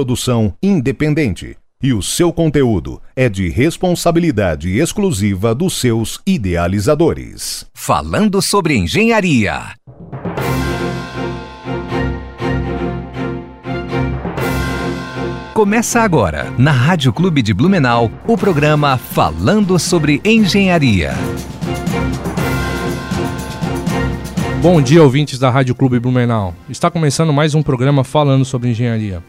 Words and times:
Produção 0.00 0.54
independente 0.62 1.56
e 1.82 1.92
o 1.92 2.00
seu 2.00 2.32
conteúdo 2.32 3.02
é 3.16 3.28
de 3.28 3.48
responsabilidade 3.48 4.78
exclusiva 4.78 5.52
dos 5.52 5.76
seus 5.76 6.20
idealizadores. 6.24 7.66
Falando 7.74 8.40
sobre 8.40 8.76
engenharia. 8.76 9.74
Começa 15.52 16.00
agora, 16.00 16.52
na 16.56 16.70
Rádio 16.70 17.12
Clube 17.12 17.42
de 17.42 17.52
Blumenau, 17.52 18.08
o 18.24 18.38
programa 18.38 18.96
Falando 18.96 19.80
sobre 19.80 20.20
Engenharia. 20.24 21.14
Bom 24.62 24.80
dia, 24.80 25.02
ouvintes 25.02 25.40
da 25.40 25.50
Rádio 25.50 25.74
Clube 25.74 25.98
Blumenau. 25.98 26.54
Está 26.68 26.88
começando 26.88 27.32
mais 27.32 27.52
um 27.52 27.64
programa 27.64 28.04
falando 28.04 28.44
sobre 28.44 28.70
engenharia. 28.70 29.20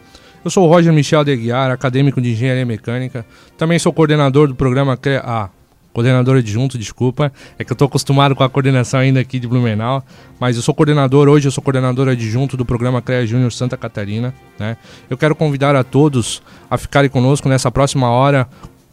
Eu 0.42 0.50
sou 0.50 0.66
o 0.66 0.68
Roger 0.70 0.90
Michel 0.90 1.22
de 1.22 1.32
Aguiar, 1.32 1.70
acadêmico 1.70 2.18
de 2.18 2.30
Engenharia 2.30 2.64
Mecânica. 2.64 3.26
Também 3.58 3.78
sou 3.78 3.92
coordenador 3.92 4.48
do 4.48 4.54
programa 4.54 4.96
CREA. 4.96 5.22
Ah, 5.22 5.50
coordenador 5.92 6.38
adjunto, 6.38 6.78
desculpa. 6.78 7.30
É 7.58 7.64
que 7.64 7.70
eu 7.70 7.74
estou 7.74 7.86
acostumado 7.86 8.34
com 8.34 8.42
a 8.42 8.48
coordenação 8.48 9.00
ainda 9.00 9.20
aqui 9.20 9.38
de 9.38 9.46
Blumenau. 9.46 10.02
Mas 10.40 10.56
eu 10.56 10.62
sou 10.62 10.74
coordenador, 10.74 11.28
hoje 11.28 11.46
eu 11.46 11.52
sou 11.52 11.62
coordenador 11.62 12.08
adjunto 12.08 12.56
do 12.56 12.64
programa 12.64 13.02
CREA 13.02 13.26
Júnior 13.26 13.52
Santa 13.52 13.76
Catarina. 13.76 14.32
Né? 14.58 14.78
Eu 15.10 15.18
quero 15.18 15.34
convidar 15.34 15.76
a 15.76 15.84
todos 15.84 16.40
a 16.70 16.78
ficarem 16.78 17.10
conosco 17.10 17.46
nessa 17.46 17.70
próxima 17.70 18.08
hora 18.08 18.48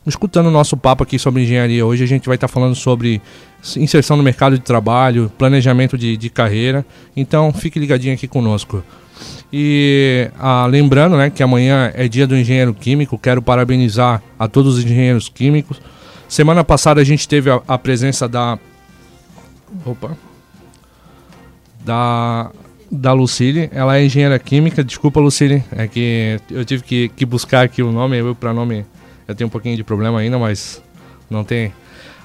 escutando 0.05 0.47
o 0.47 0.51
nosso 0.51 0.75
papo 0.75 1.03
aqui 1.03 1.17
sobre 1.17 1.43
engenharia. 1.43 1.85
Hoje 1.85 2.03
a 2.03 2.07
gente 2.07 2.27
vai 2.27 2.35
estar 2.35 2.49
falando 2.49 2.75
sobre 2.75 3.21
inserção 3.77 4.17
no 4.17 4.23
mercado 4.23 4.57
de 4.57 4.63
trabalho, 4.63 5.31
planejamento 5.37 5.97
de, 5.97 6.17
de 6.17 6.29
carreira. 6.29 6.85
Então 7.15 7.53
fique 7.53 7.79
ligadinho 7.79 8.13
aqui 8.13 8.27
conosco. 8.27 8.83
E 9.51 10.29
ah, 10.37 10.65
lembrando 10.65 11.15
né, 11.15 11.29
que 11.29 11.41
amanhã 11.41 11.91
é 11.95 12.07
dia 12.07 12.27
do 12.27 12.35
engenheiro 12.35 12.73
químico, 12.73 13.17
quero 13.17 13.41
parabenizar 13.41 14.21
a 14.37 14.47
todos 14.47 14.77
os 14.77 14.83
engenheiros 14.83 15.29
químicos. 15.29 15.79
Semana 16.27 16.63
passada 16.63 16.99
a 16.99 17.03
gente 17.03 17.27
teve 17.27 17.49
a, 17.49 17.61
a 17.67 17.77
presença 17.77 18.27
da. 18.27 18.59
Opa! 19.85 20.17
Da 21.85 22.51
da 22.91 23.13
Lucille. 23.13 23.69
Ela 23.71 23.97
é 23.97 24.05
engenheira 24.05 24.39
química. 24.39 24.83
Desculpa, 24.83 25.19
Lucille. 25.19 25.63
É 25.71 25.87
que 25.87 26.39
eu 26.49 26.63
tive 26.65 26.83
que, 26.83 27.09
que 27.09 27.25
buscar 27.25 27.65
aqui 27.65 27.83
o 27.83 27.91
nome. 27.91 28.17
Eu, 28.17 28.33
para 28.33 28.53
nome, 28.53 28.85
eu 29.27 29.35
tenho 29.35 29.47
um 29.47 29.51
pouquinho 29.51 29.75
de 29.75 29.83
problema 29.83 30.19
ainda, 30.19 30.39
mas 30.39 30.81
não 31.29 31.43
tem. 31.43 31.71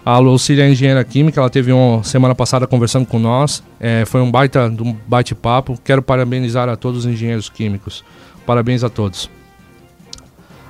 A 0.05 0.19
Lucília 0.19 0.65
é 0.65 0.71
engenheira 0.71 1.05
química, 1.05 1.41
ela 1.41 1.49
teve 1.49 1.73
uma 1.73 2.03
semana 2.03 2.35
passada 2.35 2.67
conversando 2.67 3.07
com 3.07 3.21
nós. 3.21 3.63
É, 3.79 4.05
foi 4.05 4.21
um 4.21 4.31
baita 4.31 4.67
um 4.67 4.97
bate-papo. 5.07 5.79
Quero 5.85 6.03
parabenizar 6.03 6.69
a 6.69 6.77
todos 6.77 7.01
os 7.01 7.07
engenheiros 7.07 7.49
químicos. 7.49 8.05
Parabéns 8.45 8.83
a 8.83 8.89
todos. 8.89 9.31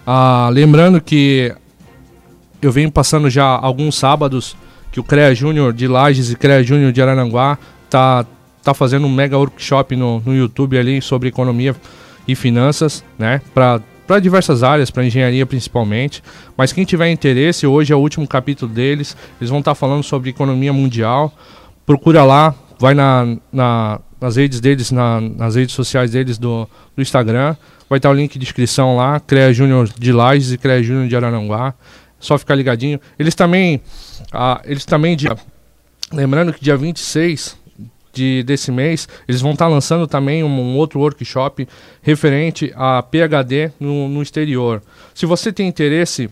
Ah, 0.07 0.51
lembrando 0.53 1.01
que 1.01 1.55
eu 2.61 2.71
venho 2.71 2.93
passando 2.93 3.31
já 3.31 3.47
alguns 3.47 3.95
sábados 3.97 4.55
que 4.91 5.01
o 5.01 5.05
CREA 5.05 5.35
Júnior 5.35 5.73
de 5.73 5.89
Lages 5.89 6.31
e 6.31 6.37
CREA 6.37 6.63
Júnior 6.63 6.93
de 6.93 7.01
Arananguá 7.01 7.59
tá, 7.89 8.27
tá 8.63 8.75
fazendo 8.75 9.07
um 9.07 9.11
mega 9.11 9.39
workshop 9.39 9.97
no, 9.97 10.21
no 10.21 10.35
YouTube 10.35 10.77
ali 10.77 11.01
sobre 11.01 11.31
economia 11.31 11.75
e 12.29 12.35
finanças, 12.35 13.03
né? 13.19 13.41
Para 13.55 13.81
para 14.07 14.21
diversas 14.21 14.63
áreas, 14.63 14.91
para 14.91 15.05
engenharia 15.05 15.47
principalmente. 15.47 16.23
Mas 16.57 16.73
quem 16.73 16.85
tiver 16.85 17.11
interesse, 17.11 17.67
hoje 17.67 17.93
é 17.93 17.97
o 17.97 17.99
último 17.99 18.27
capítulo 18.27 18.73
deles. 18.73 19.17
Eles 19.41 19.51
vão 19.51 19.61
estar 19.61 19.73
tá 19.73 19.75
falando 19.75 20.03
sobre 20.03 20.31
economia 20.31 20.73
mundial. 20.73 21.33
Procura 21.87 22.25
lá, 22.25 22.55
vai 22.79 22.95
na, 22.95 23.37
na 23.53 24.01
nas 24.23 24.37
redes 24.37 24.61
deles, 24.61 24.93
na, 24.93 25.21
nas 25.21 25.57
redes 25.57 25.75
sociais 25.75 26.13
deles 26.13 26.39
do, 26.39 26.69
do 26.95 27.03
Instagram. 27.03 27.57
Vai 27.91 27.99
estar 27.99 28.09
tá 28.09 28.15
o 28.15 28.17
link 28.17 28.39
de 28.39 28.45
inscrição 28.45 28.97
lá, 28.97 29.19
CREA 29.19 29.53
Júnior 29.53 29.89
de 29.89 30.13
Lages 30.13 30.53
e 30.53 30.59
CREA 30.59 30.83
Júnior 30.83 31.09
de 31.09 31.17
Araranguá. 31.17 31.75
Só 32.21 32.39
ficar 32.39 32.55
ligadinho. 32.55 33.01
Eles 33.19 33.35
também, 33.35 33.81
ah, 34.33 34.61
eles 34.65 34.85
também, 34.85 35.17
dia, 35.17 35.37
lembrando 36.13 36.53
que 36.53 36.63
dia 36.63 36.77
26 36.77 37.61
de, 38.13 38.43
desse 38.43 38.71
mês, 38.71 39.09
eles 39.27 39.41
vão 39.41 39.53
estar 39.53 39.65
tá 39.67 39.71
lançando 39.71 40.07
também 40.07 40.45
um, 40.45 40.49
um, 40.49 40.77
outro 40.77 41.01
workshop 41.01 41.67
referente 42.03 42.73
a 42.77 43.03
PhD 43.03 43.73
no, 43.81 44.09
no, 44.09 44.23
exterior. 44.23 44.83
Se 45.15 45.25
você 45.27 45.53
tem 45.53 45.67
interesse 45.67 46.29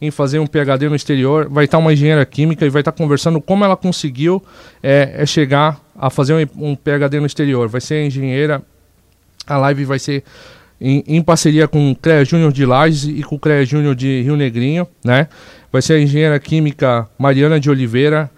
em 0.00 0.10
fazer 0.10 0.38
um 0.38 0.46
PhD 0.46 0.88
no 0.88 0.96
exterior, 0.96 1.48
vai 1.48 1.64
estar 1.64 1.78
tá 1.78 1.82
uma 1.82 1.92
engenheira 1.92 2.24
química 2.26 2.66
e 2.66 2.68
vai 2.68 2.82
estar 2.82 2.92
tá 2.92 2.98
conversando 2.98 3.40
como 3.40 3.64
ela 3.64 3.76
conseguiu 3.76 4.42
é, 4.82 5.14
é 5.18 5.26
chegar 5.26 5.80
a 5.96 6.10
fazer 6.10 6.34
um, 6.34 6.70
um, 6.70 6.76
PhD 6.76 7.20
no 7.20 7.26
exterior. 7.26 7.68
Vai 7.68 7.80
ser 7.80 8.04
engenheira, 8.04 8.62
a 9.46 9.56
live 9.56 9.84
vai 9.84 9.98
ser 9.98 10.24
em, 10.80 11.04
em 11.06 11.22
parceria 11.22 11.68
com 11.68 11.92
o 11.92 11.96
CREA 11.96 12.24
Júnior 12.24 12.52
de 12.52 12.66
Lages 12.66 13.04
e 13.04 13.22
com 13.22 13.36
o 13.36 13.38
CREA 13.38 13.64
Júnior 13.64 13.94
de 13.94 14.22
Rio 14.22 14.36
Negrinho, 14.36 14.86
né? 15.04 15.28
Vai 15.70 15.80
ser 15.80 15.94
a 15.94 16.00
engenheira 16.00 16.38
química 16.38 17.08
Mariana 17.16 17.58
de 17.58 17.70
Oliveira, 17.70 18.28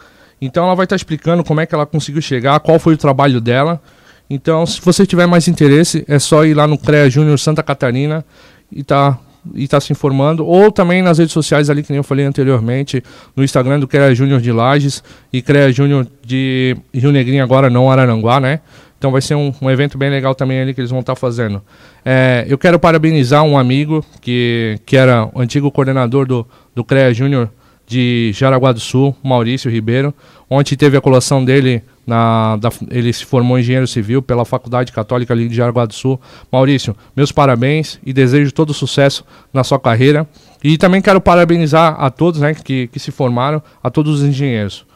então 0.45 0.65
ela 0.65 0.75
vai 0.75 0.85
estar 0.85 0.95
tá 0.95 0.97
explicando 0.97 1.45
como 1.45 1.61
é 1.61 1.67
que 1.67 1.75
ela 1.75 1.87
conseguiu 1.87 2.23
chegar, 2.23 2.59
qual 2.61 2.79
foi 2.79 2.95
o 2.95 2.97
trabalho 2.97 3.41
dela. 3.41 3.81
Então, 4.29 4.65
se 4.65 4.81
você 4.81 5.07
tiver 5.07 5.27
mais 5.27 5.49
interesse, 5.49 6.05
é 6.09 6.19
só 6.19 6.45
ir 6.45 6.55
lá 6.55 6.67
no 6.67 6.79
CREA 6.79 7.11
Júnior 7.11 7.39
Santa 7.39 7.63
Catarina 7.63 8.25
e 8.71 8.83
tá 8.83 9.19
e 9.55 9.69
tá 9.69 9.79
se 9.79 9.93
informando, 9.93 10.47
ou 10.47 10.73
também 10.73 11.03
nas 11.03 11.19
redes 11.19 11.35
sociais 11.35 11.69
ali, 11.69 11.83
que 11.83 11.91
nem 11.91 11.99
eu 11.99 12.03
falei 12.03 12.25
anteriormente, 12.25 13.03
no 13.37 13.45
Instagram 13.45 13.79
do 13.79 13.87
CREA 13.87 14.15
Júnior 14.15 14.41
de 14.41 14.51
Lages 14.51 15.05
e 15.31 15.43
CREA 15.43 15.71
Júnior 15.71 16.07
de 16.25 16.75
Rio 16.95 17.13
Negrinho 17.13 17.43
agora, 17.43 17.69
não 17.69 17.91
Araranguá, 17.91 18.41
né? 18.41 18.61
Então 18.97 19.13
vai 19.13 19.21
ser 19.21 19.35
um, 19.35 19.53
um 19.61 19.71
evento 19.71 19.99
bem 19.99 20.09
legal 20.09 20.35
também 20.35 20.63
ali 20.63 20.73
que 20.73 20.81
eles 20.81 20.91
vão 20.91 21.01
estar 21.01 21.15
tá 21.15 21.21
fazendo. 21.21 21.61
É, 22.03 22.47
eu 22.49 22.57
quero 22.57 22.79
parabenizar 22.79 23.43
um 23.43 23.59
amigo 23.59 24.03
que, 24.23 24.79
que 24.87 24.97
era 24.97 25.29
antigo 25.37 25.71
coordenador 25.71 26.27
do, 26.27 26.47
do 26.75 26.83
CREA 26.83 27.13
Júnior 27.13 27.51
de 27.87 28.33
Jaraguá 28.35 28.73
do 28.73 28.81
Sul, 28.81 29.15
Maurício 29.23 29.71
Ribeiro. 29.71 30.15
Ontem 30.49 30.77
teve 30.77 30.97
a 30.97 31.01
colação 31.01 31.45
dele, 31.45 31.83
na, 32.07 32.57
da, 32.57 32.71
ele 32.91 33.13
se 33.13 33.25
formou 33.25 33.59
engenheiro 33.59 33.87
civil 33.87 34.23
pela 34.23 34.45
Faculdade 34.45 34.93
Católica 34.93 35.33
ali 35.33 35.49
de 35.49 35.55
Jaraguá 35.55 35.85
do 35.85 35.95
Sul. 35.95 36.21
Maurício, 36.51 36.97
meus 37.17 37.33
parabéns 37.33 37.99
e 38.05 38.13
desejo 38.13 38.53
todo 38.53 38.73
sucesso 38.73 39.25
na 39.53 39.65
sua 39.65 39.79
carreira. 39.79 40.27
E 40.63 40.79
também 40.79 41.03
quero 41.03 41.21
parabenizar 41.21 41.97
a 41.99 42.11
todos 42.11 42.41
né, 42.41 42.55
que, 42.55 42.89
que 42.89 42.99
se 42.99 43.11
formaram, 43.11 43.63
a 43.83 43.91
todos 43.91 44.21
os 44.21 44.27
engenheiros. 44.27 44.87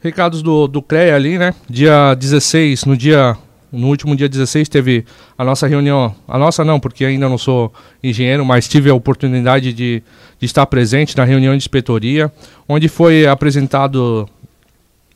Recados 0.00 0.42
do, 0.42 0.68
do 0.68 0.80
CREA 0.80 1.16
ali, 1.16 1.38
né? 1.38 1.54
Dia 1.68 2.14
16, 2.14 2.84
no 2.84 2.96
dia 2.96 3.36
no 3.72 3.88
último 3.88 4.16
dia 4.16 4.28
16 4.28 4.68
teve 4.68 5.04
a 5.36 5.44
nossa 5.44 5.66
reunião, 5.66 6.14
a 6.26 6.38
nossa 6.38 6.64
não, 6.64 6.80
porque 6.80 7.04
ainda 7.04 7.28
não 7.28 7.38
sou 7.38 7.72
engenheiro, 8.02 8.44
mas 8.44 8.68
tive 8.68 8.90
a 8.90 8.94
oportunidade 8.94 9.72
de, 9.72 10.02
de 10.38 10.46
estar 10.46 10.66
presente 10.66 11.16
na 11.16 11.24
reunião 11.24 11.52
de 11.52 11.58
inspetoria, 11.58 12.32
onde 12.68 12.88
foi 12.88 13.26
apresentado 13.26 14.28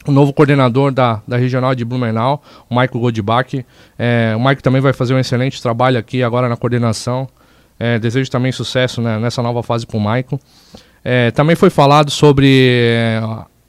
o 0.07 0.13
novo 0.13 0.33
coordenador 0.33 0.93
da, 0.93 1.23
da 1.27 1.37
regional 1.37 1.75
de 1.75 1.85
Blumenau, 1.85 2.43
o 2.69 2.75
Maico 2.75 2.99
Godbach. 2.99 3.65
É, 3.99 4.35
o 4.37 4.41
Maico 4.41 4.63
também 4.63 4.81
vai 4.81 4.93
fazer 4.93 5.15
um 5.15 5.19
excelente 5.19 5.63
trabalho 5.63 5.99
aqui 5.99 6.23
agora 6.23 6.49
na 6.49 6.57
coordenação. 6.57 7.29
É, 7.79 7.99
desejo 7.99 8.31
também 8.31 8.53
sucesso 8.53 9.01
né, 9.01 9.19
nessa 9.19 9.43
nova 9.43 9.63
fase 9.63 9.87
para 9.87 9.97
o 9.97 10.01
Maico. 10.01 10.41
É, 11.05 11.31
também 11.31 11.57
foi 11.57 11.71
falado 11.71 12.11
sobre 12.11 12.47
é, 12.97 13.23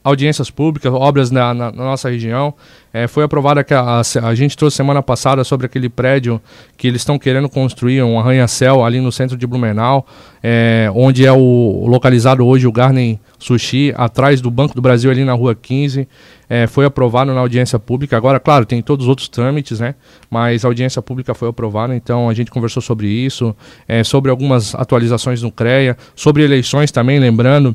audiências 0.04 0.50
públicas, 0.50 0.92
obras 0.92 1.30
na, 1.30 1.54
na, 1.54 1.72
na 1.72 1.84
nossa 1.84 2.10
região. 2.10 2.52
É, 2.92 3.08
foi 3.08 3.24
aprovada 3.24 3.64
que 3.64 3.72
a, 3.72 3.80
a, 3.80 4.28
a, 4.28 4.34
gente 4.34 4.56
trouxe 4.56 4.76
semana 4.76 5.02
passada 5.02 5.42
sobre 5.42 5.66
aquele 5.66 5.88
prédio 5.88 6.40
que 6.76 6.86
eles 6.86 7.00
estão 7.00 7.18
querendo 7.18 7.48
construir, 7.48 8.02
um 8.02 8.20
arranha-céu 8.20 8.84
ali 8.84 9.00
no 9.00 9.10
centro 9.10 9.36
de 9.36 9.46
Blumenau, 9.46 10.06
é, 10.42 10.88
onde 10.94 11.26
é 11.26 11.32
o 11.32 11.86
localizado 11.88 12.46
hoje 12.46 12.66
o 12.66 12.72
Garden 12.72 13.18
Sushi, 13.38 13.92
atrás 13.96 14.40
do 14.40 14.50
Banco 14.50 14.74
do 14.74 14.82
Brasil 14.82 15.10
ali 15.10 15.24
na 15.24 15.32
rua 15.32 15.54
15. 15.54 16.06
É, 16.48 16.66
foi 16.66 16.84
aprovado 16.84 17.32
na 17.34 17.40
audiência 17.40 17.78
pública. 17.78 18.16
Agora, 18.16 18.38
claro, 18.38 18.66
tem 18.66 18.82
todos 18.82 19.06
os 19.06 19.08
outros 19.08 19.28
trâmites, 19.28 19.80
né? 19.80 19.94
Mas 20.30 20.64
a 20.64 20.68
audiência 20.68 21.00
pública 21.00 21.34
foi 21.34 21.48
aprovada, 21.48 21.96
então 21.96 22.28
a 22.28 22.34
gente 22.34 22.50
conversou 22.50 22.82
sobre 22.82 23.08
isso, 23.08 23.56
é, 23.88 24.04
sobre 24.04 24.30
algumas 24.30 24.74
atualizações 24.74 25.42
no 25.42 25.50
CREA, 25.50 25.96
sobre 26.14 26.44
eleições 26.44 26.92
também, 26.92 27.18
lembrando 27.18 27.74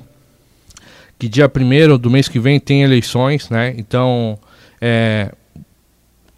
que 1.20 1.28
dia 1.28 1.52
1 1.54 1.98
do 1.98 2.10
mês 2.10 2.30
que 2.30 2.40
vem 2.40 2.60
tem 2.62 2.82
eleições, 2.82 3.50
né? 3.50 3.76
Então, 3.78 4.40
é, 4.80 5.30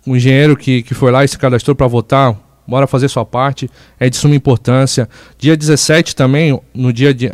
o 0.05 0.15
engenheiro 0.15 0.57
que, 0.57 0.81
que 0.81 0.95
foi 0.95 1.11
lá 1.11 1.23
e 1.23 1.27
se 1.27 1.37
cadastrou 1.37 1.75
para 1.75 1.85
votar, 1.85 2.35
bora 2.67 2.87
fazer 2.87 3.07
sua 3.07 3.23
parte, 3.23 3.69
é 3.99 4.09
de 4.09 4.17
suma 4.17 4.33
importância. 4.33 5.07
Dia 5.37 5.55
17 5.55 6.15
também, 6.15 6.59
no 6.73 6.91
dia 6.91 7.13
de, 7.13 7.27
uh, 7.27 7.31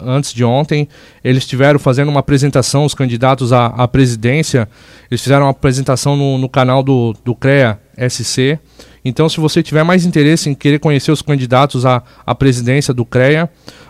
antes 0.00 0.34
de 0.34 0.42
ontem, 0.42 0.88
eles 1.22 1.44
estiveram 1.44 1.78
fazendo 1.78 2.08
uma 2.08 2.18
apresentação, 2.18 2.84
os 2.84 2.94
candidatos 2.94 3.52
à, 3.52 3.66
à 3.66 3.86
presidência, 3.86 4.68
eles 5.08 5.22
fizeram 5.22 5.44
uma 5.44 5.52
apresentação 5.52 6.16
no, 6.16 6.36
no 6.36 6.48
canal 6.48 6.82
do, 6.82 7.14
do 7.24 7.32
CREA 7.32 7.78
SC. 8.08 8.58
Então, 9.04 9.28
se 9.28 9.38
você 9.38 9.62
tiver 9.62 9.84
mais 9.84 10.04
interesse 10.04 10.50
em 10.50 10.54
querer 10.54 10.80
conhecer 10.80 11.12
os 11.12 11.22
candidatos 11.22 11.86
à, 11.86 12.02
à 12.26 12.34
presidência 12.34 12.92
do 12.92 13.04
CREA, 13.04 13.48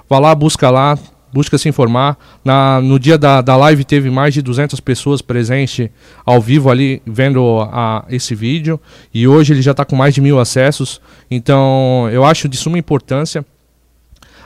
vá 0.08 0.18
lá, 0.18 0.34
busca 0.34 0.68
lá, 0.68 0.98
busca 1.32 1.58
se 1.58 1.68
informar. 1.68 2.16
Na, 2.44 2.80
no 2.80 2.98
dia 2.98 3.18
da, 3.18 3.40
da 3.40 3.56
live 3.56 3.84
teve 3.84 4.10
mais 4.10 4.34
de 4.34 4.42
200 4.42 4.80
pessoas 4.80 5.20
presentes 5.22 5.88
ao 6.24 6.40
vivo 6.40 6.70
ali 6.70 7.02
vendo 7.06 7.60
a, 7.60 8.04
esse 8.08 8.34
vídeo 8.34 8.80
e 9.12 9.26
hoje 9.26 9.52
ele 9.52 9.62
já 9.62 9.72
está 9.72 9.84
com 9.84 9.96
mais 9.96 10.14
de 10.14 10.20
mil 10.20 10.38
acessos. 10.38 11.00
Então 11.30 12.08
eu 12.10 12.24
acho 12.24 12.48
de 12.48 12.56
suma 12.56 12.78
importância 12.78 13.44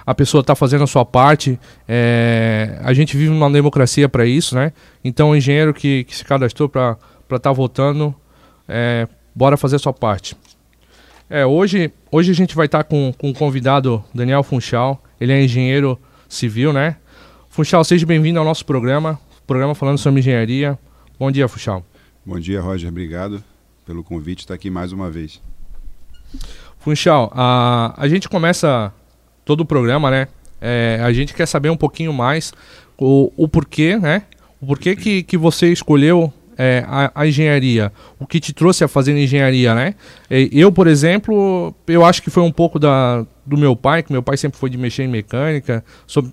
a 0.07 0.15
pessoa 0.15 0.41
está 0.41 0.55
fazendo 0.55 0.85
a 0.85 0.87
sua 0.87 1.05
parte. 1.05 1.59
É, 1.87 2.79
a 2.83 2.93
gente 2.93 3.17
vive 3.17 3.31
uma 3.31 3.51
democracia 3.51 4.09
para 4.09 4.27
isso, 4.27 4.55
né? 4.55 4.73
Então 5.05 5.31
o 5.31 5.37
engenheiro 5.37 5.73
que, 5.73 6.05
que 6.05 6.17
se 6.17 6.25
cadastrou 6.25 6.69
para 6.69 6.97
estar 7.23 7.39
tá 7.39 7.53
votando, 7.53 8.15
é, 8.69 9.07
bora 9.35 9.57
fazer 9.57 9.77
a 9.77 9.79
sua 9.79 9.93
parte. 9.93 10.37
É, 11.31 11.47
hoje, 11.47 11.91
hoje 12.11 12.31
a 12.31 12.35
gente 12.35 12.55
vai 12.55 12.67
estar 12.67 12.79
tá 12.79 12.85
com, 12.85 13.13
com 13.17 13.31
o 13.31 13.35
convidado 13.35 14.05
Daniel 14.15 14.43
Funchal. 14.43 15.03
Ele 15.21 15.33
é 15.33 15.43
engenheiro 15.43 15.99
civil, 16.33 16.73
né? 16.73 16.97
Funchal, 17.49 17.85
seja 17.85 18.07
bem-vindo 18.07 18.39
ao 18.39 18.45
nosso 18.45 18.65
programa, 18.65 19.21
programa 19.47 19.75
falando 19.75 19.99
sobre 19.99 20.21
engenharia. 20.21 20.79
Bom 21.19 21.31
dia, 21.31 21.47
Funchal. 21.47 21.85
Bom 22.25 22.41
dia, 22.41 22.61
Roger. 22.61 22.89
Obrigado 22.89 23.45
pelo 23.87 24.03
convite 24.03 24.41
estar 24.41 24.55
aqui 24.55 24.71
mais 24.71 24.93
uma 24.93 25.11
vez. 25.11 25.41
Funchal, 26.79 27.31
a, 27.35 27.95
a 27.97 28.09
gente 28.09 28.29
começa 28.29 28.93
todo 29.45 29.61
o 29.61 29.67
programa, 29.67 30.11
né? 30.11 30.29
É, 30.61 31.01
a 31.05 31.13
gente 31.13 31.35
quer 31.35 31.47
saber 31.47 31.69
um 31.69 31.77
pouquinho 31.77 32.13
mais 32.13 32.53
o, 32.97 33.31
o 33.37 33.47
porquê, 33.47 33.97
né? 33.97 34.23
O 34.61 34.67
porquê 34.67 34.97
que, 34.97 35.23
que 35.23 35.37
você 35.37 35.71
escolheu 35.71 36.33
é, 36.57 36.85
a, 36.87 37.13
a, 37.15 37.27
engenharia, 37.27 37.93
o 38.19 38.27
que 38.27 38.41
te 38.41 38.53
trouxe 38.53 38.85
a 38.85 38.89
fazer 38.89 39.17
engenharia, 39.17 39.75
né? 39.75 39.95
Eu, 40.31 40.73
por 40.73 40.87
exemplo, 40.87 41.75
eu 41.87 42.05
acho 42.05 42.23
que 42.23 42.31
foi 42.31 42.43
um 42.43 42.53
pouco 42.53 42.79
da, 42.79 43.27
do 43.45 43.57
meu 43.57 43.75
pai, 43.75 44.03
que 44.03 44.13
meu 44.13 44.23
pai 44.23 44.37
sempre 44.37 44.59
foi 44.59 44.71
de 44.71 44.79
mexer 44.79 45.03
em 45.03 45.09
mecânica, 45.09 45.85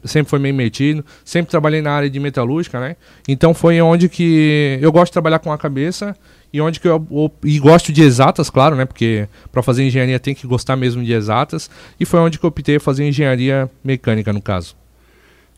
sempre 0.04 0.30
foi 0.30 0.40
meio 0.40 0.54
metido, 0.54 1.04
sempre 1.26 1.50
trabalhei 1.50 1.82
na 1.82 1.92
área 1.92 2.10
de 2.10 2.20
metalúrgica, 2.20 2.80
né? 2.80 2.96
Então 3.28 3.54
foi 3.54 3.82
onde 3.82 4.08
que 4.08 4.78
eu 4.82 4.92
gosto 4.92 5.08
de 5.08 5.14
trabalhar 5.14 5.40
com 5.40 5.52
a 5.52 5.58
cabeça 5.58 6.16
e 6.52 6.60
onde 6.62 6.80
que 6.80 6.88
eu, 6.88 7.06
eu 7.12 7.32
e 7.44 7.60
gosto 7.60 7.92
de 7.92 8.02
exatas, 8.02 8.50
claro, 8.50 8.76
né? 8.76 8.86
Porque 8.86 9.28
para 9.52 9.62
fazer 9.62 9.84
engenharia 9.84 10.20
tem 10.20 10.34
que 10.34 10.48
gostar 10.48 10.76
mesmo 10.76 11.04
de 11.04 11.14
exatas, 11.14 11.70
e 12.00 12.06
foi 12.06 12.20
onde 12.20 12.40
que 12.40 12.46
eu 12.46 12.50
optei 12.50 12.80
fazer 12.80 13.08
engenharia 13.08 13.70
mecânica 13.84 14.34
no 14.34 14.42
caso. 14.42 14.76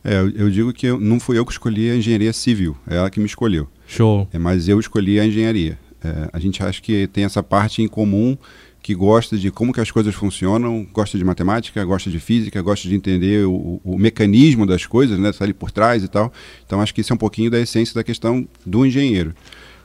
É, 0.04 0.18
eu, 0.20 0.50
digo 0.50 0.72
que 0.72 0.86
eu, 0.86 0.98
não 0.98 1.20
fui 1.20 1.38
eu 1.38 1.46
que 1.46 1.52
escolhi 1.52 1.90
a 1.90 1.96
engenharia 1.96 2.32
civil, 2.32 2.76
é 2.88 2.96
ela 2.96 3.08
que 3.08 3.20
me 3.20 3.26
escolheu. 3.26 3.68
Show. 3.86 4.28
É, 4.32 4.38
mas 4.38 4.68
eu 4.68 4.80
escolhi 4.80 5.20
a 5.20 5.24
engenharia. 5.24 5.78
É, 6.04 6.28
a 6.32 6.38
gente 6.40 6.62
acha 6.62 6.82
que 6.82 7.06
tem 7.06 7.24
essa 7.24 7.42
parte 7.42 7.80
em 7.80 7.86
comum 7.86 8.36
que 8.82 8.94
gosta 8.94 9.38
de 9.38 9.50
como 9.50 9.72
que 9.72 9.80
as 9.80 9.90
coisas 9.90 10.12
funcionam, 10.12 10.84
gosta 10.92 11.16
de 11.16 11.24
matemática, 11.24 11.84
gosta 11.84 12.10
de 12.10 12.18
física, 12.18 12.60
gosta 12.60 12.88
de 12.88 12.96
entender 12.96 13.46
o, 13.46 13.80
o 13.84 13.96
mecanismo 13.96 14.66
das 14.66 14.84
coisas, 14.84 15.18
né, 15.18 15.32
tá 15.32 15.44
ali 15.44 15.54
por 15.54 15.70
trás 15.70 16.02
e 16.02 16.08
tal. 16.08 16.32
Então 16.66 16.80
acho 16.80 16.92
que 16.92 17.00
isso 17.00 17.12
é 17.12 17.14
um 17.14 17.18
pouquinho 17.18 17.50
da 17.50 17.60
essência 17.60 17.94
da 17.94 18.02
questão 18.02 18.46
do 18.66 18.84
engenheiro. 18.84 19.32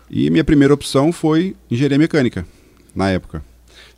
E 0.10 0.30
minha 0.32 0.44
primeira 0.44 0.74
opção 0.74 1.12
foi 1.12 1.56
engenharia 1.70 2.00
mecânica, 2.00 2.46
na 2.96 3.10
época. 3.12 3.44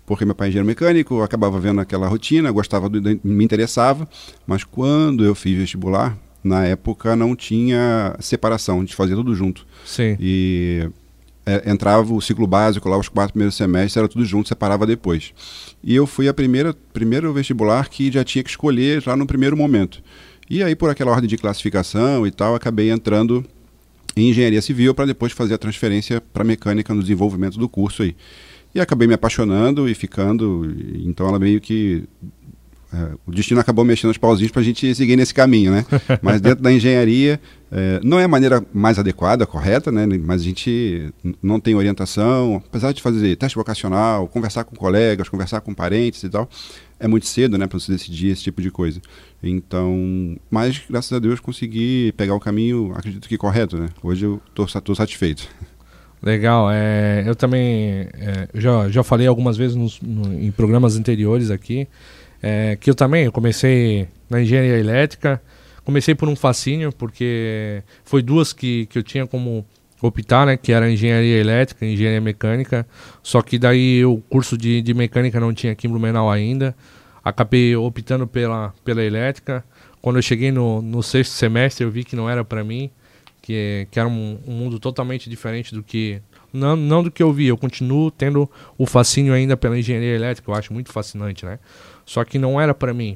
Porque 0.06 0.26
meu 0.26 0.36
pai 0.36 0.48
é 0.48 0.50
engenheiro 0.50 0.68
mecânico, 0.68 1.20
eu 1.20 1.24
acabava 1.24 1.60
vendo 1.60 1.80
aquela 1.80 2.08
rotina, 2.08 2.52
gostava, 2.52 2.90
do, 2.90 3.02
me 3.24 3.46
interessava, 3.46 4.10
mas 4.46 4.66
quando 4.66 5.24
eu 5.24 5.34
fiz 5.34 5.58
vestibular, 5.58 6.18
na 6.44 6.66
época 6.66 7.16
não 7.16 7.36
tinha 7.36 8.16
separação, 8.20 8.78
a 8.78 8.80
gente 8.82 8.96
fazia 8.96 9.16
tudo 9.16 9.34
junto. 9.34 9.66
Sim. 9.86 10.18
E 10.20 10.90
é, 11.50 11.72
entrava 11.72 12.14
o 12.14 12.22
ciclo 12.22 12.46
básico 12.46 12.88
lá, 12.88 12.98
os 12.98 13.10
quatro 13.10 13.34
primeiros 13.34 13.56
semestres, 13.56 13.98
era 13.98 14.08
tudo 14.08 14.24
junto, 14.24 14.48
separava 14.48 14.86
depois. 14.86 15.34
E 15.84 15.96
eu 15.96 16.06
fui 16.06 16.28
a 16.28 16.34
primeira 16.34 16.76
primeiro 16.94 17.34
vestibular 17.34 17.90
que 17.90 18.12
já 18.12 18.24
tinha 18.24 18.44
que 18.44 18.50
escolher 18.52 19.02
já 19.02 19.16
no 19.16 19.26
primeiro 19.26 19.58
momento. 19.58 20.02
E 20.48 20.62
aí, 20.62 20.76
por 20.76 20.90
aquela 20.90 21.12
ordem 21.12 21.28
de 21.28 21.38
classificação 21.38 22.28
e 22.28 22.32
tal, 22.32 22.54
acabei 22.54 22.92
entrando 22.92 23.44
em 24.16 24.30
engenharia 24.30 24.62
civil 24.62 24.94
para 24.94 25.06
depois 25.06 25.32
fazer 25.32 25.56
a 25.56 25.58
transferência 25.58 26.22
para 26.22 26.44
mecânica 26.44 26.94
no 26.94 27.02
desenvolvimento 27.02 27.58
do 27.58 27.68
curso 27.68 28.04
aí. 28.04 28.16
E 28.74 28.80
acabei 28.80 29.08
me 29.08 29.16
apaixonando 29.16 29.90
e 29.90 29.96
ficando, 29.96 30.72
então 31.04 31.28
ela 31.28 31.40
meio 31.40 31.60
que 31.60 32.04
o 33.26 33.32
destino 33.32 33.60
acabou 33.60 33.86
mexendo 33.86 34.10
os 34.10 34.18
pauzinhos 34.18 34.52
para 34.52 34.62
a 34.62 34.66
gente 34.66 34.94
seguir 34.96 35.16
nesse 35.16 35.34
caminho, 35.34 35.72
né? 35.72 35.86
Mas 36.22 36.42
dentro 36.42 36.64
da 36.64 36.72
engenharia, 36.72 37.40
é, 37.72 38.00
não 38.04 38.20
é 38.20 38.24
a 38.24 38.28
maneira 38.28 38.66
mais 38.74 38.98
adequada, 38.98 39.46
correta, 39.46 39.92
né? 39.92 40.08
Mas 40.24 40.42
a 40.42 40.44
gente 40.44 41.14
não 41.42 41.60
tem 41.60 41.76
orientação, 41.76 42.62
apesar 42.68 42.92
de 42.92 43.02
fazer 43.02 43.36
teste 43.36 43.56
vocacional, 43.56 44.28
conversar 44.28 44.64
com 44.64 44.76
colegas, 44.76 45.30
conversar 45.30 45.62
com 45.62 45.74
parentes 45.74 46.24
e 46.24 46.30
tal, 46.30 46.50
é 47.00 47.08
muito 47.08 47.28
cedo, 47.28 47.58
né, 47.58 47.66
para 47.66 47.80
você 47.80 47.92
decidir 47.92 48.32
esse 48.32 48.44
tipo 48.44 48.62
de 48.62 48.72
coisa. 48.72 49.00
Então, 49.42 50.38
mas 50.50 50.82
graças 50.90 51.14
a 51.14 51.20
Deus 51.20 51.40
consegui 51.40 52.12
pegar 52.18 52.34
o 52.34 52.40
caminho, 52.40 52.92
acredito 52.96 53.30
que 53.30 53.38
correto, 53.38 53.78
né? 53.78 53.90
Hoje 54.02 54.26
eu 54.26 54.42
estou 54.50 54.96
satisfeito. 54.96 55.48
Legal, 56.22 56.70
é, 56.70 57.24
eu 57.26 57.34
também 57.34 58.10
é, 58.14 58.50
já, 58.54 58.90
já 58.90 59.04
falei 59.04 59.26
algumas 59.28 59.56
vezes 59.56 59.78
nos, 59.78 60.02
no, 60.02 60.34
em 60.34 60.52
programas 60.52 60.98
anteriores 60.98 61.50
aqui 61.50 61.88
é, 62.42 62.76
que 62.76 62.90
eu 62.90 62.96
também 62.96 63.26
eu 63.26 63.32
comecei 63.32 64.08
na 64.30 64.42
engenharia 64.42 64.78
elétrica, 64.78 65.42
comecei 65.84 66.14
por 66.14 66.30
um 66.30 66.36
fascínio, 66.36 66.92
porque 66.92 67.82
foi 68.04 68.22
duas 68.22 68.54
que, 68.54 68.86
que 68.88 68.98
eu 68.98 69.04
tinha 69.04 69.26
como 69.26 69.66
optar, 70.02 70.46
né, 70.46 70.56
que 70.56 70.72
era 70.72 70.90
engenharia 70.90 71.38
elétrica 71.38 71.86
e 71.86 71.94
engenharia 71.94 72.22
mecânica, 72.22 72.88
só 73.22 73.42
que 73.42 73.58
daí 73.58 74.06
o 74.06 74.18
curso 74.30 74.58
de, 74.58 74.82
de 74.82 74.94
mecânica 74.94 75.40
não 75.40 75.54
tinha 75.54 75.74
aqui 75.74 75.88
em 75.88 75.90
Blumenau 75.90 76.32
ainda, 76.32 76.76
acabei 77.24 77.76
optando 77.76 78.26
pela, 78.26 78.74
pela 78.84 79.04
elétrica, 79.04 79.64
quando 80.02 80.16
eu 80.16 80.22
cheguei 80.22 80.52
no, 80.52 80.82
no 80.82 81.04
sexto 81.04 81.32
semestre 81.34 81.84
eu 81.84 81.92
vi 81.92 82.04
que 82.04 82.16
não 82.16 82.30
era 82.30 82.46
para 82.46 82.64
mim, 82.64 82.90
que, 83.42 83.88
que 83.92 84.00
era 84.00 84.08
um, 84.08 84.40
um, 84.48 84.54
mundo 84.54 84.80
totalmente 84.80 85.30
diferente 85.30 85.74
do 85.74 85.84
que 85.84 86.22
não, 86.54 86.76
não 86.76 87.04
do 87.04 87.12
que 87.12 87.22
eu 87.22 87.34
vi, 87.34 87.48
eu 87.48 87.58
continuo 87.58 88.10
tendo 88.12 88.50
o 88.78 88.86
fascínio 88.86 89.34
ainda 89.34 89.58
pela 89.58 89.78
engenharia 89.78 90.16
elétrica, 90.16 90.50
eu 90.50 90.56
acho 90.56 90.74
muito 90.74 90.92
fascinante, 90.92 91.46
né? 91.46 91.60
Só 92.10 92.26
que 92.26 92.40
não 92.40 92.60
era 92.60 92.74
para 92.74 92.92
mim. 92.92 93.16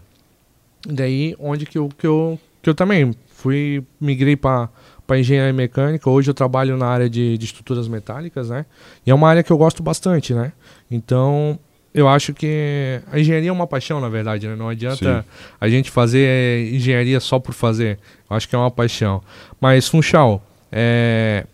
Daí 0.86 1.36
onde 1.40 1.66
que 1.66 1.80
eu, 1.80 1.90
que 1.98 2.06
eu, 2.06 2.40
que 2.62 2.70
eu 2.70 2.76
também 2.76 3.16
fui, 3.28 3.84
migrei 4.00 4.36
para 4.36 4.70
para 5.08 5.20
engenharia 5.20 5.52
mecânica. 5.52 6.08
Hoje 6.08 6.30
eu 6.30 6.34
trabalho 6.34 6.78
na 6.78 6.86
área 6.86 7.10
de, 7.10 7.36
de, 7.36 7.44
estruturas 7.44 7.88
metálicas, 7.88 8.52
né? 8.52 8.68
E 9.04 9.10
é 9.10 9.14
uma 9.14 9.28
área 9.28 9.42
que 9.42 9.52
eu 9.52 9.58
gosto 9.58 9.82
bastante, 9.82 10.34
né? 10.34 10.54
Então, 10.92 11.60
eu 11.92 12.08
acho 12.08 12.36
que 12.36 13.02
a 13.12 13.20
engenharia 13.20 13.50
é 13.50 13.52
uma 13.52 13.66
paixão, 13.66 14.00
na 14.00 14.10
verdade, 14.10 14.48
né? 14.48 14.56
Não 14.56 14.70
adianta 14.70 15.22
Sim. 15.24 15.28
a 15.60 15.68
gente 15.68 15.90
fazer 15.90 16.72
engenharia 16.72 17.20
só 17.20 17.40
por 17.40 17.54
fazer. 17.54 17.98
Eu 18.30 18.38
acho 18.38 18.48
que 18.48 18.56
é 18.56 18.58
uma 18.60 18.72
paixão. 18.72 19.24
Mas, 19.60 19.88
Funchal, 19.88 20.46
é... 20.72 21.48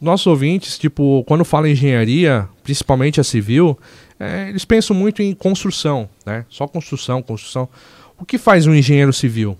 nossos 0.00 0.28
ouvintes, 0.28 0.78
tipo, 0.78 1.24
quando 1.24 1.44
fala 1.44 1.68
engenharia, 1.68 2.48
principalmente 2.62 3.20
a 3.20 3.24
civil, 3.24 3.76
é, 4.18 4.48
eles 4.48 4.64
pensam 4.64 4.96
muito 4.96 5.22
em 5.22 5.34
construção, 5.34 6.08
né? 6.26 6.44
Só 6.48 6.66
construção, 6.66 7.22
construção. 7.22 7.68
O 8.18 8.24
que 8.24 8.36
faz 8.36 8.66
um 8.66 8.74
engenheiro 8.74 9.12
civil? 9.12 9.56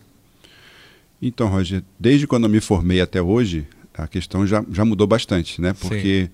Então, 1.22 1.48
Roger, 1.48 1.82
desde 1.98 2.26
quando 2.26 2.44
eu 2.44 2.50
me 2.50 2.60
formei 2.60 3.00
até 3.00 3.20
hoje, 3.22 3.66
a 3.94 4.06
questão 4.06 4.46
já, 4.46 4.64
já 4.70 4.84
mudou 4.84 5.06
bastante, 5.06 5.60
né? 5.60 5.74
Porque 5.80 6.24
Sim. 6.24 6.30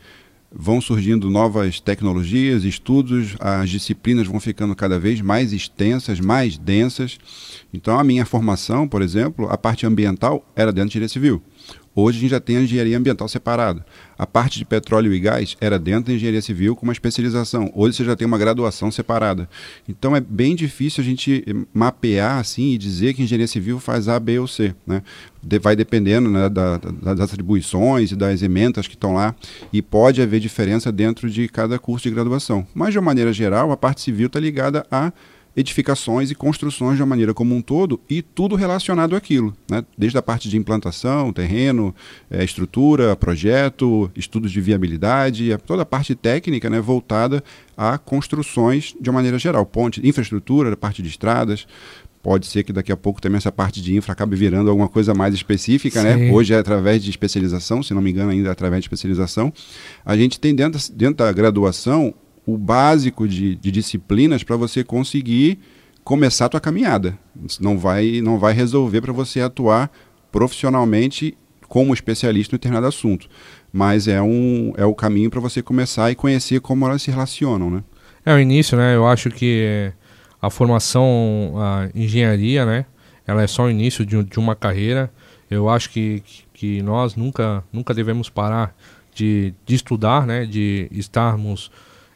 vão 0.53 0.81
surgindo 0.81 1.31
novas 1.31 1.81
tecnologias, 1.81 2.65
estudos, 2.65 3.35
as 3.41 3.69
disciplinas 3.69 4.27
vão 4.27 4.41
ficando 4.41 4.75
cada 4.75 4.99
vez 4.99 5.21
mais 5.21 5.53
extensas, 5.53 6.21
mais 6.21 6.59
densas. 6.59 7.19
Então, 7.73 7.99
a 7.99 8.05
minha 8.05 8.25
formação, 8.25 8.87
por 8.87 9.03
exemplo, 9.03 9.49
a 9.51 9.57
parte 9.57 9.87
ambiental 9.87 10.47
era 10.55 10.73
dentro 10.73 10.91
de 10.91 10.99
engenharia 10.99 11.09
civil. 11.09 11.43
Hoje 11.97 12.19
a 12.19 12.21
gente 12.23 12.31
já 12.31 12.41
tem 12.41 12.57
a 12.57 12.63
engenharia 12.63 12.99
ambiental 12.99 13.29
separada. 13.29 13.85
A 14.19 14.27
parte 14.27 14.59
de 14.59 14.65
petróleo 14.65 15.15
e 15.15 15.21
gás 15.21 15.57
era 15.61 15.79
dentro 15.79 16.07
da 16.07 16.13
engenharia 16.13 16.43
civil 16.43 16.75
com 16.75 16.83
uma 16.85 16.93
especialização. 16.93 17.71
Hoje 17.73 17.97
você 17.97 18.05
já 18.05 18.17
tem 18.17 18.27
uma 18.27 18.37
graduação 18.37 18.91
separada. 18.91 19.49
Então 19.89 20.17
é 20.17 20.21
bem 20.21 20.57
difícil 20.57 21.03
a 21.03 21.05
gente 21.05 21.45
mapear 21.73 22.39
assim 22.39 22.73
e 22.73 22.79
dizer 22.79 23.15
que 23.15 23.23
engenharia 23.23 23.47
civil 23.47 23.79
faz 23.79 24.09
A, 24.09 24.19
B 24.19 24.41
ou 24.41 24.49
C. 24.49 24.75
Né? 24.85 25.03
De, 25.41 25.59
vai 25.59 25.77
dependendo 25.77 26.29
né, 26.29 26.49
da, 26.49 26.79
da, 26.79 27.15
das 27.15 27.21
atribuições 27.21 28.11
e 28.11 28.17
das 28.17 28.43
ementas 28.43 28.89
que 28.89 28.95
estão 28.95 29.15
lá. 29.15 29.35
E 29.73 29.81
pode 29.81 30.21
haver 30.21 30.41
diferença 30.41 30.91
dentro 30.91 31.31
de 31.31 31.49
cada 31.49 31.79
curso 31.79 32.09
de 32.09 32.15
graduação. 32.15 32.67
Mas 32.75 32.93
de 32.93 32.99
uma 32.99 33.05
maneira 33.05 33.33
geral, 33.33 33.71
a 33.71 33.77
parte 33.77 34.01
civil 34.01 34.27
está 34.27 34.41
ligada 34.41 34.85
a 34.91 35.13
edificações 35.57 36.31
e 36.31 36.35
construções 36.35 36.97
de 36.97 37.03
uma 37.03 37.09
maneira 37.09 37.33
como 37.33 37.55
um 37.55 37.63
todo 37.63 38.01
e 38.09 38.23
tudo 38.23 38.57
relacionado 38.57 39.15
àquilo, 39.15 39.55
né? 39.71 39.85
desde 39.97 40.19
a 40.19 40.23
parte 40.23 40.49
de 40.49 40.57
implantação, 40.57 41.33
terreno, 41.33 41.95
é, 42.31 42.43
estrutura, 42.43 43.15
projeto, 43.15 44.11
estudos 44.17 44.51
de 44.51 44.61
viabilidade, 44.61 45.57
toda 45.67 45.83
a 45.83 45.87
parte 45.87 46.15
técnica 46.15 46.69
né, 46.69 46.81
voltada 46.81 47.43
a 47.77 47.99
construções 47.99 48.95
de 49.01 49.09
uma 49.11 49.19
maneira 49.19 49.39
geral, 49.39 49.65
ponte, 49.65 50.07
infraestrutura, 50.07 50.77
parte 50.77 51.03
de 51.03 51.09
estradas, 51.09 51.67
pode 52.25 52.47
ser 52.47 52.65
que 52.65 52.73
daqui 52.73 52.91
a 52.91 52.97
pouco 52.97 53.21
também 53.21 53.37
essa 53.37 53.53
parte 53.53 53.83
de 53.83 53.95
infra 53.95 54.13
acabe 54.13 54.35
virando 54.35 54.71
alguma 54.71 54.89
coisa 54.89 55.13
mais 55.13 55.35
específica, 55.35 56.03
né? 56.03 56.15
Sim. 56.15 56.21
né? 56.21 56.33
Hoje 56.33 56.55
é 56.55 56.59
através 56.59 57.05
de 57.05 57.11
especialização, 57.11 57.83
se 57.83 57.93
não 57.93 58.01
me 58.01 58.11
engano 58.11 58.31
ainda 58.31 58.49
é 58.49 58.53
através 58.53 58.81
de 58.81 58.87
especialização. 58.87 59.53
A 60.05 60.17
gente 60.17 60.41
tem 60.41 60.55
dentro, 60.55 60.81
dentro 60.95 61.17
da 61.17 61.31
graduação 61.31 62.15
o 62.47 62.59
básico 62.59 63.27
de, 63.27 63.55
de 63.57 63.71
disciplinas 63.71 64.43
para 64.43 64.57
você 64.57 64.85
conseguir 64.85 65.59
começar 66.03 66.47
a 66.47 66.49
tua 66.51 66.61
caminhada. 66.61 67.19
Não 67.59 67.79
vai, 67.79 68.21
não 68.23 68.39
vai 68.39 68.53
resolver 68.53 69.01
para 69.01 69.13
você 69.13 69.41
atuar 69.41 69.91
profissionalmente 70.31 71.37
como 71.69 71.95
especialista 71.95 72.55
em 72.55 72.59
determinado 72.59 72.87
assunto. 72.87 73.29
Mas 73.73 74.07
é, 74.07 74.21
um, 74.21 74.73
é 74.77 74.85
o 74.85 74.95
caminho 74.95 75.31
para 75.31 75.41
você 75.41 75.63
começar 75.63 76.11
e 76.11 76.15
conhecer 76.15 76.61
como 76.61 76.87
elas 76.87 77.03
se 77.03 77.11
relacionam, 77.11 77.71
né? 77.71 77.83
É 78.25 78.33
o 78.33 78.39
início, 78.39 78.77
né? 78.77 78.95
Eu 78.95 79.07
acho 79.07 79.31
que 79.31 79.93
a 80.41 80.51
formação, 80.51 81.55
a 81.57 81.89
engenharia, 81.95 82.65
né? 82.65 82.87
Ela 83.27 83.43
é 83.43 83.47
só 83.47 83.65
o 83.65 83.71
início 83.71 84.05
de, 84.05 84.23
de 84.23 84.39
uma 84.39 84.55
carreira. 84.55 85.11
Eu 85.51 85.69
acho 85.69 85.91
que, 85.91 86.23
que 86.53 86.83
nós 86.83 87.17
nunca, 87.17 87.65
nunca 87.73 87.95
devemos 87.95 88.29
parar 88.29 88.77
de, 89.15 89.55
de 89.65 89.75
estudar, 89.75 90.27
né? 90.27 90.45
De 90.45 90.89
estarmos 90.93 91.71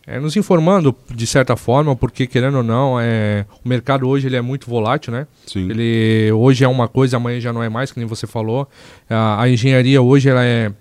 é, 0.09 0.19
nos 0.19 0.37
informando 0.37 0.97
de 1.15 1.27
certa 1.27 1.55
forma, 1.55 1.95
porque 1.95 2.27
querendo 2.27 2.57
ou 2.57 2.63
não, 2.63 2.99
é, 2.99 3.45
o 3.63 3.69
mercado 3.69 4.09
hoje 4.09 4.27
ele 4.27 4.37
é 4.37 4.41
muito 4.41 4.69
volátil, 4.69 5.13
né? 5.13 5.27
Sim. 5.47 5.69
Ele 5.69 6.33
hoje 6.33 6.65
é 6.65 6.69
uma 6.69 6.89
coisa, 6.89 7.19
amanhã 7.19 7.39
já 7.39 7.53
não 7.53 7.63
é 7.63 7.69
mais, 7.69 7.93
que 7.93 7.99
nem 7.99 8.09
você 8.09 8.27
falou. 8.27 8.67
A, 9.09 9.43
a 9.43 9.49
engenharia 9.51 10.01
hoje 10.01 10.31
ela 10.31 10.43
é 10.43 10.73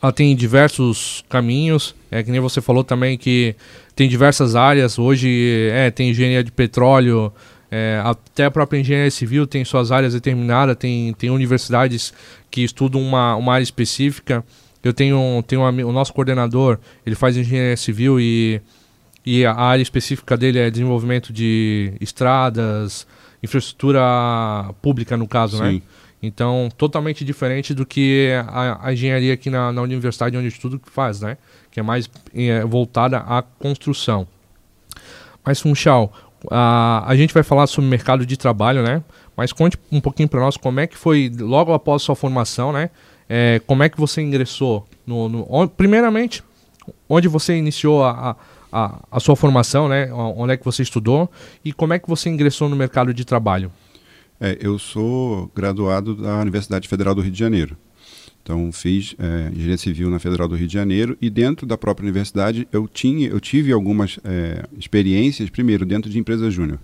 ela 0.00 0.12
tem 0.12 0.34
diversos 0.34 1.24
caminhos, 1.28 1.94
é 2.10 2.22
que 2.22 2.30
nem 2.30 2.40
você 2.40 2.60
falou 2.60 2.82
também 2.84 3.18
que 3.18 3.54
tem 3.94 4.08
diversas 4.08 4.54
áreas. 4.54 4.98
Hoje 4.98 5.68
é, 5.72 5.90
tem 5.90 6.10
engenharia 6.10 6.44
de 6.44 6.52
petróleo, 6.52 7.32
é, 7.70 8.00
até 8.02 8.44
a 8.44 8.50
própria 8.50 8.78
engenharia 8.78 9.10
civil 9.10 9.46
tem 9.46 9.64
suas 9.64 9.92
áreas 9.92 10.14
determinadas, 10.14 10.76
tem, 10.76 11.12
tem 11.14 11.30
universidades 11.30 12.14
que 12.50 12.62
estudam 12.62 13.02
uma, 13.02 13.34
uma 13.34 13.54
área 13.54 13.64
específica. 13.64 14.44
Eu 14.82 14.92
tenho, 14.92 15.42
tenho 15.46 15.62
um, 15.62 15.88
o 15.88 15.92
nosso 15.92 16.12
coordenador, 16.12 16.78
ele 17.04 17.14
faz 17.14 17.36
engenharia 17.36 17.76
civil 17.76 18.18
e, 18.18 18.60
e 19.24 19.44
a 19.44 19.54
área 19.54 19.82
específica 19.82 20.36
dele 20.36 20.58
é 20.58 20.70
desenvolvimento 20.70 21.32
de 21.32 21.92
estradas, 22.00 23.06
infraestrutura 23.42 24.00
pública 24.80 25.16
no 25.16 25.28
caso, 25.28 25.62
né? 25.62 25.70
Sim. 25.70 25.76
né? 25.76 25.82
Então, 26.22 26.68
totalmente 26.76 27.24
diferente 27.24 27.72
do 27.72 27.86
que 27.86 28.30
a, 28.46 28.88
a 28.88 28.92
engenharia 28.92 29.32
aqui 29.32 29.48
na, 29.48 29.72
na, 29.72 29.80
universidade 29.80 30.36
onde 30.36 30.46
eu 30.46 30.50
estudo 30.50 30.80
faz, 30.84 31.20
né? 31.20 31.38
Que 31.70 31.80
é 31.80 31.82
mais 31.82 32.10
é, 32.34 32.62
voltada 32.64 33.18
à 33.18 33.40
construção. 33.40 34.28
Mas, 35.42 35.60
Funchal, 35.60 36.12
a, 36.50 37.04
a 37.06 37.16
gente 37.16 37.32
vai 37.32 37.42
falar 37.42 37.66
sobre 37.66 37.88
mercado 37.88 38.26
de 38.26 38.36
trabalho, 38.36 38.82
né? 38.82 39.02
Mas 39.34 39.50
conte 39.50 39.78
um 39.90 40.00
pouquinho 40.00 40.28
para 40.28 40.40
nós 40.40 40.58
como 40.58 40.78
é 40.80 40.86
que 40.86 40.96
foi 40.96 41.32
logo 41.38 41.72
após 41.72 42.02
sua 42.02 42.14
formação, 42.14 42.70
né? 42.70 42.90
É, 43.32 43.60
como 43.64 43.84
é 43.84 43.88
que 43.88 43.96
você 43.96 44.20
ingressou 44.20 44.84
no, 45.06 45.28
no 45.28 45.68
primeiramente 45.68 46.42
onde 47.08 47.28
você 47.28 47.56
iniciou 47.56 48.02
a, 48.02 48.36
a, 48.72 49.00
a, 49.08 49.20
sua 49.20 49.36
formação, 49.36 49.88
né? 49.88 50.12
Onde 50.12 50.54
é 50.54 50.56
que 50.56 50.64
você 50.64 50.82
estudou 50.82 51.30
e 51.64 51.72
como 51.72 51.92
é 51.92 51.98
que 52.00 52.08
você 52.08 52.28
ingressou 52.28 52.68
no 52.68 52.74
mercado 52.74 53.14
de 53.14 53.24
trabalho? 53.24 53.70
É, 54.40 54.58
eu 54.60 54.80
sou 54.80 55.48
graduado 55.54 56.16
da 56.16 56.40
Universidade 56.40 56.88
Federal 56.88 57.14
do 57.14 57.20
Rio 57.20 57.30
de 57.30 57.38
Janeiro. 57.38 57.76
Então 58.42 58.72
fiz 58.72 59.14
é, 59.16 59.50
engenharia 59.52 59.78
civil 59.78 60.10
na 60.10 60.18
Federal 60.18 60.48
do 60.48 60.56
Rio 60.56 60.66
de 60.66 60.74
Janeiro 60.74 61.16
e 61.22 61.30
dentro 61.30 61.64
da 61.64 61.78
própria 61.78 62.06
universidade 62.06 62.66
eu 62.72 62.88
tinha, 62.88 63.28
eu 63.28 63.38
tive 63.38 63.70
algumas 63.70 64.18
é, 64.24 64.64
experiências 64.76 65.48
primeiro 65.50 65.86
dentro 65.86 66.10
de 66.10 66.18
empresa 66.18 66.50
júnior. 66.50 66.80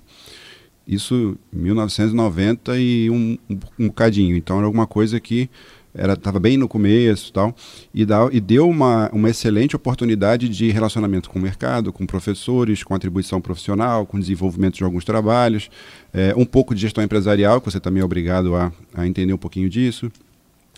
Isso 0.87 1.37
em 1.53 1.59
1990 1.59 2.79
e 2.79 3.11
um, 3.11 3.37
um, 3.51 3.59
um 3.81 3.87
bocadinho. 3.89 4.37
Então 4.37 4.59
era 4.59 4.67
alguma 4.67 4.87
coisa 4.87 5.19
que 5.19 5.51
era 5.97 6.13
estava 6.13 6.39
bem 6.39 6.57
no 6.57 6.69
começo 6.69 7.33
tal 7.33 7.55
e, 7.95 8.05
dá, 8.05 8.29
e 8.31 8.41
deu 8.41 8.69
uma, 8.69 9.11
uma 9.13 9.31
excelente 9.31 9.75
oportunidade 9.75 10.49
de 10.49 10.71
relacionamento 10.71 11.31
com 11.31 11.39
o 11.39 11.43
mercado, 11.43 11.93
com 11.93 12.07
professores, 12.07 12.83
com 12.83 12.95
atribuição 12.95 13.41
profissional, 13.41 14.05
com 14.05 14.19
desenvolvimento 14.19 14.77
de 14.77 14.85
alguns 14.85 15.05
trabalhos, 15.05 15.71
é, 16.13 16.35
um 16.37 16.45
pouco 16.45 16.75
de 16.75 16.81
gestão 16.83 17.03
empresarial, 17.03 17.61
que 17.61 17.71
você 17.71 17.81
também 17.81 18.03
é 18.03 18.05
obrigado 18.05 18.55
a, 18.55 18.73
a 18.95 19.07
entender 19.07 19.33
um 19.33 19.39
pouquinho 19.39 19.69
disso 19.69 20.11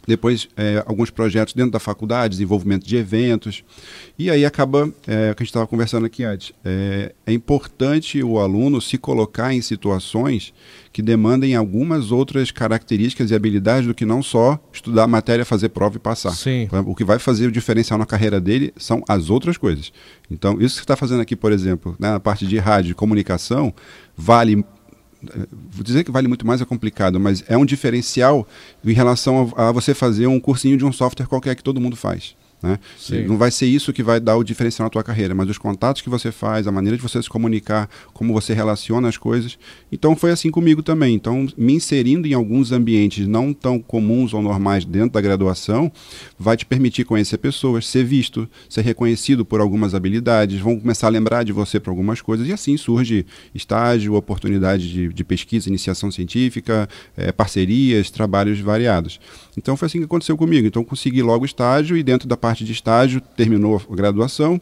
depois 0.09 0.49
é, 0.57 0.83
alguns 0.87 1.11
projetos 1.11 1.53
dentro 1.53 1.71
da 1.71 1.79
faculdade, 1.79 2.31
desenvolvimento 2.31 2.87
de 2.87 2.97
eventos, 2.97 3.63
e 4.19 4.31
aí 4.31 4.43
acaba, 4.43 4.91
é, 5.07 5.31
o 5.31 5.35
que 5.35 5.43
a 5.43 5.45
gente 5.45 5.51
estava 5.51 5.67
conversando 5.67 6.07
aqui 6.07 6.25
antes, 6.25 6.51
é, 6.65 7.13
é, 7.27 7.33
importante 7.33 8.23
o 8.23 8.39
aluno 8.39 8.81
se 8.81 8.97
colocar 8.97 9.53
em 9.53 9.61
situações 9.61 10.55
que 10.95 11.03
demandem 11.03 11.55
algumas 11.55 12.11
outras 12.11 12.51
características 12.51 13.31
e 13.31 13.35
habilidades 13.35 13.87
do 13.87 13.95
que 13.95 14.07
não 14.07 14.23
só 14.23 14.59
estudar 14.73 15.05
a 15.05 15.07
matéria, 15.07 15.45
fazer 15.45 15.69
prova 15.69 15.97
e 15.97 16.01
passar. 16.01 16.31
Sim. 16.31 16.67
O 16.87 16.95
que 16.95 17.05
vai 17.05 17.19
fazer 17.19 17.47
o 17.47 17.53
diferencial 17.53 17.99
na 17.99 18.07
carreira 18.07 18.41
dele 18.41 18.73
são 18.79 19.05
as 19.07 19.29
outras 19.29 19.59
coisas. 19.59 19.93
Então, 20.31 20.55
isso 20.55 20.77
que 20.77 20.81
você 20.81 20.81
está 20.81 20.97
fazendo 20.97 21.21
aqui, 21.21 21.37
por 21.37 21.53
exemplo, 21.53 21.95
né, 22.01 22.13
na 22.13 22.21
parte 22.21 22.47
de 22.47 22.57
rádio 22.57 22.93
e 22.93 22.95
comunicação, 22.95 23.75
vale 24.17 24.65
vou 25.71 25.83
dizer 25.83 26.05
que 26.05 26.11
vale 26.11 26.29
muito 26.29 26.47
mais 26.47 26.61
é 26.61 26.65
complicado, 26.65 27.19
mas 27.19 27.43
é 27.49 27.57
um 27.57 27.65
diferencial 27.65 28.47
em 28.85 28.93
relação 28.93 29.53
a, 29.57 29.69
a, 29.69 29.73
você 29.73 29.95
fazer 29.95 30.27
um 30.27 30.39
cursinho 30.39 30.77
de 30.77 30.85
um 30.85 30.93
software 30.93 31.27
qualquer 31.27 31.55
que 31.57 31.63
todo 31.63 31.81
mundo 31.81 31.97
faz. 31.97 32.37
Né? 32.63 32.79
Não 33.27 33.37
vai 33.37 33.51
ser 33.51 33.67
isso 33.67 33.93
que 33.93 34.03
vai 34.03 34.19
dar 34.19 34.37
o 34.37 34.43
diferencial 34.43 34.87
na 34.87 34.91
tua 34.91 35.05
carreira, 35.05 35.35
mas 35.35 35.49
os 35.49 35.59
contatos 35.59 36.03
que 36.03 36.11
você 36.11 36.33
faz, 36.33 36.67
a 36.67 36.73
maneira 36.73 36.97
de 36.97 37.03
você 37.03 37.23
se 37.23 37.29
comunicar, 37.29 37.89
como 38.13 38.33
você 38.33 38.53
relaciona 38.53 39.09
as 39.09 39.17
coisas. 39.17 39.59
Então 39.93 40.17
foi 40.17 40.31
assim 40.31 40.51
comigo 40.51 40.83
também. 40.83 41.15
Então, 41.15 41.47
me 41.57 41.75
inserindo 41.75 42.27
em 42.27 42.35
alguns 42.35 42.73
ambientes 42.73 43.27
não 43.29 43.53
tão 43.53 43.79
comuns 43.79 44.35
ou 44.35 44.43
normais 44.43 44.85
dentro 44.85 45.11
da 45.11 45.21
graduação, 45.21 45.91
vai 46.39 46.57
te 46.57 46.67
permitir 46.67 47.05
conhecer 47.05 47.39
pessoas, 47.39 47.87
ser 47.87 48.05
visto, 48.05 48.49
ser 48.69 48.83
reconhecido 48.83 49.45
por 49.45 49.61
algumas 49.61 49.95
habilidades, 49.95 50.61
vão 50.61 50.79
começar 50.79 51.07
a 51.07 51.11
lembrar 51.11 51.45
de 51.45 51.53
você 51.53 51.79
para 51.79 51.93
algumas 51.93 52.21
coisas, 52.21 52.47
e 52.49 52.53
assim 52.53 52.77
surge 52.77 53.25
estágio, 53.55 54.15
oportunidade 54.15 54.91
de, 54.91 55.09
de 55.13 55.25
pesquisa, 55.25 55.69
iniciação 55.69 56.11
científica, 56.11 56.89
é, 57.17 57.31
parcerias, 57.31 58.11
trabalhos 58.11 58.61
variados. 58.61 59.21
Então 59.59 59.77
foi 59.77 59.87
assim 59.87 59.99
que 59.99 60.05
aconteceu 60.05 60.37
comigo. 60.37 60.67
Então 60.67 60.85
consegui 60.85 61.21
logo 61.21 61.45
estágio 61.45 61.97
e 61.97 62.03
dentro 62.03 62.29
da 62.29 62.37
parte 62.37 62.65
de 62.65 62.73
estágio 62.73 63.21
terminou 63.21 63.83
a 63.91 63.95
graduação. 63.95 64.61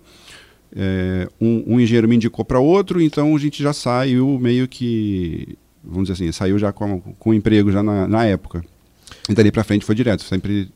É, 0.74 1.28
um, 1.40 1.74
um, 1.74 1.80
engenheiro 1.80 2.08
me 2.08 2.16
indicou 2.16 2.44
para 2.44 2.58
outro, 2.58 3.00
então 3.00 3.34
a 3.34 3.38
gente 3.38 3.62
já 3.62 3.72
saiu 3.72 4.38
meio 4.40 4.66
que, 4.66 5.56
vamos 5.84 6.08
dizer 6.08 6.24
assim, 6.24 6.32
saiu 6.32 6.58
já 6.58 6.72
com, 6.72 7.00
com 7.00 7.32
emprego 7.32 7.70
já 7.70 7.82
na, 7.82 8.08
na 8.08 8.24
época. 8.24 8.64
E 9.28 9.34
dali 9.34 9.52
para 9.52 9.64
frente 9.64 9.84
foi 9.84 9.94
direto, 9.94 10.22
sempre. 10.22 10.68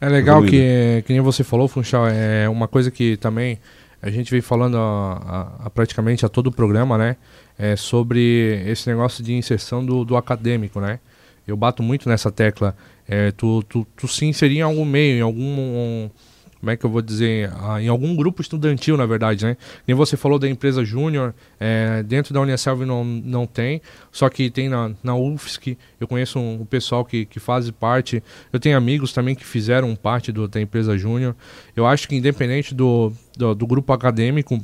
É, 0.00 0.06
é 0.06 0.08
legal 0.08 0.42
que, 0.42 1.02
que 1.06 1.12
nem 1.12 1.20
você 1.20 1.44
falou, 1.44 1.68
Funchal, 1.68 2.08
é 2.08 2.48
uma 2.48 2.66
coisa 2.66 2.90
que 2.90 3.16
também 3.16 3.58
a 4.02 4.10
gente 4.10 4.30
vem 4.30 4.40
falando 4.40 4.76
a, 4.76 5.60
a, 5.60 5.66
a 5.66 5.70
praticamente 5.70 6.24
a 6.24 6.28
todo 6.28 6.48
o 6.48 6.52
programa, 6.52 6.96
né? 6.96 7.16
É 7.58 7.76
sobre 7.76 8.62
esse 8.66 8.88
negócio 8.88 9.22
de 9.22 9.34
inserção 9.34 9.84
do, 9.84 10.04
do 10.04 10.16
acadêmico, 10.16 10.80
né? 10.80 10.98
Eu 11.46 11.56
bato 11.56 11.82
muito 11.82 12.08
nessa 12.08 12.30
tecla 12.30 12.76
é, 13.10 13.32
tu, 13.32 13.60
tu, 13.64 13.84
tu 13.96 14.06
se 14.06 14.24
inserir 14.24 14.58
em 14.58 14.62
algum 14.62 14.84
meio, 14.84 15.18
em 15.18 15.20
algum. 15.20 15.42
Um, 15.42 16.10
como 16.60 16.70
é 16.70 16.76
que 16.76 16.84
eu 16.84 16.90
vou 16.90 17.02
dizer? 17.02 17.50
Ah, 17.58 17.82
em 17.82 17.88
algum 17.88 18.14
grupo 18.14 18.40
estudantil, 18.40 18.96
na 18.96 19.06
verdade, 19.06 19.44
né? 19.44 19.56
Nem 19.88 19.96
você 19.96 20.16
falou 20.16 20.38
da 20.38 20.48
empresa 20.48 20.84
Júnior, 20.84 21.34
é, 21.58 22.02
dentro 22.02 22.32
da 22.34 22.40
Unicelv 22.40 22.82
não, 22.84 23.02
não 23.02 23.46
tem, 23.46 23.80
só 24.12 24.28
que 24.28 24.50
tem 24.50 24.68
na, 24.68 24.92
na 25.02 25.16
UFSC, 25.16 25.76
eu 25.98 26.06
conheço 26.06 26.38
um, 26.38 26.60
um 26.60 26.64
pessoal 26.66 27.02
que, 27.02 27.24
que 27.24 27.40
faz 27.40 27.68
parte, 27.70 28.22
eu 28.52 28.60
tenho 28.60 28.76
amigos 28.76 29.12
também 29.12 29.34
que 29.34 29.44
fizeram 29.44 29.96
parte 29.96 30.30
do, 30.30 30.46
da 30.46 30.60
empresa 30.60 30.96
Júnior. 30.98 31.34
Eu 31.74 31.86
acho 31.86 32.06
que 32.06 32.14
independente 32.14 32.74
do, 32.74 33.10
do, 33.36 33.54
do, 33.54 33.66
grupo 33.66 33.92
acadêmico, 33.94 34.62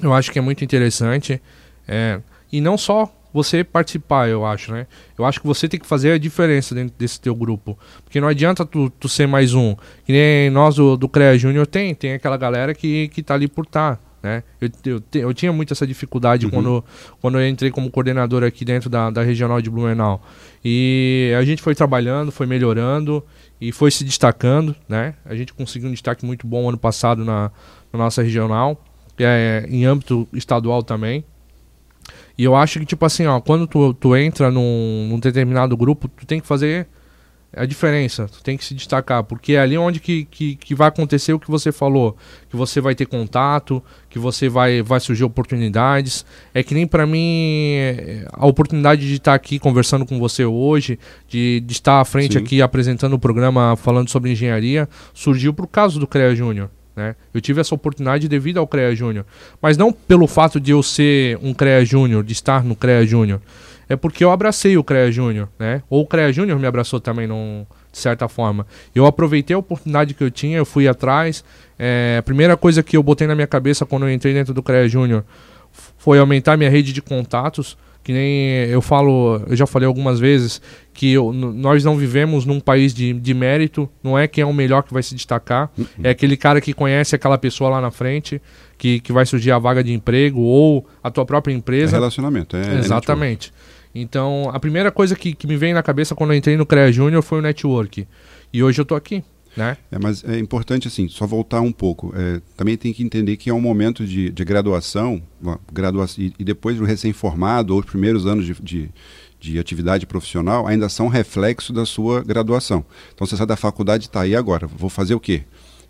eu 0.00 0.14
acho 0.14 0.30
que 0.30 0.38
é 0.38 0.42
muito 0.42 0.64
interessante. 0.64 1.42
É, 1.88 2.20
e 2.52 2.60
não 2.60 2.78
só 2.78 3.12
você 3.36 3.62
participar, 3.62 4.30
eu 4.30 4.46
acho, 4.46 4.72
né? 4.72 4.86
Eu 5.18 5.26
acho 5.26 5.40
que 5.40 5.46
você 5.46 5.68
tem 5.68 5.78
que 5.78 5.86
fazer 5.86 6.12
a 6.12 6.18
diferença 6.18 6.74
dentro 6.74 6.94
desse 6.98 7.20
teu 7.20 7.34
grupo. 7.34 7.78
Porque 8.02 8.18
não 8.18 8.28
adianta 8.28 8.64
tu, 8.64 8.88
tu 8.88 9.10
ser 9.10 9.28
mais 9.28 9.52
um. 9.52 9.76
Que 10.06 10.12
nem 10.12 10.50
nós 10.50 10.76
do, 10.76 10.96
do 10.96 11.06
CREA 11.06 11.36
Júnior 11.36 11.66
tem, 11.66 11.94
tem 11.94 12.14
aquela 12.14 12.38
galera 12.38 12.74
que, 12.74 13.08
que 13.08 13.22
tá 13.22 13.34
ali 13.34 13.46
por. 13.46 13.66
Tá, 13.66 13.98
né? 14.22 14.42
Eu, 14.58 14.70
eu, 14.86 15.02
eu, 15.20 15.34
tinha 15.34 15.52
muito 15.52 15.74
essa 15.74 15.86
dificuldade 15.86 16.46
uhum. 16.46 16.50
quando, 16.50 16.84
quando 17.20 17.38
eu 17.38 17.46
entrei 17.46 17.70
como 17.70 17.90
coordenador 17.90 18.42
aqui 18.42 18.64
dentro 18.64 18.88
da, 18.88 19.10
da 19.10 19.22
regional 19.22 19.60
de 19.60 19.68
Blumenau. 19.68 20.22
E 20.64 21.34
a 21.38 21.44
gente 21.44 21.60
foi 21.60 21.74
trabalhando, 21.74 22.32
foi 22.32 22.46
melhorando 22.46 23.22
e 23.60 23.70
foi 23.70 23.90
se 23.90 24.02
destacando, 24.02 24.74
né? 24.88 25.14
A 25.26 25.34
gente 25.34 25.52
conseguiu 25.52 25.90
um 25.90 25.92
destaque 25.92 26.24
muito 26.24 26.46
bom 26.46 26.66
ano 26.68 26.78
passado 26.78 27.22
na, 27.22 27.52
na 27.92 27.98
nossa 27.98 28.22
regional, 28.22 28.82
é, 29.18 29.66
em 29.68 29.84
âmbito 29.84 30.26
estadual 30.32 30.82
também. 30.82 31.22
E 32.38 32.44
eu 32.44 32.54
acho 32.54 32.78
que, 32.78 32.86
tipo 32.86 33.04
assim, 33.04 33.26
ó, 33.26 33.40
quando 33.40 33.66
tu, 33.66 33.94
tu 33.94 34.14
entra 34.16 34.50
num, 34.50 35.08
num 35.08 35.18
determinado 35.18 35.76
grupo, 35.76 36.08
tu 36.08 36.26
tem 36.26 36.40
que 36.40 36.46
fazer 36.46 36.86
a 37.56 37.64
diferença, 37.64 38.28
tu 38.28 38.42
tem 38.42 38.56
que 38.56 38.64
se 38.64 38.74
destacar, 38.74 39.24
porque 39.24 39.54
é 39.54 39.60
ali 39.60 39.78
onde 39.78 39.98
que, 39.98 40.26
que, 40.26 40.56
que, 40.56 40.74
vai 40.74 40.88
acontecer 40.88 41.32
o 41.32 41.38
que 41.40 41.50
você 41.50 41.72
falou, 41.72 42.14
que 42.50 42.56
você 42.56 42.82
vai 42.82 42.94
ter 42.94 43.06
contato, 43.06 43.82
que 44.10 44.18
você 44.18 44.46
vai, 44.46 44.82
vai 44.82 45.00
surgir 45.00 45.24
oportunidades. 45.24 46.26
É 46.52 46.62
que 46.62 46.74
nem 46.74 46.86
para 46.86 47.06
mim 47.06 47.76
a 48.30 48.46
oportunidade 48.46 49.08
de 49.08 49.14
estar 49.14 49.32
aqui 49.32 49.58
conversando 49.58 50.04
com 50.04 50.18
você 50.18 50.44
hoje, 50.44 50.98
de, 51.26 51.60
de 51.60 51.72
estar 51.72 52.00
à 52.00 52.04
frente 52.04 52.34
Sim. 52.34 52.40
aqui 52.40 52.60
apresentando 52.60 53.14
o 53.14 53.18
programa 53.18 53.74
falando 53.76 54.10
sobre 54.10 54.30
engenharia, 54.30 54.86
surgiu 55.14 55.54
por 55.54 55.66
causa 55.66 55.98
do 55.98 56.06
CREA 56.06 56.34
Júnior. 56.34 56.70
Né? 56.96 57.14
Eu 57.34 57.40
tive 57.42 57.60
essa 57.60 57.74
oportunidade 57.74 58.26
devido 58.26 58.58
ao 58.58 58.66
CREA 58.66 58.96
Júnior. 58.96 59.26
Mas 59.60 59.76
não 59.76 59.92
pelo 59.92 60.26
fato 60.26 60.58
de 60.58 60.70
eu 60.70 60.82
ser 60.82 61.38
um 61.42 61.52
CREA 61.52 61.84
Júnior, 61.84 62.24
de 62.24 62.32
estar 62.32 62.64
no 62.64 62.74
CREA 62.74 63.06
Júnior. 63.06 63.40
É 63.88 63.94
porque 63.94 64.24
eu 64.24 64.32
abracei 64.32 64.76
o 64.76 64.82
CREA 64.82 65.12
Júnior, 65.12 65.48
né? 65.58 65.82
Ou 65.88 66.02
o 66.02 66.06
CREA 66.06 66.32
Júnior 66.32 66.58
me 66.58 66.66
abraçou 66.66 66.98
também, 66.98 67.26
num, 67.26 67.64
de 67.92 67.98
certa 67.98 68.26
forma. 68.26 68.66
Eu 68.94 69.06
aproveitei 69.06 69.54
a 69.54 69.58
oportunidade 69.58 70.14
que 70.14 70.24
eu 70.24 70.30
tinha, 70.30 70.56
eu 70.56 70.64
fui 70.64 70.88
atrás. 70.88 71.44
É, 71.78 72.16
a 72.18 72.22
primeira 72.22 72.56
coisa 72.56 72.82
que 72.82 72.96
eu 72.96 73.02
botei 73.02 73.26
na 73.26 73.34
minha 73.34 73.46
cabeça 73.46 73.84
quando 73.84 74.04
eu 74.04 74.12
entrei 74.12 74.32
dentro 74.32 74.54
do 74.54 74.62
CREA 74.62 74.88
Júnior 74.88 75.24
foi 75.98 76.18
aumentar 76.18 76.56
minha 76.56 76.70
rede 76.70 76.92
de 76.92 77.02
contatos 77.02 77.76
que 78.06 78.12
nem 78.12 78.68
eu 78.70 78.80
falo, 78.80 79.42
eu 79.48 79.56
já 79.56 79.66
falei 79.66 79.84
algumas 79.84 80.20
vezes 80.20 80.62
que 80.94 81.12
eu, 81.12 81.32
nós 81.32 81.82
não 81.82 81.96
vivemos 81.96 82.46
num 82.46 82.60
país 82.60 82.94
de, 82.94 83.12
de 83.12 83.34
mérito, 83.34 83.90
não 84.00 84.16
é 84.16 84.28
quem 84.28 84.42
é 84.42 84.46
o 84.46 84.52
melhor 84.52 84.84
que 84.84 84.94
vai 84.94 85.02
se 85.02 85.12
destacar, 85.12 85.68
uhum. 85.76 85.86
é 86.04 86.10
aquele 86.10 86.36
cara 86.36 86.60
que 86.60 86.72
conhece 86.72 87.16
aquela 87.16 87.36
pessoa 87.36 87.68
lá 87.68 87.80
na 87.80 87.90
frente, 87.90 88.40
que, 88.78 89.00
que 89.00 89.12
vai 89.12 89.26
surgir 89.26 89.50
a 89.50 89.58
vaga 89.58 89.82
de 89.82 89.92
emprego 89.92 90.40
ou 90.40 90.86
a 91.02 91.10
tua 91.10 91.26
própria 91.26 91.52
empresa. 91.52 91.96
É 91.96 91.98
relacionamento, 91.98 92.56
é. 92.56 92.78
Exatamente. 92.78 93.52
É 93.92 93.98
então, 93.98 94.52
a 94.52 94.60
primeira 94.60 94.92
coisa 94.92 95.16
que, 95.16 95.34
que 95.34 95.48
me 95.48 95.56
vem 95.56 95.74
na 95.74 95.82
cabeça 95.82 96.14
quando 96.14 96.32
eu 96.32 96.36
entrei 96.36 96.56
no 96.56 96.64
CREA 96.64 96.92
Júnior 96.92 97.24
foi 97.24 97.40
o 97.40 97.42
network. 97.42 98.06
E 98.52 98.62
hoje 98.62 98.80
eu 98.80 98.84
tô 98.84 98.94
aqui. 98.94 99.24
Né? 99.56 99.76
É, 99.90 99.98
mas 99.98 100.22
é 100.22 100.38
importante 100.38 100.86
assim, 100.86 101.08
só 101.08 101.26
voltar 101.26 101.60
um 101.60 101.72
pouco. 101.72 102.12
É, 102.14 102.40
também 102.56 102.76
tem 102.76 102.92
que 102.92 103.02
entender 103.02 103.36
que 103.36 103.48
é 103.48 103.54
um 103.54 103.60
momento 103.60 104.06
de, 104.06 104.30
de 104.30 104.44
graduação, 104.44 105.22
e, 106.18 106.32
e 106.38 106.44
depois 106.44 106.78
o 106.80 106.84
recém-formado 106.84 107.72
ou 107.72 107.80
os 107.80 107.86
primeiros 107.86 108.26
anos 108.26 108.44
de, 108.44 108.54
de, 108.62 108.90
de, 109.40 109.58
atividade 109.58 110.06
profissional 110.06 110.66
ainda 110.66 110.88
são 110.88 111.08
reflexo 111.08 111.72
da 111.72 111.86
sua 111.86 112.22
graduação. 112.22 112.84
Então 113.14 113.26
você 113.26 113.36
sai 113.36 113.46
da 113.46 113.56
faculdade 113.56 114.04
e 114.04 114.06
está 114.08 114.22
aí 114.22 114.36
agora, 114.36 114.66
vou 114.66 114.90
fazer 114.90 115.14
o 115.14 115.20
quê? 115.20 115.44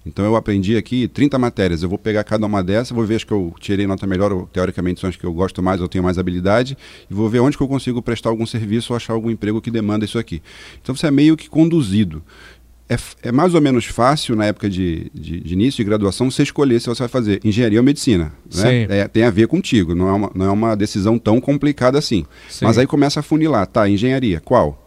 Então 0.07 0.25
eu 0.25 0.37
aprendi 0.37 0.77
aqui 0.77 1.09
30 1.09 1.37
matérias, 1.37 1.83
eu 1.83 1.89
vou 1.89 1.99
pegar 1.99 2.23
cada 2.23 2.47
uma 2.47 2.63
dessas, 2.63 2.93
vou 2.93 3.05
ver 3.05 3.17
as 3.17 3.25
que 3.25 3.33
eu 3.33 3.53
tirei 3.59 3.89
nota 3.89 4.07
melhor, 4.07 4.33
ou, 4.33 4.47
teoricamente 4.47 5.01
são 5.01 5.11
as 5.11 5.17
que 5.17 5.25
eu 5.25 5.33
gosto 5.33 5.61
mais, 5.61 5.81
eu 5.81 5.89
tenho 5.89 6.05
mais 6.05 6.17
habilidade, 6.17 6.79
e 7.11 7.13
vou 7.13 7.29
ver 7.29 7.41
onde 7.41 7.57
que 7.57 7.63
eu 7.63 7.67
consigo 7.67 8.01
prestar 8.01 8.31
algum 8.31 8.47
serviço 8.47 8.93
ou 8.93 8.97
achar 8.97 9.15
algum 9.15 9.29
emprego 9.29 9.61
que 9.61 9.69
demanda 9.69 10.05
isso 10.05 10.17
aqui. 10.17 10.41
Então 10.81 10.95
você 10.95 11.09
é 11.09 11.11
meio 11.11 11.37
que 11.37 11.51
conduzido 11.51 12.23
é, 12.89 12.97
é, 13.29 13.33
mais 13.33 13.55
ou 13.55 13.61
menos 13.61 13.85
fácil, 13.87 14.37
na 14.37 14.47
época 14.47 14.71
de, 14.71 15.11
de, 15.13 15.41
de, 15.41 15.55
início 15.55 15.79
de 15.79 15.85
graduação, 15.85 16.31
você 16.31 16.43
escolher 16.43 16.81
se 16.81 16.87
você 16.87 17.01
vai 17.01 17.09
fazer 17.09 17.41
engenharia 17.45 17.81
ou 17.81 17.85
medicina. 17.85 18.33
Né? 18.55 18.87
É, 18.89 19.09
tem 19.09 19.25
a 19.25 19.31
ver 19.31 19.49
contigo, 19.49 19.95
não 19.95 20.09
é, 20.09 20.13
uma, 20.13 20.31
não 20.35 20.47
é 20.47 20.51
uma 20.51 20.77
decisão 20.77 21.19
tão 21.19 21.41
complicada 21.41 21.99
assim. 21.99 22.25
Sim. 22.49 22.65
Mas 22.65 22.79
aí 22.79 22.87
começa 22.87 23.21
a 23.21 23.23
funilar, 23.23 23.67
tá, 23.67 23.89
engenharia, 23.89 24.41
qual? 24.41 24.83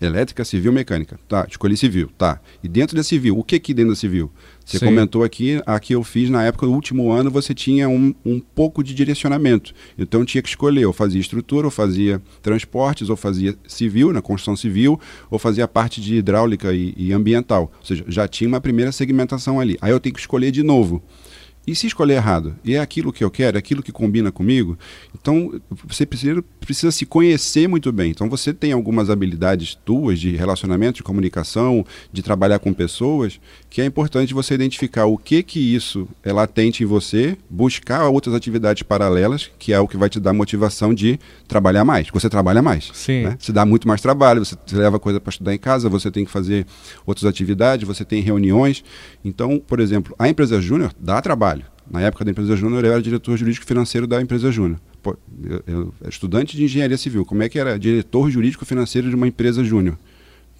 Elétrica, 0.00 0.44
civil, 0.44 0.72
mecânica. 0.72 1.18
Tá, 1.28 1.44
escolhi 1.48 1.76
civil, 1.76 2.08
tá. 2.16 2.40
E 2.62 2.68
dentro 2.68 2.96
da 2.96 3.02
civil, 3.02 3.36
o 3.36 3.42
que 3.42 3.58
que 3.58 3.74
dentro 3.74 3.90
da 3.90 3.96
civil? 3.96 4.30
Você 4.64 4.78
Sim. 4.78 4.86
comentou 4.86 5.24
aqui, 5.24 5.60
aqui 5.66 5.94
eu 5.94 6.02
fiz 6.02 6.30
na 6.30 6.44
época 6.44 6.66
do 6.66 6.72
último 6.72 7.10
ano, 7.10 7.30
você 7.30 7.54
tinha 7.54 7.88
um, 7.88 8.14
um 8.24 8.40
pouco 8.40 8.82
de 8.82 8.94
direcionamento. 8.94 9.74
Então 9.98 10.24
tinha 10.24 10.40
que 10.40 10.48
escolher, 10.48 10.86
ou 10.86 10.92
fazia 10.92 11.20
estrutura, 11.20 11.66
ou 11.66 11.70
fazia 11.70 12.22
transportes, 12.40 13.10
ou 13.10 13.16
fazia 13.16 13.56
civil, 13.66 14.12
na 14.12 14.22
construção 14.22 14.56
civil, 14.56 14.98
ou 15.30 15.38
fazia 15.38 15.66
parte 15.66 16.00
de 16.00 16.16
hidráulica 16.16 16.72
e, 16.72 16.94
e 16.96 17.12
ambiental. 17.12 17.72
Ou 17.80 17.86
seja, 17.86 18.04
já 18.08 18.28
tinha 18.28 18.48
uma 18.48 18.60
primeira 18.60 18.92
segmentação 18.92 19.60
ali. 19.60 19.76
Aí 19.80 19.90
eu 19.90 20.00
tenho 20.00 20.14
que 20.14 20.20
escolher 20.20 20.50
de 20.50 20.62
novo. 20.62 21.02
E 21.64 21.76
se 21.76 21.86
escolher 21.86 22.14
errado? 22.14 22.56
E 22.64 22.74
é 22.74 22.80
aquilo 22.80 23.12
que 23.12 23.22
eu 23.22 23.30
quero, 23.30 23.56
é 23.56 23.60
aquilo 23.60 23.84
que 23.84 23.92
combina 23.92 24.32
comigo? 24.32 24.76
Então, 25.14 25.60
você 25.84 26.04
precisa, 26.04 26.42
precisa 26.58 26.90
se 26.90 27.06
conhecer 27.06 27.68
muito 27.68 27.92
bem. 27.92 28.10
Então, 28.10 28.28
você 28.28 28.52
tem 28.52 28.72
algumas 28.72 29.08
habilidades 29.08 29.76
tuas 29.84 30.18
de 30.18 30.34
relacionamento, 30.34 30.96
de 30.96 31.02
comunicação, 31.04 31.86
de 32.12 32.20
trabalhar 32.20 32.58
com 32.58 32.72
pessoas, 32.72 33.40
que 33.72 33.80
é 33.80 33.86
importante 33.86 34.34
você 34.34 34.52
identificar 34.52 35.06
o 35.06 35.16
que 35.16 35.42
que 35.42 35.58
isso 35.74 36.06
é 36.22 36.30
latente 36.30 36.82
em 36.82 36.86
você, 36.86 37.38
buscar 37.48 38.06
outras 38.10 38.34
atividades 38.34 38.82
paralelas, 38.82 39.50
que 39.58 39.72
é 39.72 39.80
o 39.80 39.88
que 39.88 39.96
vai 39.96 40.10
te 40.10 40.20
dar 40.20 40.34
motivação 40.34 40.92
de 40.92 41.18
trabalhar 41.48 41.82
mais. 41.82 42.08
Você 42.12 42.28
trabalha 42.28 42.60
mais. 42.60 42.90
Sim. 42.92 43.22
Né? 43.22 43.36
Se 43.40 43.50
dá 43.50 43.64
muito 43.64 43.88
mais 43.88 44.02
trabalho, 44.02 44.44
você 44.44 44.56
leva 44.72 44.98
coisa 44.98 45.18
para 45.18 45.30
estudar 45.30 45.54
em 45.54 45.58
casa, 45.58 45.88
você 45.88 46.10
tem 46.10 46.22
que 46.22 46.30
fazer 46.30 46.66
outras 47.06 47.24
atividades, 47.24 47.88
você 47.88 48.04
tem 48.04 48.20
reuniões. 48.20 48.84
Então, 49.24 49.58
por 49.58 49.80
exemplo, 49.80 50.14
a 50.18 50.28
empresa 50.28 50.60
júnior 50.60 50.92
dá 51.00 51.22
trabalho 51.22 51.64
na 51.90 52.00
época 52.00 52.24
da 52.24 52.30
empresa 52.30 52.56
Júnior, 52.56 52.84
eu 52.84 52.92
era 52.92 53.02
diretor 53.02 53.36
jurídico 53.36 53.66
financeiro 53.66 54.06
da 54.06 54.20
empresa 54.20 54.50
Júnior. 54.50 54.80
Eu, 55.44 55.62
eu, 55.66 55.94
estudante 56.08 56.56
de 56.56 56.64
engenharia 56.64 56.96
civil, 56.96 57.24
como 57.24 57.42
é 57.42 57.48
que 57.48 57.58
era 57.58 57.78
diretor 57.78 58.30
jurídico 58.30 58.64
financeiro 58.64 59.10
de 59.10 59.16
uma 59.16 59.26
empresa 59.26 59.64
Júnior? 59.64 59.98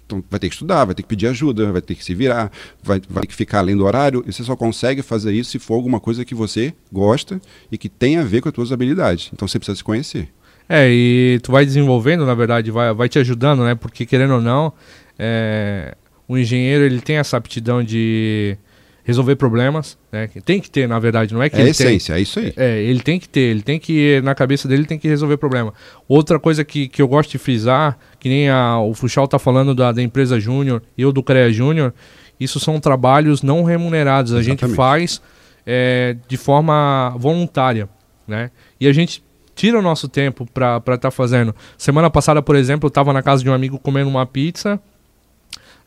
Então 0.05 0.23
vai 0.29 0.39
ter 0.39 0.49
que 0.49 0.55
estudar, 0.55 0.85
vai 0.85 0.93
ter 0.95 1.01
que 1.01 1.07
pedir 1.07 1.27
ajuda, 1.27 1.71
vai 1.71 1.81
ter 1.81 1.95
que 1.95 2.03
se 2.03 2.13
virar, 2.13 2.51
vai, 2.83 3.01
vai 3.09 3.21
ter 3.21 3.27
que 3.27 3.35
ficar 3.35 3.59
além 3.59 3.75
do 3.75 3.85
horário. 3.85 4.23
E 4.27 4.33
você 4.33 4.43
só 4.43 4.55
consegue 4.55 5.01
fazer 5.01 5.33
isso 5.33 5.51
se 5.51 5.59
for 5.59 5.75
alguma 5.75 5.99
coisa 5.99 6.25
que 6.25 6.35
você 6.35 6.73
gosta 6.91 7.41
e 7.71 7.77
que 7.77 7.89
tem 7.89 8.17
a 8.17 8.23
ver 8.23 8.41
com 8.41 8.49
as 8.49 8.55
suas 8.55 8.71
habilidades. 8.71 9.29
Então 9.33 9.47
você 9.47 9.57
precisa 9.57 9.77
se 9.77 9.83
conhecer. 9.83 10.29
É, 10.67 10.89
e 10.89 11.39
tu 11.43 11.51
vai 11.51 11.65
desenvolvendo, 11.65 12.25
na 12.25 12.33
verdade, 12.33 12.71
vai, 12.71 12.93
vai 12.93 13.09
te 13.09 13.19
ajudando, 13.19 13.63
né? 13.63 13.75
Porque 13.75 14.05
querendo 14.05 14.35
ou 14.35 14.41
não, 14.41 14.73
é, 15.19 15.95
o 16.27 16.37
engenheiro 16.37 16.83
ele 16.83 17.01
tem 17.01 17.17
essa 17.17 17.37
aptidão 17.37 17.83
de 17.83 18.57
resolver 19.03 19.35
problemas, 19.35 19.97
né? 20.11 20.29
Tem 20.45 20.59
que 20.59 20.71
ter, 20.71 20.87
na 20.87 20.97
verdade, 20.97 21.33
não 21.33 21.43
é 21.43 21.49
que 21.49 21.57
é 21.57 21.61
ele 21.61 21.69
essência, 21.71 22.13
tem, 22.13 22.19
é 22.19 22.23
isso 22.23 22.39
aí. 22.39 22.53
É, 22.55 22.81
ele 22.81 23.01
tem 23.01 23.19
que 23.19 23.27
ter, 23.27 23.41
ele 23.41 23.61
tem 23.61 23.77
que 23.77 24.21
na 24.21 24.33
cabeça 24.33 24.67
dele 24.67 24.85
tem 24.85 24.97
que 24.97 25.07
resolver 25.07 25.37
problema. 25.37 25.73
Outra 26.07 26.39
coisa 26.39 26.63
que, 26.63 26.87
que 26.87 27.01
eu 27.01 27.07
gosto 27.07 27.31
de 27.31 27.37
frisar, 27.37 27.97
que 28.19 28.29
nem 28.29 28.49
a, 28.49 28.79
o 28.79 28.93
Fuxal 28.93 29.27
tá 29.27 29.37
falando 29.37 29.75
da, 29.75 29.91
da 29.91 30.01
empresa 30.01 30.39
Júnior 30.39 30.81
e 30.97 31.01
eu 31.01 31.11
do 31.11 31.21
CREA 31.21 31.51
Júnior, 31.51 31.93
isso 32.39 32.59
são 32.59 32.79
trabalhos 32.79 33.43
não 33.43 33.63
remunerados. 33.63 34.31
Exatamente. 34.31 34.63
A 34.63 34.67
gente 34.67 34.75
faz 34.75 35.21
é, 35.65 36.15
de 36.27 36.37
forma 36.37 37.13
voluntária, 37.17 37.89
né? 38.25 38.51
E 38.79 38.87
a 38.87 38.93
gente 38.93 39.21
tira 39.53 39.77
o 39.77 39.81
nosso 39.81 40.07
tempo 40.07 40.47
para 40.51 40.77
estar 40.77 40.97
tá 40.97 41.11
fazendo. 41.11 41.53
Semana 41.77 42.09
passada, 42.09 42.41
por 42.41 42.55
exemplo, 42.55 42.87
eu 42.87 42.89
estava 42.89 43.11
na 43.11 43.21
casa 43.21 43.43
de 43.43 43.49
um 43.49 43.53
amigo 43.53 43.77
comendo 43.77 44.09
uma 44.09 44.25
pizza 44.25 44.79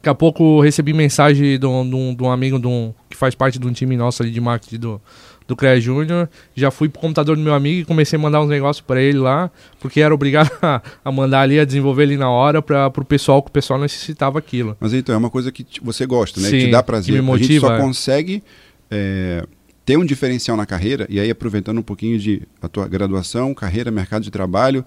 Daqui 0.06 0.10
a 0.10 0.14
pouco 0.14 0.60
recebi 0.60 0.92
mensagem 0.92 1.58
de 1.58 1.66
um, 1.66 2.14
de 2.14 2.22
um 2.22 2.30
amigo 2.30 2.60
de 2.60 2.66
um, 2.68 2.94
que 3.10 3.16
faz 3.16 3.34
parte 3.34 3.58
de 3.58 3.66
um 3.66 3.72
time 3.72 3.96
nosso 3.96 4.22
ali 4.22 4.30
de 4.30 4.40
marketing 4.40 4.78
do, 4.78 5.00
do 5.48 5.56
CREA 5.56 5.80
Júnior. 5.80 6.28
Já 6.54 6.70
fui 6.70 6.88
pro 6.88 7.00
computador 7.00 7.34
do 7.34 7.42
meu 7.42 7.52
amigo 7.52 7.80
e 7.80 7.84
comecei 7.84 8.16
a 8.16 8.22
mandar 8.22 8.40
uns 8.40 8.48
negócios 8.48 8.80
para 8.86 9.02
ele 9.02 9.18
lá, 9.18 9.50
porque 9.80 10.00
era 10.00 10.14
obrigado 10.14 10.48
a, 10.62 10.80
a, 11.04 11.10
mandar 11.10 11.40
ali, 11.40 11.58
a 11.58 11.64
desenvolver 11.64 12.04
ali 12.04 12.16
na 12.16 12.30
hora 12.30 12.62
para 12.62 12.86
o 12.86 13.04
pessoal, 13.04 13.42
que 13.42 13.48
o 13.48 13.52
pessoal 13.52 13.80
necessitava 13.80 14.38
aquilo. 14.38 14.76
Mas 14.78 14.94
então, 14.94 15.12
é 15.12 15.18
uma 15.18 15.28
coisa 15.28 15.50
que 15.50 15.66
você 15.82 16.06
gosta, 16.06 16.40
né? 16.40 16.50
Sim, 16.50 16.58
que 16.58 16.64
te 16.66 16.70
dá 16.70 16.84
prazer. 16.84 17.12
Que 17.12 17.20
me 17.20 17.26
motiva, 17.26 17.44
a 17.44 17.48
gente 17.48 17.60
só 17.60 17.74
é. 17.74 17.80
consegue 17.80 18.44
é, 18.88 19.44
ter 19.84 19.96
um 19.96 20.04
diferencial 20.04 20.56
na 20.56 20.66
carreira, 20.66 21.04
e 21.10 21.18
aí 21.18 21.30
aproveitando 21.30 21.78
um 21.78 21.82
pouquinho 21.82 22.16
de 22.16 22.42
a 22.62 22.68
tua 22.68 22.86
graduação, 22.86 23.52
carreira, 23.52 23.90
mercado 23.90 24.22
de 24.22 24.30
trabalho, 24.30 24.84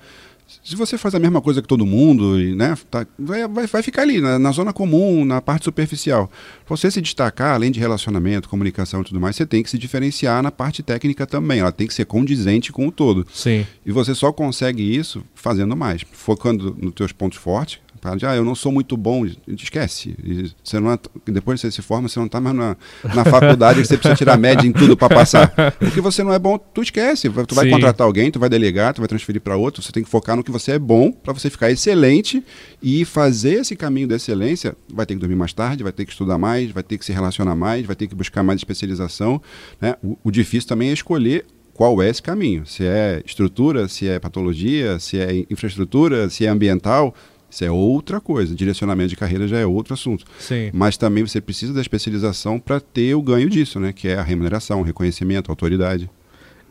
se 0.64 0.76
você 0.76 0.98
faz 0.98 1.14
a 1.16 1.20
mesma 1.20 1.42
coisa 1.42 1.62
que 1.62 1.68
todo 1.68 1.86
mundo, 1.86 2.40
e, 2.40 2.56
né, 2.56 2.76
tá, 2.90 3.06
vai, 3.18 3.48
vai, 3.48 3.68
vai, 3.68 3.84
ficar 3.84 4.02
ali, 4.02 4.20
na, 4.20 4.40
na, 4.40 4.52
zona 4.52 4.74
comum, 4.74 5.24
na 5.24 5.42
parte 5.42 5.66
superficial. 5.66 6.30
você 6.68 6.90
se 6.90 7.02
destacar, 7.02 7.54
além 7.54 7.72
de 7.72 7.80
relacionamento, 7.80 8.50
comunicação 8.50 9.02
e 9.02 9.04
tudo 9.04 9.20
mais, 9.20 9.36
você 9.36 9.46
tem 9.46 9.62
que 9.62 9.70
se 9.70 9.78
diferenciar 9.78 10.42
na 10.42 10.52
parte 10.52 10.82
técnica 10.82 11.26
também. 11.26 11.60
Ela 11.60 11.72
tem 11.72 11.88
que 11.88 11.94
ser 11.94 12.06
condizente 12.06 12.72
com 12.72 12.88
o 12.88 12.92
todo. 12.92 13.26
Sim. 13.34 13.66
E 13.86 13.92
você 13.92 14.16
só 14.16 14.32
consegue 14.32 14.84
isso 14.84 15.24
fazendo 15.36 15.76
mais, 15.76 16.04
focando 16.12 16.76
nos 16.80 16.94
teus 16.94 17.12
pontos 17.12 17.38
fortes, 17.38 17.80
ah, 18.26 18.36
eu 18.36 18.44
não 18.44 18.56
sou 18.56 18.72
muito 18.72 18.96
bom, 18.96 19.26
esquece. 19.48 20.16
Você 20.64 20.80
não 20.80 20.92
é, 20.92 21.00
depois 21.26 21.60
que 21.60 21.68
você 21.68 21.72
se 21.72 21.82
forma, 21.82 22.08
você 22.08 22.20
não 22.20 22.28
está 22.28 22.40
mais 22.40 22.56
na, 22.56 22.78
na 23.14 23.26
faculdade 23.26 23.82
que 23.82 23.88
você 23.88 23.98
precisa 23.98 24.16
tirar 24.16 24.38
média 24.38 24.68
em 24.68 24.72
tudo 24.72 24.96
para 24.96 25.14
passar. 25.14 25.54
Porque 25.80 26.02
você 26.02 26.24
não 26.24 26.34
é 26.34 26.40
bom, 26.40 26.58
tu 26.58 26.82
esquece. 26.82 27.30
Tu 27.30 27.56
vai 27.56 27.66
Sim. 27.66 27.72
contratar 27.72 28.06
alguém, 28.06 28.32
tu 28.32 28.40
vai 28.40 28.50
delegar, 28.50 28.94
tu 28.94 29.02
vai 29.02 29.08
transferir 29.08 29.42
para 29.42 29.56
outro. 29.56 29.82
Você 29.82 29.92
tem 29.92 30.04
que 30.04 30.10
focar 30.10 30.36
no 30.36 30.44
que 30.44 30.52
você 30.52 30.74
é 30.74 30.80
bom 30.80 31.12
para 31.12 31.34
você 31.34 31.50
ficar 31.50 31.72
excelente 31.72 32.44
e 32.82 33.06
fazer 33.06 33.62
esse 33.62 33.76
caminho 33.76 34.08
da 34.08 34.16
excelência. 34.16 34.76
Vai 34.94 35.06
ter 35.06 35.16
que 35.16 35.20
dormir 35.20 35.36
mais 35.36 35.54
tarde, 35.54 35.84
vai 35.84 35.92
ter 35.92 36.06
que 36.06 36.12
estudar 36.12 36.38
mais, 36.38 36.72
vai 36.72 36.84
ter 36.84 36.98
que 36.98 37.06
se 37.06 37.12
relacionar 37.12 37.56
mais, 37.56 37.86
vai 37.86 37.96
ter 37.96 38.08
que 38.08 38.16
buscar 38.16 38.44
mais 38.44 38.60
especialização. 38.60 39.42
Né? 39.82 39.96
O, 40.04 40.18
o 40.24 40.32
difícil 40.32 40.68
também 40.68 40.90
é 40.90 40.94
escolher 40.94 41.46
qual 41.80 42.02
é 42.02 42.10
esse 42.10 42.22
caminho. 42.22 42.66
Se 42.66 42.84
é 42.84 43.24
estrutura, 43.26 43.88
se 43.88 44.06
é 44.06 44.20
patologia, 44.20 45.00
se 45.00 45.18
é 45.18 45.46
infraestrutura, 45.50 46.30
se 46.30 46.46
é 46.46 46.50
ambiental. 46.50 47.16
Isso 47.50 47.66
é 47.66 47.72
outra 47.72 48.22
coisa. 48.22 48.54
Direcionamento 48.54 49.10
de 49.10 49.16
carreira 49.16 49.48
já 49.48 49.58
é 49.58 49.66
outro 49.66 49.94
assunto. 49.94 50.26
Sim. 50.38 50.70
Mas 50.74 50.98
também 50.98 51.26
você 51.26 51.42
precisa 51.42 51.74
da 51.74 51.82
especialização 51.82 52.60
para 52.60 52.80
ter 52.80 53.16
o 53.16 53.22
ganho 53.22 53.50
disso, 53.50 53.80
né? 53.80 53.92
Que 53.92 54.10
é 54.10 54.16
a 54.16 54.22
remuneração, 54.22 54.82
reconhecimento, 54.82 55.50
autoridade. 55.50 56.10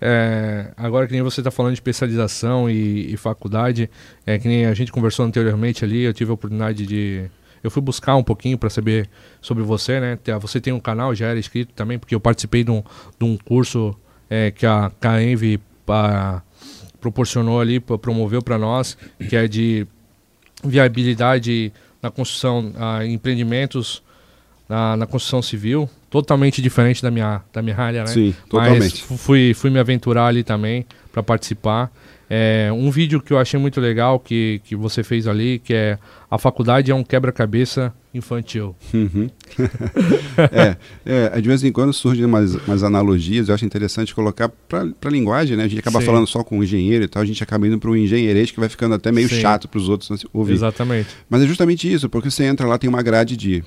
É, 0.01 0.71
agora 0.77 1.07
que 1.07 1.13
nem 1.13 1.23
você 1.23 1.41
está 1.41 1.51
falando 1.51 1.73
de 1.73 1.79
especialização 1.79 2.71
e, 2.71 3.13
e, 3.13 3.17
faculdade, 3.17 3.91
é 4.25 4.39
que 4.39 4.47
nem 4.47 4.67
a 4.67 4.75
gente 4.75 4.93
conversou 4.93 5.27
anteriormente 5.27 5.85
ali, 5.85 6.03
eu 6.03 6.15
tive 6.15 6.31
a 6.31 6.35
oportunidade 6.35 6.87
de 6.87 7.29
eu 7.63 7.71
fui 7.71 7.83
buscar 7.83 8.15
um 8.15 8.23
pouquinho 8.23 8.57
para 8.57 8.71
saber 8.71 9.09
sobre 9.41 9.65
você, 9.65 9.99
né? 9.99 10.19
Você 10.41 10.61
tem 10.61 10.73
um 10.73 10.79
canal, 10.79 11.15
já 11.15 11.27
era 11.27 11.39
inscrito 11.39 11.73
também, 11.75 11.99
porque 11.99 12.15
eu 12.15 12.21
participei 12.21 12.63
de 12.63 12.71
um, 12.71 12.83
de 13.19 13.25
um 13.25 13.37
curso 13.37 13.95
é, 14.31 14.53
que 14.53 14.65
a, 14.65 14.93
que 15.01 15.07
a 15.07 15.23
Envy 15.23 15.61
a, 15.89 16.41
proporcionou 17.01 17.61
ali, 17.61 17.81
promoveu 17.81 18.43
para 18.43 18.59
nós, 18.59 18.97
que 19.29 19.35
é 19.35 19.49
de 19.49 19.87
viabilidade 20.65 21.73
na 22.03 22.11
construção, 22.11 22.73
a 22.77 23.05
empreendimentos 23.05 24.03
na, 24.69 24.97
na 24.97 25.07
construção 25.07 25.41
civil, 25.41 25.89
totalmente 26.11 26.61
diferente 26.61 27.03
da 27.03 27.11
minha, 27.11 27.43
da 27.53 27.63
minha 27.63 27.77
área, 27.77 28.01
né? 28.01 28.09
Sim, 28.09 28.35
totalmente. 28.49 29.05
Mas 29.11 29.21
fui, 29.21 29.55
fui 29.55 29.71
me 29.71 29.79
aventurar 29.79 30.27
ali 30.27 30.45
também 30.45 30.87
para 31.13 31.23
participar. 31.23 31.91
É, 32.31 32.71
um 32.73 32.91
vídeo 32.91 33.21
que 33.21 33.33
eu 33.33 33.39
achei 33.39 33.59
muito 33.59 33.81
legal 33.81 34.21
que, 34.21 34.61
que 34.65 34.77
você 34.77 35.03
fez 35.03 35.27
ali, 35.27 35.59
que 35.59 35.73
é 35.73 35.99
a 36.31 36.37
faculdade 36.37 36.91
é 36.91 36.95
um 36.95 37.03
quebra-cabeça 37.03 37.93
infantil. 38.13 38.77
Uhum. 38.93 39.31
é, 40.53 40.77
é, 41.07 41.41
de 41.41 41.49
vez 41.49 41.65
em 41.65 41.73
quando 41.73 41.93
surgem 41.93 42.25
umas, 42.25 42.55
umas 42.67 42.83
analogias, 42.83 43.49
eu 43.49 43.55
acho 43.55 43.65
interessante 43.65 44.15
colocar 44.15 44.49
para 44.69 44.87
a 45.05 45.09
linguagem, 45.09 45.57
né? 45.57 45.65
A 45.65 45.69
gente 45.69 45.81
acaba 45.81 46.01
Sim. 46.01 46.07
falando 46.07 46.27
só 46.27 46.45
com 46.45 46.59
o 46.59 46.65
engenheiro 46.65 47.05
e 47.05 47.09
tal, 47.09 47.23
a 47.23 47.27
gente 47.27 47.43
acaba 47.43 47.67
indo 47.67 47.79
para 47.79 47.91
o 47.91 47.97
engenheirês 47.97 48.51
que 48.51 48.61
vai 48.61 48.69
ficando 48.69 48.95
até 48.95 49.11
meio 49.11 49.29
Sim. 49.29 49.41
chato 49.41 49.69
para 49.69 49.79
os 49.79 49.89
outros 49.89 50.27
ouvir. 50.33 50.55
Exatamente. 50.55 51.09
Mas 51.31 51.43
é 51.43 51.47
justamente 51.47 51.91
isso, 51.91 52.09
porque 52.09 52.31
você 52.31 52.45
entra 52.45 52.67
lá, 52.67 52.77
tem 52.77 52.91
uma 52.91 53.03
grade 53.03 53.37
de 53.37 53.65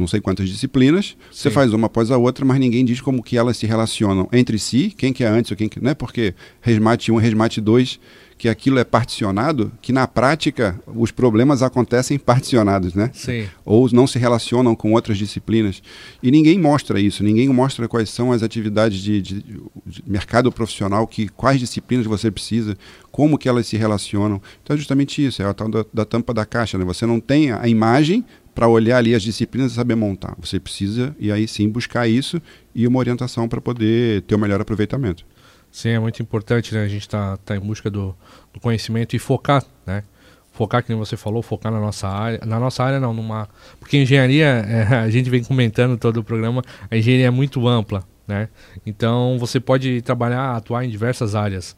não 0.00 0.08
sei 0.08 0.20
quantas 0.20 0.48
disciplinas, 0.48 1.06
Sim. 1.06 1.16
você 1.30 1.50
faz 1.50 1.72
uma 1.72 1.86
após 1.86 2.10
a 2.10 2.16
outra, 2.16 2.44
mas 2.44 2.58
ninguém 2.58 2.84
diz 2.84 3.00
como 3.00 3.22
que 3.22 3.36
elas 3.36 3.56
se 3.56 3.66
relacionam 3.66 4.28
entre 4.32 4.58
si, 4.58 4.92
quem 4.96 5.12
que 5.12 5.24
é 5.24 5.28
antes 5.28 5.50
ou 5.50 5.56
quem 5.56 5.68
que... 5.68 5.82
Não 5.82 5.90
é 5.90 5.94
porque 5.94 6.34
Resmate 6.60 7.10
1 7.10 7.18
e 7.18 7.22
Resmate 7.22 7.60
2 7.60 8.00
que 8.38 8.48
aquilo 8.48 8.78
é 8.78 8.84
particionado, 8.84 9.72
que 9.82 9.92
na 9.92 10.06
prática 10.06 10.80
os 10.86 11.10
problemas 11.10 11.60
acontecem 11.60 12.16
particionados, 12.18 12.94
né? 12.94 13.10
Sim. 13.12 13.48
Ou 13.64 13.90
não 13.92 14.06
se 14.06 14.16
relacionam 14.18 14.76
com 14.76 14.92
outras 14.92 15.18
disciplinas. 15.18 15.82
E 16.22 16.30
ninguém 16.30 16.56
mostra 16.56 17.00
isso, 17.00 17.24
ninguém 17.24 17.48
mostra 17.48 17.88
quais 17.88 18.08
são 18.08 18.30
as 18.30 18.44
atividades 18.44 19.02
de, 19.02 19.20
de, 19.20 19.42
de 19.84 20.04
mercado 20.06 20.52
profissional, 20.52 21.04
que, 21.06 21.28
quais 21.28 21.58
disciplinas 21.58 22.06
você 22.06 22.30
precisa, 22.30 22.78
como 23.10 23.36
que 23.36 23.48
elas 23.48 23.66
se 23.66 23.76
relacionam. 23.76 24.40
Então 24.62 24.74
é 24.74 24.78
justamente 24.78 25.24
isso, 25.26 25.42
é 25.42 25.44
a 25.44 25.52
tal 25.52 25.68
da, 25.68 25.84
da 25.92 26.04
tampa 26.04 26.32
da 26.32 26.46
caixa, 26.46 26.78
né? 26.78 26.84
Você 26.84 27.04
não 27.04 27.18
tem 27.18 27.50
a 27.50 27.66
imagem 27.66 28.24
para 28.58 28.66
olhar 28.66 28.96
ali 28.96 29.14
as 29.14 29.22
disciplinas 29.22 29.70
e 29.70 29.74
saber 29.76 29.94
montar. 29.94 30.34
Você 30.40 30.58
precisa, 30.58 31.14
e 31.16 31.30
aí 31.30 31.46
sim, 31.46 31.68
buscar 31.68 32.08
isso 32.08 32.42
e 32.74 32.88
uma 32.88 32.98
orientação 32.98 33.48
para 33.48 33.60
poder 33.60 34.22
ter 34.22 34.34
o 34.34 34.38
melhor 34.38 34.60
aproveitamento. 34.60 35.24
Sim, 35.70 35.90
é 35.90 35.98
muito 36.00 36.20
importante, 36.20 36.74
né? 36.74 36.82
A 36.82 36.88
gente 36.88 37.02
está 37.02 37.36
tá 37.36 37.54
em 37.54 37.60
busca 37.60 37.88
do, 37.88 38.16
do, 38.52 38.58
conhecimento 38.58 39.14
e 39.14 39.18
focar, 39.20 39.64
né? 39.86 40.02
Focar, 40.50 40.84
nem 40.88 40.98
você 40.98 41.16
falou, 41.16 41.40
focar 41.40 41.70
na 41.70 41.78
nossa 41.78 42.08
área. 42.08 42.40
Na 42.44 42.58
nossa 42.58 42.82
área 42.82 42.98
não, 42.98 43.14
numa. 43.14 43.48
Porque 43.78 43.96
engenharia, 43.96 44.46
é, 44.66 44.82
a 44.96 45.08
gente 45.08 45.30
vem 45.30 45.44
comentando 45.44 45.96
todo 45.96 46.16
o 46.16 46.24
programa, 46.24 46.60
a 46.90 46.96
engenharia 46.96 47.28
é 47.28 47.30
muito 47.30 47.68
ampla, 47.68 48.02
né? 48.26 48.48
Então 48.84 49.36
você 49.38 49.60
pode 49.60 50.02
trabalhar, 50.02 50.56
atuar 50.56 50.84
em 50.84 50.90
diversas 50.90 51.36
áreas. 51.36 51.76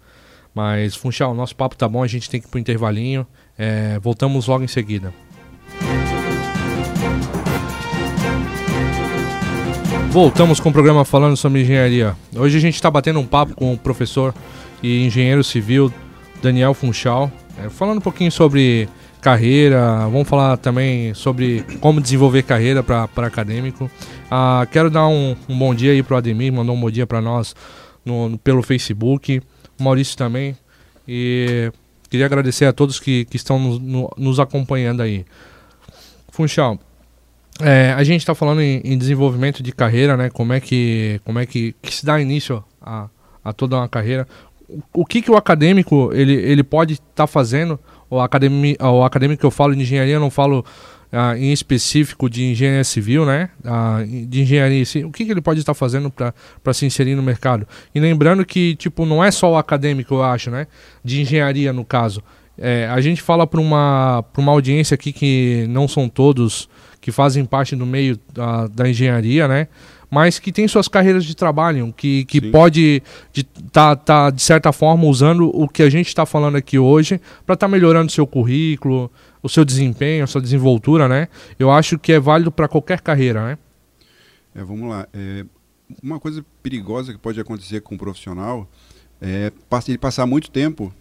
Mas, 0.54 0.96
Funchal, 0.96 1.34
nosso 1.34 1.54
papo 1.54 1.76
tá 1.76 1.86
bom, 1.86 2.02
a 2.02 2.06
gente 2.06 2.30
tem 2.30 2.40
que 2.40 2.46
ir 2.46 2.50
pro 2.50 2.58
intervalinho. 2.58 3.26
É, 3.58 3.98
voltamos 3.98 4.46
logo 4.46 4.64
em 4.64 4.68
seguida. 4.68 5.12
Voltamos 10.10 10.58
com 10.58 10.70
o 10.70 10.72
programa 10.72 11.04
falando 11.04 11.36
sobre 11.36 11.62
engenharia. 11.62 12.16
Hoje 12.34 12.56
a 12.56 12.60
gente 12.60 12.74
está 12.74 12.90
batendo 12.90 13.20
um 13.20 13.26
papo 13.26 13.54
com 13.54 13.72
o 13.72 13.78
professor 13.78 14.34
e 14.82 15.06
engenheiro 15.06 15.44
civil 15.44 15.92
Daniel 16.42 16.74
Funchal, 16.74 17.30
é, 17.56 17.68
falando 17.68 17.98
um 17.98 18.00
pouquinho 18.00 18.32
sobre 18.32 18.88
carreira, 19.20 20.08
vamos 20.08 20.28
falar 20.28 20.56
também 20.56 21.14
sobre 21.14 21.64
como 21.80 22.00
desenvolver 22.00 22.42
carreira 22.42 22.82
para 22.82 23.04
acadêmico. 23.18 23.88
Ah, 24.28 24.66
quero 24.72 24.90
dar 24.90 25.06
um, 25.06 25.36
um, 25.48 25.56
bom 25.56 25.72
dia 25.72 25.92
aí 25.92 26.02
para 26.02 26.14
o 26.14 26.18
Ademir, 26.18 26.52
mandou 26.52 26.74
um 26.74 26.80
bom 26.80 26.90
dia 26.90 27.06
para 27.06 27.20
nós 27.20 27.54
no, 28.04 28.30
no, 28.30 28.36
pelo 28.38 28.62
Facebook, 28.62 29.40
o 29.78 29.82
Maurício 29.82 30.16
também. 30.16 30.56
E 31.06 31.70
queria 32.10 32.26
agradecer 32.26 32.64
a 32.64 32.72
todos 32.72 32.98
que, 32.98 33.26
que 33.26 33.36
estão 33.36 33.60
nos, 33.60 33.78
no, 33.78 34.10
nos 34.16 34.40
acompanhando 34.40 35.02
aí. 35.02 35.24
Funchal, 36.32 36.80
é, 37.62 37.92
a 37.92 38.02
gente 38.04 38.20
está 38.20 38.34
falando 38.34 38.60
em, 38.60 38.80
em, 38.84 38.96
desenvolvimento 38.96 39.62
de 39.62 39.72
carreira, 39.72 40.16
né? 40.16 40.30
Como 40.30 40.52
é 40.52 40.60
que, 40.60 41.20
como 41.24 41.38
é 41.38 41.46
que, 41.46 41.74
que 41.82 41.94
se 41.94 42.04
dá 42.04 42.20
início 42.20 42.64
a, 42.80 43.08
a 43.44 43.52
toda 43.52 43.76
uma 43.76 43.88
carreira. 43.88 44.26
O, 44.68 45.02
o 45.02 45.06
que, 45.06 45.22
que 45.22 45.30
o 45.30 45.36
acadêmico 45.36 46.10
ele, 46.12 46.34
ele 46.34 46.62
pode 46.62 46.94
estar 46.94 47.04
tá 47.14 47.26
fazendo? 47.26 47.78
O, 48.08 48.20
academi, 48.20 48.76
o 48.80 49.04
acadêmico 49.04 49.40
que 49.40 49.46
eu 49.46 49.50
falo 49.50 49.74
de 49.74 49.82
engenharia, 49.82 50.14
eu 50.14 50.20
não 50.20 50.30
falo 50.30 50.64
ah, 51.12 51.36
em 51.36 51.52
específico 51.52 52.28
de 52.28 52.44
engenharia 52.44 52.84
civil, 52.84 53.24
né? 53.24 53.50
Ah, 53.64 54.02
de 54.04 54.42
engenharia. 54.42 54.82
O 55.06 55.12
que, 55.12 55.24
que 55.24 55.30
ele 55.30 55.40
pode 55.40 55.60
estar 55.60 55.74
tá 55.74 55.78
fazendo 55.78 56.10
para 56.10 56.72
se 56.72 56.86
inserir 56.86 57.14
no 57.14 57.22
mercado? 57.22 57.66
E 57.94 58.00
lembrando 58.00 58.44
que, 58.44 58.74
tipo, 58.76 59.04
não 59.04 59.22
é 59.22 59.30
só 59.30 59.52
o 59.52 59.56
acadêmico, 59.56 60.14
eu 60.14 60.22
acho, 60.22 60.50
né? 60.50 60.66
De 61.04 61.20
engenharia, 61.20 61.72
no 61.72 61.84
caso. 61.84 62.22
É, 62.62 62.86
a 62.88 63.00
gente 63.00 63.22
fala 63.22 63.46
para 63.46 63.58
uma, 63.58 64.22
uma 64.36 64.52
audiência 64.52 64.94
aqui 64.94 65.14
que 65.14 65.66
não 65.70 65.88
são 65.88 66.10
todos 66.10 66.68
que 67.00 67.10
fazem 67.10 67.42
parte 67.46 67.74
do 67.74 67.86
meio 67.86 68.20
da, 68.34 68.66
da 68.66 68.86
engenharia, 68.86 69.48
né? 69.48 69.66
Mas 70.10 70.38
que 70.38 70.52
tem 70.52 70.68
suas 70.68 70.86
carreiras 70.86 71.24
de 71.24 71.34
trabalho, 71.34 71.94
que, 71.96 72.26
que 72.26 72.40
pode 72.40 73.02
estar, 73.32 73.96
tá, 73.96 73.96
tá, 73.96 74.30
de 74.30 74.42
certa 74.42 74.72
forma, 74.72 75.06
usando 75.06 75.48
o 75.54 75.66
que 75.66 75.82
a 75.82 75.88
gente 75.88 76.08
está 76.08 76.26
falando 76.26 76.56
aqui 76.56 76.78
hoje 76.78 77.18
para 77.46 77.54
estar 77.54 77.66
tá 77.66 77.68
melhorando 77.68 78.12
seu 78.12 78.26
currículo, 78.26 79.10
o 79.42 79.48
seu 79.48 79.64
desempenho, 79.64 80.24
a 80.24 80.26
sua 80.26 80.42
desenvoltura, 80.42 81.08
né? 81.08 81.28
Eu 81.58 81.70
acho 81.70 81.98
que 81.98 82.12
é 82.12 82.20
válido 82.20 82.52
para 82.52 82.68
qualquer 82.68 83.00
carreira, 83.00 83.42
né? 83.46 83.58
É, 84.54 84.62
vamos 84.62 84.90
lá. 84.90 85.08
É, 85.14 85.46
uma 86.02 86.20
coisa 86.20 86.44
perigosa 86.62 87.12
que 87.12 87.18
pode 87.18 87.40
acontecer 87.40 87.80
com 87.80 87.94
um 87.94 87.98
profissional 87.98 88.68
é 89.22 89.52
ele 89.86 89.98
passar 89.98 90.26
muito 90.26 90.50
tempo 90.50 90.92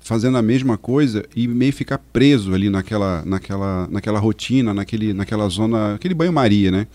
fazendo 0.00 0.38
a 0.38 0.42
mesma 0.42 0.76
coisa 0.78 1.24
e 1.36 1.46
meio 1.46 1.72
ficar 1.72 1.98
preso 1.98 2.54
ali 2.54 2.70
naquela, 2.70 3.22
naquela, 3.24 3.86
naquela 3.88 4.18
rotina, 4.18 4.74
naquele, 4.74 5.12
naquela 5.12 5.48
zona, 5.48 5.94
aquele 5.94 6.14
banho-maria, 6.14 6.70
né? 6.70 6.86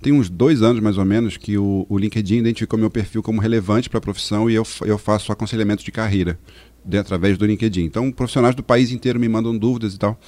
Tem 0.00 0.12
uns 0.12 0.30
dois 0.30 0.62
anos 0.62 0.82
mais 0.82 0.96
ou 0.96 1.04
menos 1.04 1.36
que 1.36 1.58
o, 1.58 1.86
o 1.88 1.98
LinkedIn 1.98 2.36
identificou 2.36 2.78
meu 2.78 2.90
perfil 2.90 3.22
como 3.22 3.40
relevante 3.40 3.90
para 3.90 3.98
a 3.98 4.00
profissão 4.00 4.48
e 4.48 4.54
eu, 4.54 4.66
eu 4.84 4.98
faço 4.98 5.32
aconselhamento 5.32 5.84
de 5.84 5.90
carreira 5.90 6.38
de, 6.84 6.98
através 6.98 7.38
do 7.38 7.46
LinkedIn. 7.46 7.84
Então, 7.84 8.12
profissionais 8.12 8.54
do 8.54 8.62
país 8.62 8.92
inteiro 8.92 9.18
me 9.18 9.28
mandam 9.28 9.56
dúvidas 9.56 9.94
e 9.94 9.98
tal. 9.98 10.18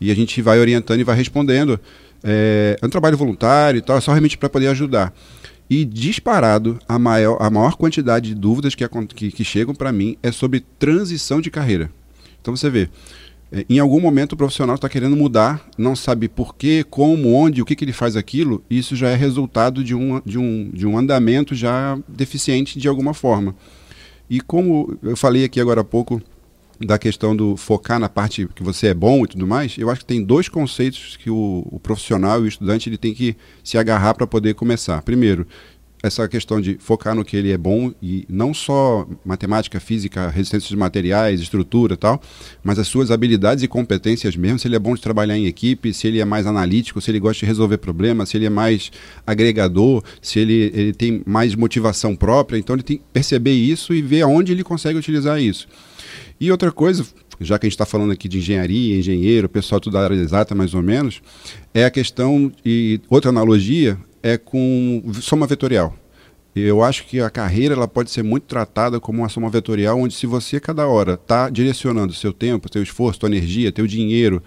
E 0.00 0.10
a 0.10 0.14
gente 0.14 0.42
vai 0.42 0.58
orientando 0.58 1.00
e 1.00 1.04
vai 1.04 1.16
respondendo. 1.16 1.78
É, 2.22 2.76
é 2.80 2.86
um 2.86 2.90
trabalho 2.90 3.16
voluntário 3.16 3.78
e 3.78 3.82
tal, 3.82 3.96
é 3.96 4.00
só 4.00 4.12
realmente 4.12 4.36
para 4.36 4.48
poder 4.48 4.66
ajudar. 4.68 5.14
E 5.70 5.84
disparado, 5.84 6.80
a 6.88 6.98
maior, 6.98 7.38
a 7.40 7.48
maior 7.48 7.76
quantidade 7.76 8.30
de 8.30 8.34
dúvidas 8.34 8.74
que, 8.74 8.84
que, 9.14 9.30
que 9.30 9.44
chegam 9.44 9.72
para 9.72 9.92
mim 9.92 10.16
é 10.20 10.32
sobre 10.32 10.64
transição 10.78 11.40
de 11.40 11.48
carreira. 11.48 11.92
Então 12.40 12.56
você 12.56 12.68
vê, 12.68 12.90
é, 13.52 13.64
em 13.68 13.78
algum 13.78 14.00
momento 14.00 14.32
o 14.32 14.36
profissional 14.36 14.74
está 14.74 14.88
querendo 14.88 15.16
mudar, 15.16 15.64
não 15.78 15.94
sabe 15.94 16.28
por 16.28 16.56
quê, 16.56 16.84
como, 16.88 17.32
onde, 17.32 17.62
o 17.62 17.64
que, 17.64 17.76
que 17.76 17.84
ele 17.84 17.92
faz 17.92 18.16
aquilo, 18.16 18.64
isso 18.68 18.96
já 18.96 19.10
é 19.10 19.14
resultado 19.14 19.84
de 19.84 19.94
um, 19.94 20.20
de, 20.24 20.38
um, 20.38 20.70
de 20.72 20.86
um 20.86 20.98
andamento 20.98 21.54
já 21.54 21.96
deficiente 22.08 22.78
de 22.78 22.88
alguma 22.88 23.14
forma. 23.14 23.54
E 24.28 24.40
como 24.40 24.96
eu 25.02 25.16
falei 25.16 25.44
aqui 25.44 25.60
agora 25.60 25.82
há 25.82 25.84
pouco 25.84 26.20
da 26.80 26.98
questão 26.98 27.36
do 27.36 27.56
focar 27.56 27.98
na 27.98 28.08
parte 28.08 28.48
que 28.54 28.62
você 28.62 28.88
é 28.88 28.94
bom 28.94 29.24
e 29.24 29.28
tudo 29.28 29.46
mais, 29.46 29.76
eu 29.76 29.90
acho 29.90 30.00
que 30.00 30.06
tem 30.06 30.24
dois 30.24 30.48
conceitos 30.48 31.16
que 31.16 31.30
o, 31.30 31.66
o 31.70 31.78
profissional 31.78 32.40
e 32.40 32.44
o 32.44 32.48
estudante 32.48 32.88
ele 32.88 32.96
tem 32.96 33.12
que 33.12 33.36
se 33.62 33.76
agarrar 33.76 34.14
para 34.14 34.26
poder 34.26 34.54
começar. 34.54 35.02
Primeiro, 35.02 35.46
essa 36.02 36.26
questão 36.26 36.60
de 36.60 36.78
focar 36.78 37.14
no 37.14 37.24
que 37.24 37.36
ele 37.36 37.52
é 37.52 37.58
bom 37.58 37.92
e 38.02 38.24
não 38.28 38.54
só 38.54 39.06
matemática, 39.24 39.78
física, 39.78 40.30
resistência 40.30 40.68
de 40.68 40.76
materiais, 40.76 41.40
estrutura 41.40 41.96
tal, 41.96 42.20
mas 42.62 42.78
as 42.78 42.88
suas 42.88 43.10
habilidades 43.10 43.62
e 43.62 43.68
competências 43.68 44.34
mesmo, 44.34 44.58
se 44.58 44.66
ele 44.66 44.76
é 44.76 44.78
bom 44.78 44.94
de 44.94 45.02
trabalhar 45.02 45.36
em 45.36 45.46
equipe, 45.46 45.92
se 45.92 46.06
ele 46.08 46.18
é 46.18 46.24
mais 46.24 46.46
analítico, 46.46 47.00
se 47.00 47.10
ele 47.10 47.20
gosta 47.20 47.40
de 47.40 47.46
resolver 47.46 47.78
problemas, 47.78 48.30
se 48.30 48.38
ele 48.38 48.46
é 48.46 48.50
mais 48.50 48.90
agregador, 49.26 50.02
se 50.22 50.38
ele, 50.38 50.72
ele 50.74 50.92
tem 50.94 51.22
mais 51.26 51.54
motivação 51.54 52.16
própria, 52.16 52.56
então 52.56 52.74
ele 52.74 52.82
tem 52.82 52.96
que 52.96 53.04
perceber 53.12 53.52
isso 53.52 53.92
e 53.92 54.00
ver 54.00 54.22
aonde 54.22 54.52
ele 54.52 54.64
consegue 54.64 54.98
utilizar 54.98 55.38
isso. 55.40 55.68
E 56.40 56.50
outra 56.50 56.72
coisa, 56.72 57.06
já 57.38 57.58
que 57.58 57.66
a 57.66 57.68
gente 57.68 57.74
está 57.74 57.84
falando 57.84 58.12
aqui 58.12 58.26
de 58.26 58.38
engenharia, 58.38 58.98
engenheiro, 58.98 59.46
pessoal 59.46 59.78
tudo 59.78 59.92
da 59.92 60.02
área 60.02 60.14
exata 60.14 60.54
mais 60.54 60.72
ou 60.72 60.82
menos, 60.82 61.20
é 61.74 61.84
a 61.84 61.90
questão, 61.90 62.50
e 62.64 62.98
outra 63.10 63.28
analogia, 63.28 63.98
é 64.22 64.38
com 64.38 65.02
soma 65.20 65.46
vetorial. 65.46 65.94
Eu 66.56 66.82
acho 66.82 67.06
que 67.06 67.20
a 67.20 67.28
carreira 67.28 67.74
ela 67.74 67.86
pode 67.86 68.10
ser 68.10 68.24
muito 68.24 68.44
tratada 68.44 68.98
como 68.98 69.18
uma 69.18 69.28
soma 69.28 69.50
vetorial, 69.50 70.00
onde 70.00 70.14
se 70.14 70.26
você 70.26 70.58
cada 70.58 70.86
hora 70.86 71.14
está 71.14 71.50
direcionando 71.50 72.14
seu 72.14 72.32
tempo, 72.32 72.72
seu 72.72 72.82
esforço, 72.82 73.20
sua 73.20 73.28
energia, 73.28 73.70
teu 73.70 73.86
dinheiro 73.86 74.42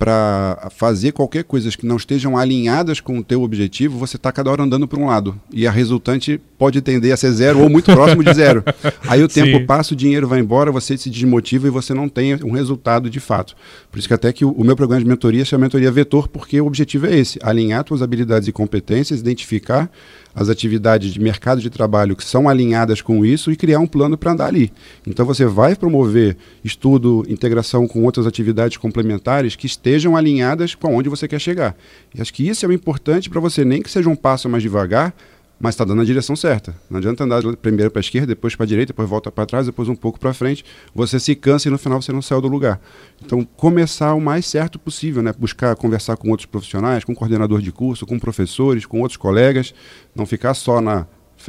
para 0.00 0.70
fazer 0.74 1.12
qualquer 1.12 1.44
coisa 1.44 1.70
que 1.70 1.84
não 1.84 1.98
estejam 1.98 2.34
alinhadas 2.34 3.00
com 3.00 3.18
o 3.18 3.22
teu 3.22 3.42
objetivo, 3.42 3.98
você 3.98 4.16
está 4.16 4.32
cada 4.32 4.50
hora 4.50 4.62
andando 4.62 4.88
para 4.88 4.98
um 4.98 5.04
lado. 5.04 5.38
E 5.52 5.66
a 5.66 5.70
resultante 5.70 6.40
pode 6.56 6.80
tender 6.80 7.12
a 7.12 7.18
ser 7.18 7.30
zero 7.32 7.60
ou 7.60 7.68
muito 7.68 7.92
próximo 7.92 8.24
de 8.24 8.32
zero. 8.32 8.64
Aí 9.06 9.22
o 9.22 9.28
tempo 9.28 9.58
Sim. 9.58 9.66
passa, 9.66 9.92
o 9.92 9.96
dinheiro 9.96 10.26
vai 10.26 10.40
embora, 10.40 10.72
você 10.72 10.96
se 10.96 11.10
desmotiva 11.10 11.66
e 11.66 11.70
você 11.70 11.92
não 11.92 12.08
tem 12.08 12.34
um 12.42 12.52
resultado 12.52 13.10
de 13.10 13.20
fato. 13.20 13.54
Por 13.92 13.98
isso 13.98 14.08
que 14.08 14.14
até 14.14 14.32
que 14.32 14.42
o, 14.42 14.52
o 14.52 14.64
meu 14.64 14.74
programa 14.74 15.04
de 15.04 15.08
mentoria 15.08 15.44
chama 15.44 15.66
mentoria 15.66 15.92
vetor, 15.92 16.28
porque 16.28 16.58
o 16.58 16.66
objetivo 16.66 17.06
é 17.06 17.18
esse, 17.18 17.38
alinhar 17.42 17.84
suas 17.86 18.00
habilidades 18.00 18.48
e 18.48 18.52
competências, 18.52 19.20
identificar 19.20 19.90
as 20.34 20.48
atividades 20.48 21.12
de 21.12 21.20
mercado 21.20 21.60
de 21.60 21.70
trabalho 21.70 22.16
que 22.16 22.24
são 22.24 22.48
alinhadas 22.48 23.00
com 23.00 23.24
isso 23.24 23.50
e 23.50 23.56
criar 23.56 23.80
um 23.80 23.86
plano 23.86 24.16
para 24.16 24.32
andar 24.32 24.46
ali. 24.46 24.72
Então 25.06 25.26
você 25.26 25.44
vai 25.44 25.74
promover 25.74 26.36
estudo, 26.64 27.24
integração 27.28 27.86
com 27.86 28.04
outras 28.04 28.26
atividades 28.26 28.76
complementares 28.76 29.56
que 29.56 29.66
estejam 29.66 30.16
alinhadas 30.16 30.74
com 30.74 30.94
onde 30.96 31.08
você 31.08 31.26
quer 31.26 31.40
chegar. 31.40 31.76
E 32.14 32.20
acho 32.20 32.32
que 32.32 32.46
isso 32.48 32.64
é 32.64 32.68
o 32.68 32.72
importante 32.72 33.28
para 33.28 33.40
você, 33.40 33.64
nem 33.64 33.82
que 33.82 33.90
seja 33.90 34.08
um 34.08 34.16
passo 34.16 34.48
mais 34.48 34.62
devagar, 34.62 35.14
mas 35.60 35.74
está 35.74 35.84
dando 35.84 36.00
a 36.00 36.04
direção 36.04 36.34
certa. 36.34 36.74
Não 36.88 36.98
adianta 36.98 37.22
andar 37.22 37.42
primeiro 37.56 37.90
para 37.90 38.00
a 38.00 38.02
esquerda, 38.02 38.28
depois 38.28 38.56
para 38.56 38.64
a 38.64 38.66
direita, 38.66 38.94
depois 38.94 39.06
volta 39.06 39.30
para 39.30 39.44
trás, 39.44 39.66
depois 39.66 39.90
um 39.90 39.94
pouco 39.94 40.18
para 40.18 40.32
frente. 40.32 40.64
Você 40.94 41.20
se 41.20 41.34
cansa 41.34 41.68
e 41.68 41.70
no 41.70 41.76
final 41.76 42.00
você 42.00 42.10
não 42.12 42.22
saiu 42.22 42.40
do 42.40 42.48
lugar. 42.48 42.80
Então, 43.22 43.44
começar 43.44 44.14
o 44.14 44.20
mais 44.20 44.46
certo 44.46 44.78
possível, 44.78 45.22
né? 45.22 45.34
buscar 45.38 45.76
conversar 45.76 46.16
com 46.16 46.30
outros 46.30 46.46
profissionais, 46.46 47.04
com 47.04 47.14
coordenador 47.14 47.60
de 47.60 47.70
curso, 47.70 48.06
com 48.06 48.18
professores, 48.18 48.86
com 48.86 49.02
outros 49.02 49.18
colegas, 49.18 49.74
não 50.16 50.24
ficar 50.24 50.54
só 50.54 50.80
na. 50.80 51.06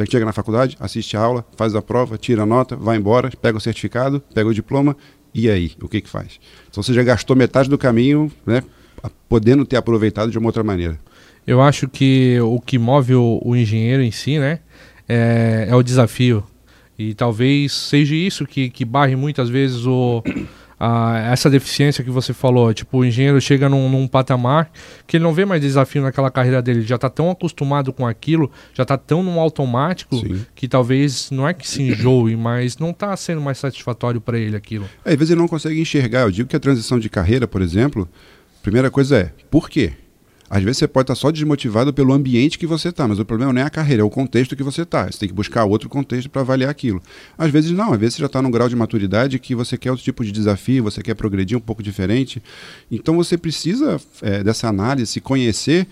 Chega 0.10 0.24
na 0.24 0.32
faculdade, 0.32 0.78
assiste 0.80 1.17
a 1.17 1.19
aula, 1.19 1.45
faz 1.58 1.76
a 1.76 1.82
prova, 1.82 2.17
tira 2.17 2.43
a 2.43 2.45
nota, 2.45 2.78
vai 2.78 2.95
embora, 2.95 3.30
pega 3.30 3.58
o 3.58 3.62
certificado, 3.62 4.24
pega 4.34 4.47
o 4.47 4.54
diploma, 4.54 4.95
e 5.34 5.50
aí? 5.50 5.74
O 5.82 5.88
que, 5.89 6.00
que 6.00 6.08
faz? 6.08 6.39
Então 6.69 6.82
você 6.82 6.93
já 6.93 7.04
gastou 7.04 7.36
metade 7.36 7.69
do 7.69 7.78
caminho, 7.78 8.32
né? 8.45 8.63
podendo 9.28 9.65
ter 9.65 9.78
aproveitado 9.78 10.32
de 10.32 10.38
uma 10.38 10.47
outra 10.47 10.63
maneira. 10.63 10.97
Eu 11.46 11.62
acho 11.62 11.88
que 11.88 12.40
o 12.42 12.60
que 12.60 12.78
move 12.78 13.16
o, 13.16 13.42
o 13.44 13.56
engenheiro 13.56 14.04
em 14.04 14.12
si, 14.12 14.38
né, 14.38 14.60
é, 15.08 15.68
é, 15.70 15.76
o 15.76 15.84
desafio. 15.84 16.44
E 16.98 17.14
talvez 17.14 17.72
seja 17.72 18.16
isso 18.16 18.46
que, 18.46 18.70
que 18.70 18.86
barre 18.86 19.16
muitas 19.16 19.50
vezes 19.50 19.86
o, 19.86 20.24
a, 20.80 21.18
essa 21.32 21.50
deficiência 21.50 22.04
que 22.04 22.10
você 22.10 22.34
falou. 22.34 22.74
Tipo, 22.74 23.00
o 23.00 23.06
engenheiro 23.06 23.42
chega 23.42 23.68
num, 23.68 23.90
num, 23.90 24.08
patamar 24.08 24.72
que 25.06 25.18
ele 25.18 25.24
não 25.24 25.34
vê 25.34 25.46
mais 25.46 25.62
desafio 25.62 26.02
naquela 26.02 26.32
carreira 26.32 26.62
dele. 26.62 26.80
Ele 26.80 26.88
já 26.88 26.96
está 26.96 27.10
tão 27.10 27.30
acostumado 27.30 27.92
com 27.94 28.06
aquilo, 28.06 28.52
já 28.74 28.84
está 28.84 28.98
tão 28.98 29.22
no 29.22 29.40
automático 29.40 30.16
Sim. 30.16 30.46
que 30.56 30.68
talvez 30.68 31.30
não 31.30 31.48
é 31.48 31.54
que 31.54 31.68
se 31.68 31.84
enjoe, 31.84 32.36
mas 32.36 32.78
não 32.78 32.92
está 32.92 33.16
sendo 33.16 33.42
mais 33.42 33.58
satisfatório 33.58 34.22
para 34.22 34.40
ele 34.40 34.56
aquilo. 34.56 34.86
É, 35.06 35.12
às 35.12 35.16
vezes 35.18 35.32
ele 35.32 35.42
não 35.42 35.48
consegue 35.48 35.80
enxergar. 35.80 36.22
Eu 36.22 36.32
digo 36.32 36.50
que 36.50 36.56
a 36.56 36.60
transição 36.60 37.00
de 37.00 37.10
carreira, 37.10 37.48
por 37.48 37.62
exemplo, 37.62 38.10
primeira 38.64 38.90
coisa 38.90 39.18
é 39.18 39.32
por 39.50 39.70
quê? 39.70 39.94
Às 40.54 40.62
vezes 40.64 40.80
você 40.80 40.88
pode 40.88 41.06
estar 41.06 41.16
só 41.16 41.32
desmotivado 41.32 41.94
pelo 41.94 42.12
ambiente 42.12 42.60
que 42.60 42.68
você 42.68 42.90
está, 42.90 43.08
mas 43.08 43.20
o 43.20 43.24
problema 43.24 43.54
não 43.54 43.62
é 43.62 43.64
a 43.64 43.70
carreira, 43.70 44.02
é 44.02 44.04
o 44.04 44.10
contexto 44.10 44.54
que 44.54 44.62
você 44.62 44.82
está. 44.82 45.10
Você 45.10 45.18
tem 45.18 45.30
que 45.30 45.34
buscar 45.34 45.64
outro 45.64 45.88
contexto 45.88 46.30
para 46.30 46.42
avaliar 46.42 46.70
aquilo. 46.70 47.02
Às 47.38 47.50
vezes 47.50 47.72
não, 47.72 47.94
às 47.94 48.00
vezes 48.00 48.16
você 48.16 48.20
já 48.20 48.26
está 48.26 48.42
num 48.42 48.52
grau 48.52 48.68
de 48.68 48.76
maturidade 48.76 49.40
que 49.40 49.56
você 49.56 49.78
quer 49.78 49.92
outro 49.92 50.04
tipo 50.04 50.26
de 50.26 50.32
desafio, 50.34 50.84
você 50.84 51.02
quer 51.02 51.14
progredir 51.14 51.58
um 51.58 51.62
pouco 51.62 51.82
diferente. 51.82 52.44
Então 52.92 53.16
você 53.16 53.38
precisa 53.38 53.98
é, 54.22 54.44
dessa 54.44 54.68
análise, 54.68 55.10
se 55.10 55.22
conhecer 55.22 55.88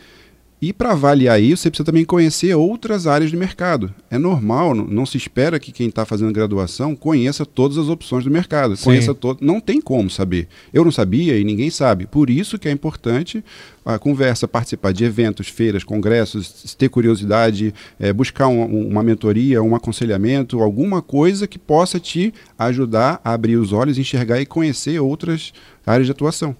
e 0.61 0.73
para 0.73 0.91
avaliar 0.91 1.41
isso, 1.41 1.63
você 1.63 1.69
precisa 1.69 1.85
também 1.85 2.03
conhecer 2.03 2.53
outras 2.53 3.07
áreas 3.07 3.31
de 3.31 3.37
mercado. 3.37 3.93
É 4.11 4.17
normal, 4.17 4.75
não, 4.75 5.05
se 5.05 5.15
espera 5.15 5.57
que 5.57 5.71
quem 5.71 5.87
está 5.87 6.05
fazendo 6.05 6.33
graduação 6.33 6.97
conheça 6.97 7.45
todas 7.45 7.77
as 7.77 7.87
opções 7.87 8.25
do 8.25 8.31
mercado. 8.31 8.75
Sim. 8.75 8.85
Conheça 8.85 9.13
todo, 9.13 9.39
não 9.41 9.61
tem 9.61 9.79
como 9.79 10.09
saber. 10.09 10.49
Eu 10.73 10.83
não 10.83 10.91
sabia 10.91 11.39
e 11.39 11.45
ninguém 11.45 11.69
sabe. 11.69 12.05
Por 12.07 12.29
isso 12.29 12.59
que 12.59 12.67
é 12.67 12.71
importante 12.71 13.41
a 13.85 13.97
conversa, 13.97 14.49
participar 14.49 14.91
de 14.91 15.05
eventos, 15.05 15.47
feiras, 15.47 15.85
congressos, 15.85 16.75
ter 16.77 16.89
curiosidade, 16.89 17.73
é, 17.97 18.11
buscar 18.11 18.49
um, 18.49 18.89
uma 18.89 19.01
mentoria, 19.01 19.63
um 19.63 19.75
aconselhamento, 19.75 20.61
alguma 20.61 21.01
coisa 21.01 21.47
que 21.47 21.57
possa 21.57 22.01
te 22.01 22.33
ajudar 22.57 23.21
a 23.23 23.33
abrir 23.33 23.55
os 23.55 23.71
olhos, 23.71 23.97
enxergar 23.97 24.41
e 24.41 24.45
conhecer 24.45 24.99
outras 24.99 25.53
áreas 25.85 26.05
de 26.05 26.11
atuação. 26.11 26.55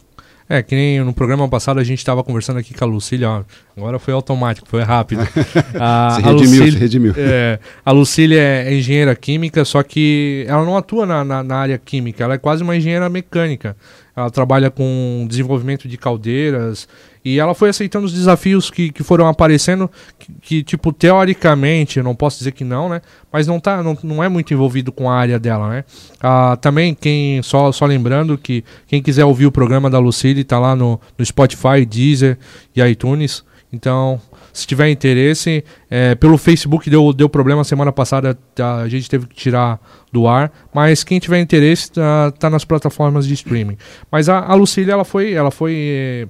É, 0.51 0.63
que 0.63 0.73
nem 0.73 0.99
no 1.01 1.13
programa 1.13 1.47
passado 1.47 1.79
a 1.79 1.83
gente 1.83 1.99
estava 1.99 2.23
conversando 2.23 2.57
aqui 2.57 2.73
com 2.73 2.83
a 2.83 2.87
Lucília, 2.87 3.29
ó, 3.29 3.43
agora 3.77 3.99
foi 3.99 4.15
automático, 4.15 4.67
foi 4.67 4.81
rápido. 4.81 5.21
A, 5.79 6.15
se 6.15 6.21
redimiu, 6.23 6.27
a 6.27 6.31
Lucília, 6.31 6.71
se 6.71 6.77
redimiu. 6.79 7.13
É, 7.15 7.59
a 7.85 7.91
Lucília 7.91 8.41
é 8.41 8.73
engenheira 8.73 9.15
química, 9.15 9.63
só 9.63 9.83
que 9.83 10.45
ela 10.47 10.65
não 10.65 10.75
atua 10.75 11.05
na, 11.05 11.23
na, 11.23 11.43
na 11.43 11.55
área 11.55 11.77
química, 11.77 12.23
ela 12.23 12.33
é 12.33 12.37
quase 12.39 12.63
uma 12.63 12.75
engenheira 12.75 13.07
mecânica. 13.09 13.77
Ela 14.19 14.29
trabalha 14.29 14.69
com 14.69 15.25
desenvolvimento 15.29 15.87
de 15.87 15.97
caldeiras, 15.97 16.87
e 17.23 17.39
ela 17.39 17.53
foi 17.53 17.69
aceitando 17.69 18.05
os 18.05 18.13
desafios 18.13 18.69
que, 18.69 18.91
que 18.91 19.03
foram 19.03 19.27
aparecendo, 19.27 19.89
que, 20.17 20.33
que, 20.41 20.63
tipo, 20.63 20.91
teoricamente, 20.91 22.01
não 22.01 22.15
posso 22.15 22.37
dizer 22.37 22.51
que 22.51 22.63
não, 22.63 22.89
né? 22.89 23.01
Mas 23.31 23.47
não, 23.47 23.59
tá, 23.59 23.83
não, 23.83 23.97
não 24.03 24.23
é 24.23 24.29
muito 24.29 24.53
envolvido 24.53 24.91
com 24.91 25.09
a 25.09 25.15
área 25.15 25.39
dela, 25.39 25.69
né? 25.69 25.85
Ah, 26.21 26.57
também, 26.59 26.93
quem 26.93 27.41
só, 27.41 27.71
só 27.71 27.85
lembrando 27.85 28.37
que 28.37 28.63
quem 28.87 29.01
quiser 29.01 29.25
ouvir 29.25 29.45
o 29.45 29.51
programa 29.51 29.89
da 29.89 29.99
Lucille, 29.99 30.43
tá 30.43 30.59
lá 30.59 30.75
no, 30.75 30.99
no 31.17 31.25
Spotify, 31.25 31.85
Deezer 31.85 32.37
e 32.75 32.81
iTunes. 32.81 33.43
Então, 33.71 34.19
se 34.53 34.65
tiver 34.65 34.89
interesse, 34.89 35.63
é, 35.89 36.15
pelo 36.15 36.37
Facebook 36.37 36.89
deu, 36.89 37.13
deu 37.13 37.29
problema 37.29 37.63
semana 37.63 37.91
passada, 37.91 38.37
tá, 38.55 38.77
a 38.77 38.89
gente 38.89 39.09
teve 39.09 39.27
que 39.27 39.35
tirar 39.35 39.79
do 40.11 40.27
ar, 40.27 40.51
mas 40.73 41.03
quem 41.03 41.19
tiver 41.19 41.39
interesse 41.39 41.91
tá, 41.91 42.31
tá 42.31 42.49
nas 42.49 42.65
plataformas 42.65 43.27
de 43.27 43.33
streaming. 43.33 43.77
Mas 44.11 44.29
a, 44.29 44.39
a 44.39 44.53
Lucília, 44.55 44.93
ela 44.93 45.05
foi, 45.05 45.33
ela 45.33 45.51
foi 45.51 45.75
é, 45.75 46.27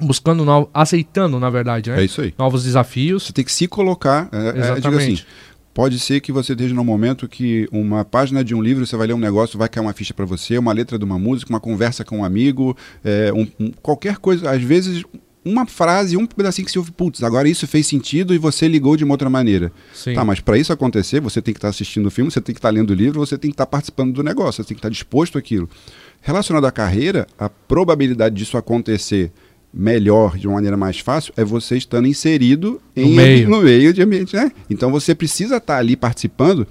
buscando 0.00 0.44
aceitando, 0.72 1.38
na 1.40 1.50
verdade, 1.50 1.90
né? 1.90 2.00
É 2.00 2.04
isso 2.04 2.20
aí. 2.20 2.34
Novos 2.38 2.64
desafios. 2.64 3.24
Você 3.24 3.32
tem 3.32 3.44
que 3.44 3.52
se 3.52 3.66
colocar. 3.66 4.28
É, 4.32 4.36
é 4.36 4.58
Exatamente. 4.58 5.02
É, 5.02 5.12
assim, 5.14 5.22
pode 5.72 5.98
ser 5.98 6.20
que 6.20 6.32
você 6.32 6.52
esteja 6.52 6.74
num 6.74 6.84
momento 6.84 7.28
que 7.28 7.68
uma 7.70 8.04
página 8.04 8.42
de 8.42 8.54
um 8.54 8.62
livro, 8.62 8.86
você 8.86 8.96
vai 8.96 9.06
ler 9.06 9.14
um 9.14 9.18
negócio, 9.18 9.58
vai 9.58 9.68
cair 9.68 9.82
uma 9.82 9.92
ficha 9.92 10.14
para 10.14 10.24
você, 10.24 10.56
uma 10.56 10.72
letra 10.72 10.98
de 10.98 11.04
uma 11.04 11.18
música, 11.18 11.50
uma 11.50 11.60
conversa 11.60 12.04
com 12.04 12.18
um 12.18 12.24
amigo, 12.24 12.76
é, 13.04 13.32
um, 13.32 13.46
um, 13.60 13.70
qualquer 13.82 14.16
coisa. 14.18 14.50
Às 14.50 14.62
vezes, 14.62 15.04
uma 15.46 15.64
frase, 15.64 16.16
um 16.16 16.26
pedacinho 16.26 16.66
que 16.66 16.72
se 16.72 16.78
ouve, 16.78 16.90
putz, 16.90 17.22
agora 17.22 17.48
isso 17.48 17.68
fez 17.68 17.86
sentido 17.86 18.34
e 18.34 18.38
você 18.38 18.66
ligou 18.66 18.96
de 18.96 19.04
uma 19.04 19.14
outra 19.14 19.30
maneira. 19.30 19.70
Sim. 19.94 20.12
Tá, 20.12 20.24
mas 20.24 20.40
para 20.40 20.58
isso 20.58 20.72
acontecer, 20.72 21.20
você 21.20 21.40
tem 21.40 21.54
que 21.54 21.58
estar 21.58 21.68
tá 21.68 21.70
assistindo 21.70 22.06
o 22.06 22.10
filme, 22.10 22.32
você 22.32 22.40
tem 22.40 22.52
que 22.52 22.58
estar 22.58 22.68
tá 22.68 22.74
lendo 22.74 22.90
o 22.90 22.94
livro, 22.94 23.20
você 23.20 23.38
tem 23.38 23.48
que 23.48 23.54
estar 23.54 23.64
tá 23.64 23.70
participando 23.70 24.12
do 24.12 24.24
negócio, 24.24 24.64
você 24.64 24.68
tem 24.68 24.74
que 24.74 24.80
estar 24.80 24.88
tá 24.88 24.92
disposto 24.92 25.38
àquilo. 25.38 25.70
Relacionado 26.20 26.64
à 26.64 26.72
carreira, 26.72 27.28
a 27.38 27.48
probabilidade 27.48 28.34
disso 28.34 28.56
acontecer 28.56 29.30
melhor, 29.72 30.36
de 30.36 30.48
uma 30.48 30.54
maneira 30.54 30.76
mais 30.76 30.98
fácil, 30.98 31.32
é 31.36 31.44
você 31.44 31.76
estando 31.76 32.08
inserido 32.08 32.80
em, 32.96 33.10
no, 33.10 33.16
meio. 33.16 33.48
no 33.48 33.62
meio 33.62 33.92
de 33.92 34.02
ambiente, 34.02 34.34
né? 34.34 34.50
Então 34.68 34.90
você 34.90 35.14
precisa 35.14 35.58
estar 35.58 35.76
ali 35.76 35.94
participando, 35.94 36.66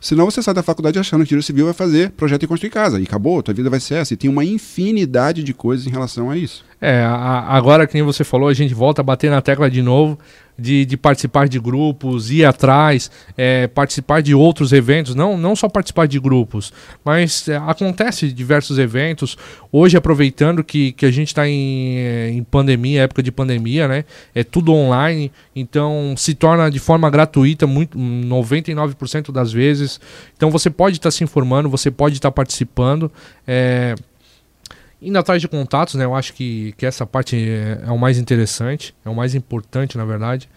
senão 0.00 0.24
você 0.24 0.42
sai 0.42 0.54
da 0.54 0.62
faculdade 0.62 0.98
achando 0.98 1.24
que 1.24 1.36
o 1.36 1.42
civil 1.42 1.66
vai 1.66 1.74
fazer 1.74 2.10
projeto 2.10 2.42
e 2.42 2.46
construir 2.48 2.70
casa, 2.70 2.98
e 2.98 3.04
acabou, 3.04 3.42
tua 3.44 3.54
vida 3.54 3.70
vai 3.70 3.78
ser 3.78 3.94
essa. 3.94 4.14
E 4.14 4.16
tem 4.16 4.28
uma 4.28 4.44
infinidade 4.44 5.44
de 5.44 5.54
coisas 5.54 5.86
em 5.86 5.90
relação 5.90 6.30
a 6.30 6.36
isso. 6.36 6.64
É, 6.80 7.00
a, 7.02 7.46
agora 7.48 7.86
que 7.86 7.94
nem 7.94 8.02
você 8.02 8.24
falou, 8.24 8.48
a 8.48 8.54
gente 8.54 8.74
volta 8.74 9.00
a 9.00 9.04
bater 9.04 9.30
na 9.30 9.40
tecla 9.40 9.70
de 9.70 9.82
novo 9.82 10.18
de, 10.58 10.84
de 10.84 10.96
participar 10.96 11.48
de 11.48 11.60
grupos, 11.60 12.30
ir 12.30 12.44
atrás, 12.44 13.10
é, 13.36 13.68
participar 13.68 14.20
de 14.20 14.34
outros 14.34 14.72
eventos, 14.72 15.14
não, 15.14 15.36
não 15.38 15.54
só 15.54 15.68
participar 15.68 16.08
de 16.08 16.18
grupos, 16.18 16.72
mas 17.04 17.48
é, 17.48 17.56
acontece 17.56 18.32
diversos 18.32 18.78
eventos. 18.78 19.38
Hoje, 19.70 19.96
aproveitando 19.96 20.64
que, 20.64 20.92
que 20.92 21.06
a 21.06 21.10
gente 21.10 21.28
está 21.28 21.48
em, 21.48 21.98
é, 21.98 22.30
em 22.30 22.42
pandemia, 22.42 23.02
época 23.02 23.22
de 23.22 23.30
pandemia, 23.30 23.86
né? 23.86 24.04
É 24.34 24.42
tudo 24.42 24.72
online, 24.72 25.30
então 25.54 26.14
se 26.16 26.34
torna 26.34 26.68
de 26.68 26.80
forma 26.80 27.08
gratuita, 27.08 27.66
muito 27.66 27.96
99% 27.96 29.30
das 29.30 29.52
vezes. 29.52 30.00
Então 30.36 30.50
você 30.50 30.70
pode 30.70 30.96
estar 30.96 31.08
tá 31.08 31.10
se 31.12 31.22
informando, 31.22 31.68
você 31.68 31.90
pode 31.90 32.16
estar 32.16 32.30
tá 32.30 32.34
participando. 32.34 33.12
É, 33.46 33.94
Indo 35.00 35.18
atrás 35.18 35.40
de 35.40 35.46
contatos, 35.46 35.94
né? 35.94 36.04
Eu 36.04 36.14
acho 36.14 36.32
que, 36.32 36.72
que 36.76 36.84
essa 36.84 37.06
parte 37.06 37.36
é, 37.36 37.82
é 37.86 37.90
o 37.90 37.98
mais 37.98 38.18
interessante, 38.18 38.94
é 39.04 39.08
o 39.08 39.14
mais 39.14 39.34
importante, 39.34 39.96
na 39.96 40.04
verdade. 40.04 40.48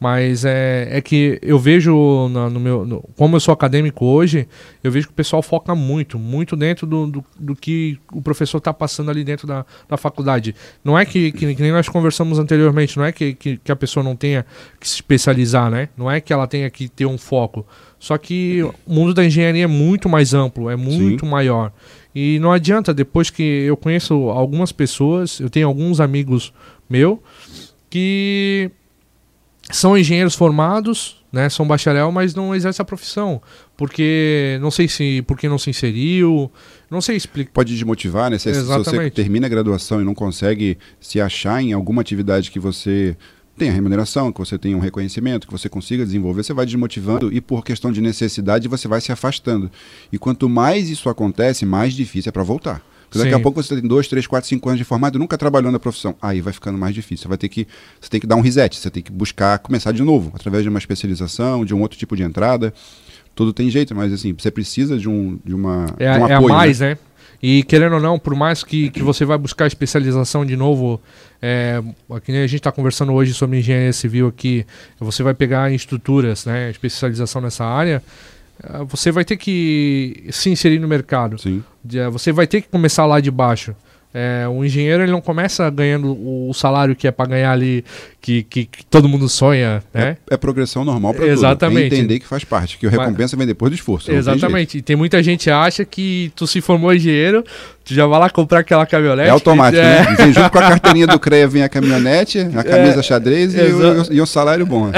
Mas 0.00 0.44
é, 0.44 0.88
é 0.90 1.00
que 1.00 1.38
eu 1.40 1.58
vejo 1.58 1.92
no, 2.28 2.50
no 2.50 2.60
meu. 2.60 2.84
No, 2.84 3.02
como 3.16 3.36
eu 3.36 3.40
sou 3.40 3.54
acadêmico 3.54 4.04
hoje, 4.04 4.46
eu 4.82 4.90
vejo 4.90 5.06
que 5.06 5.12
o 5.12 5.16
pessoal 5.16 5.40
foca 5.40 5.74
muito, 5.74 6.18
muito 6.18 6.56
dentro 6.56 6.86
do, 6.86 7.06
do, 7.06 7.24
do 7.38 7.56
que 7.56 7.98
o 8.12 8.20
professor 8.20 8.58
está 8.58 8.74
passando 8.74 9.10
ali 9.10 9.24
dentro 9.24 9.46
da, 9.46 9.64
da 9.88 9.96
faculdade. 9.96 10.54
Não 10.84 10.98
é 10.98 11.06
que, 11.06 11.30
que, 11.32 11.54
que, 11.54 11.62
nem 11.62 11.72
nós 11.72 11.88
conversamos 11.88 12.38
anteriormente, 12.38 12.98
não 12.98 13.04
é 13.04 13.12
que, 13.12 13.34
que, 13.34 13.56
que, 13.56 13.72
a 13.72 13.76
pessoa 13.76 14.02
não 14.02 14.16
tenha 14.16 14.44
que 14.80 14.88
se 14.88 14.96
especializar, 14.96 15.70
né? 15.70 15.88
Não 15.96 16.10
é 16.10 16.20
que 16.20 16.32
ela 16.32 16.46
tenha 16.46 16.68
que 16.68 16.88
ter 16.88 17.06
um 17.06 17.16
foco. 17.16 17.64
Só 17.98 18.18
que 18.18 18.62
o 18.62 18.74
mundo 18.92 19.14
da 19.14 19.24
engenharia 19.24 19.64
é 19.64 19.68
muito 19.68 20.08
mais 20.08 20.34
amplo, 20.34 20.68
é 20.68 20.76
muito 20.76 21.24
Sim. 21.24 21.30
maior. 21.30 21.72
E 22.14 22.38
não 22.38 22.52
adianta, 22.52 22.94
depois 22.94 23.28
que 23.28 23.42
eu 23.42 23.76
conheço 23.76 24.14
algumas 24.30 24.70
pessoas, 24.70 25.40
eu 25.40 25.50
tenho 25.50 25.66
alguns 25.66 26.00
amigos 26.00 26.52
meus 26.88 27.18
que 27.90 28.70
são 29.70 29.96
engenheiros 29.96 30.34
formados, 30.34 31.24
né, 31.32 31.48
são 31.48 31.66
bacharel, 31.66 32.12
mas 32.12 32.34
não 32.34 32.54
exercem 32.54 32.82
a 32.82 32.86
profissão, 32.86 33.42
porque 33.76 34.58
não 34.60 34.70
sei 34.70 34.86
se 34.86 35.22
porque 35.26 35.48
não 35.48 35.58
se 35.58 35.70
inseriu, 35.70 36.50
não 36.90 37.00
sei 37.00 37.16
explicar. 37.16 37.50
Pode 37.52 37.72
desmotivar, 37.72 38.30
né? 38.30 38.38
Se, 38.38 38.54
se 38.54 38.62
você 38.62 39.10
termina 39.10 39.46
a 39.46 39.50
graduação 39.50 40.00
e 40.00 40.04
não 40.04 40.14
consegue 40.14 40.78
se 41.00 41.20
achar 41.20 41.60
em 41.62 41.72
alguma 41.72 42.02
atividade 42.02 42.50
que 42.50 42.60
você 42.60 43.16
tenha 43.56 43.72
remuneração, 43.72 44.32
que 44.32 44.38
você 44.38 44.58
tenha 44.58 44.76
um 44.76 44.80
reconhecimento, 44.80 45.46
que 45.46 45.52
você 45.52 45.68
consiga 45.68 46.04
desenvolver, 46.04 46.42
você 46.42 46.52
vai 46.52 46.66
desmotivando 46.66 47.32
e 47.32 47.40
por 47.40 47.64
questão 47.64 47.92
de 47.92 48.00
necessidade 48.00 48.68
você 48.68 48.88
vai 48.88 49.00
se 49.00 49.12
afastando. 49.12 49.70
E 50.12 50.18
quanto 50.18 50.48
mais 50.48 50.90
isso 50.90 51.08
acontece, 51.08 51.64
mais 51.64 51.92
difícil 51.92 52.30
é 52.30 52.32
para 52.32 52.42
voltar. 52.42 52.82
Porque 53.04 53.18
daqui 53.18 53.30
Sim. 53.30 53.40
a 53.40 53.40
pouco 53.40 53.62
você 53.62 53.76
tem 53.80 53.88
dois, 53.88 54.08
três, 54.08 54.26
quatro, 54.26 54.48
cinco 54.48 54.68
anos 54.68 54.78
de 54.78 54.84
formado 54.84 55.16
e 55.16 55.18
nunca 55.20 55.38
trabalhou 55.38 55.70
na 55.70 55.78
profissão. 55.78 56.16
Aí 56.20 56.40
vai 56.40 56.52
ficando 56.52 56.76
mais 56.76 56.94
difícil. 56.94 57.22
Você 57.22 57.28
vai 57.28 57.38
ter 57.38 57.48
que. 57.48 57.68
Você 58.00 58.10
tem 58.10 58.20
que 58.20 58.26
dar 58.26 58.34
um 58.34 58.40
reset, 58.40 58.76
você 58.76 58.90
tem 58.90 59.02
que 59.02 59.12
buscar 59.12 59.58
começar 59.60 59.92
de 59.92 60.02
novo, 60.02 60.32
através 60.34 60.64
de 60.64 60.68
uma 60.68 60.80
especialização, 60.80 61.64
de 61.64 61.72
um 61.72 61.80
outro 61.80 61.96
tipo 61.96 62.16
de 62.16 62.24
entrada. 62.24 62.74
Tudo 63.32 63.52
tem 63.52 63.70
jeito, 63.70 63.94
mas 63.94 64.12
assim, 64.12 64.34
você 64.36 64.50
precisa 64.50 64.98
de 64.98 65.08
um, 65.08 65.38
de 65.44 65.54
uma, 65.54 65.86
é, 65.98 66.12
de 66.12 66.18
um 66.18 66.24
apoio. 66.24 66.48
É 66.48 66.52
a 66.52 66.56
mais, 66.56 66.80
né? 66.80 66.90
né? 66.90 66.98
E 67.46 67.62
querendo 67.62 67.96
ou 67.96 68.00
não, 68.00 68.18
por 68.18 68.34
mais 68.34 68.64
que, 68.64 68.88
que 68.88 69.02
você 69.02 69.22
vai 69.22 69.36
buscar 69.36 69.66
especialização 69.66 70.46
de 70.46 70.56
novo, 70.56 70.98
é, 71.42 71.78
aqui 72.10 72.32
a 72.32 72.46
gente 72.46 72.54
está 72.54 72.72
conversando 72.72 73.12
hoje 73.12 73.34
sobre 73.34 73.58
engenharia 73.58 73.92
civil 73.92 74.28
aqui, 74.28 74.64
você 74.98 75.22
vai 75.22 75.34
pegar 75.34 75.70
em 75.70 75.74
estruturas, 75.74 76.46
né, 76.46 76.70
especialização 76.70 77.42
nessa 77.42 77.62
área, 77.62 78.02
é, 78.62 78.82
você 78.84 79.12
vai 79.12 79.26
ter 79.26 79.36
que 79.36 80.24
se 80.30 80.48
inserir 80.48 80.78
no 80.78 80.88
mercado. 80.88 81.38
Sim. 81.38 81.62
Você 82.12 82.32
vai 82.32 82.46
ter 82.46 82.62
que 82.62 82.68
começar 82.68 83.04
lá 83.04 83.20
de 83.20 83.30
baixo. 83.30 83.76
É, 84.16 84.46
o 84.46 84.64
engenheiro 84.64 85.02
ele 85.02 85.10
não 85.10 85.20
começa 85.20 85.68
ganhando 85.68 86.16
o 86.16 86.54
salário 86.54 86.94
que 86.94 87.08
é 87.08 87.10
para 87.10 87.26
ganhar 87.26 87.50
ali, 87.50 87.84
que, 88.20 88.44
que, 88.44 88.64
que, 88.64 88.86
todo 88.86 89.08
mundo 89.08 89.28
sonha, 89.28 89.82
né? 89.92 90.16
É, 90.30 90.34
é 90.34 90.36
progressão 90.36 90.84
normal 90.84 91.12
para 91.14 91.26
Exatamente. 91.26 91.88
Tudo. 91.88 91.94
É 91.94 91.98
entender 91.98 92.20
que 92.20 92.26
faz 92.26 92.44
parte, 92.44 92.78
que 92.78 92.86
o 92.86 92.90
recompensa 92.90 93.36
vem 93.36 93.44
depois 93.44 93.72
do 93.72 93.74
esforço. 93.74 94.12
Exatamente. 94.12 94.74
Tem 94.74 94.78
e 94.78 94.82
tem 94.82 94.94
muita 94.94 95.20
gente 95.20 95.44
que 95.44 95.50
acha 95.50 95.84
que 95.84 96.30
tu 96.36 96.46
se 96.46 96.60
formou 96.60 96.94
engenheiro, 96.94 97.42
tu 97.84 97.92
já 97.92 98.06
vai 98.06 98.20
lá 98.20 98.30
comprar 98.30 98.60
aquela 98.60 98.86
caminhonete. 98.86 99.28
É 99.28 99.32
automático, 99.32 99.82
que, 99.82 99.88
né? 99.88 100.16
Vem 100.16 100.32
junto 100.32 100.48
com 100.48 100.58
a 100.58 100.62
carteirinha 100.62 101.06
do 101.08 101.18
CREA, 101.18 101.48
vem 101.48 101.64
a 101.64 101.68
caminhonete, 101.68 102.38
a 102.38 102.62
camisa 102.62 103.00
é, 103.00 103.02
xadrez 103.02 103.52
e 103.52 103.60
o, 103.62 104.12
e 104.12 104.20
o, 104.20 104.26
salário 104.26 104.64
bom. 104.64 104.92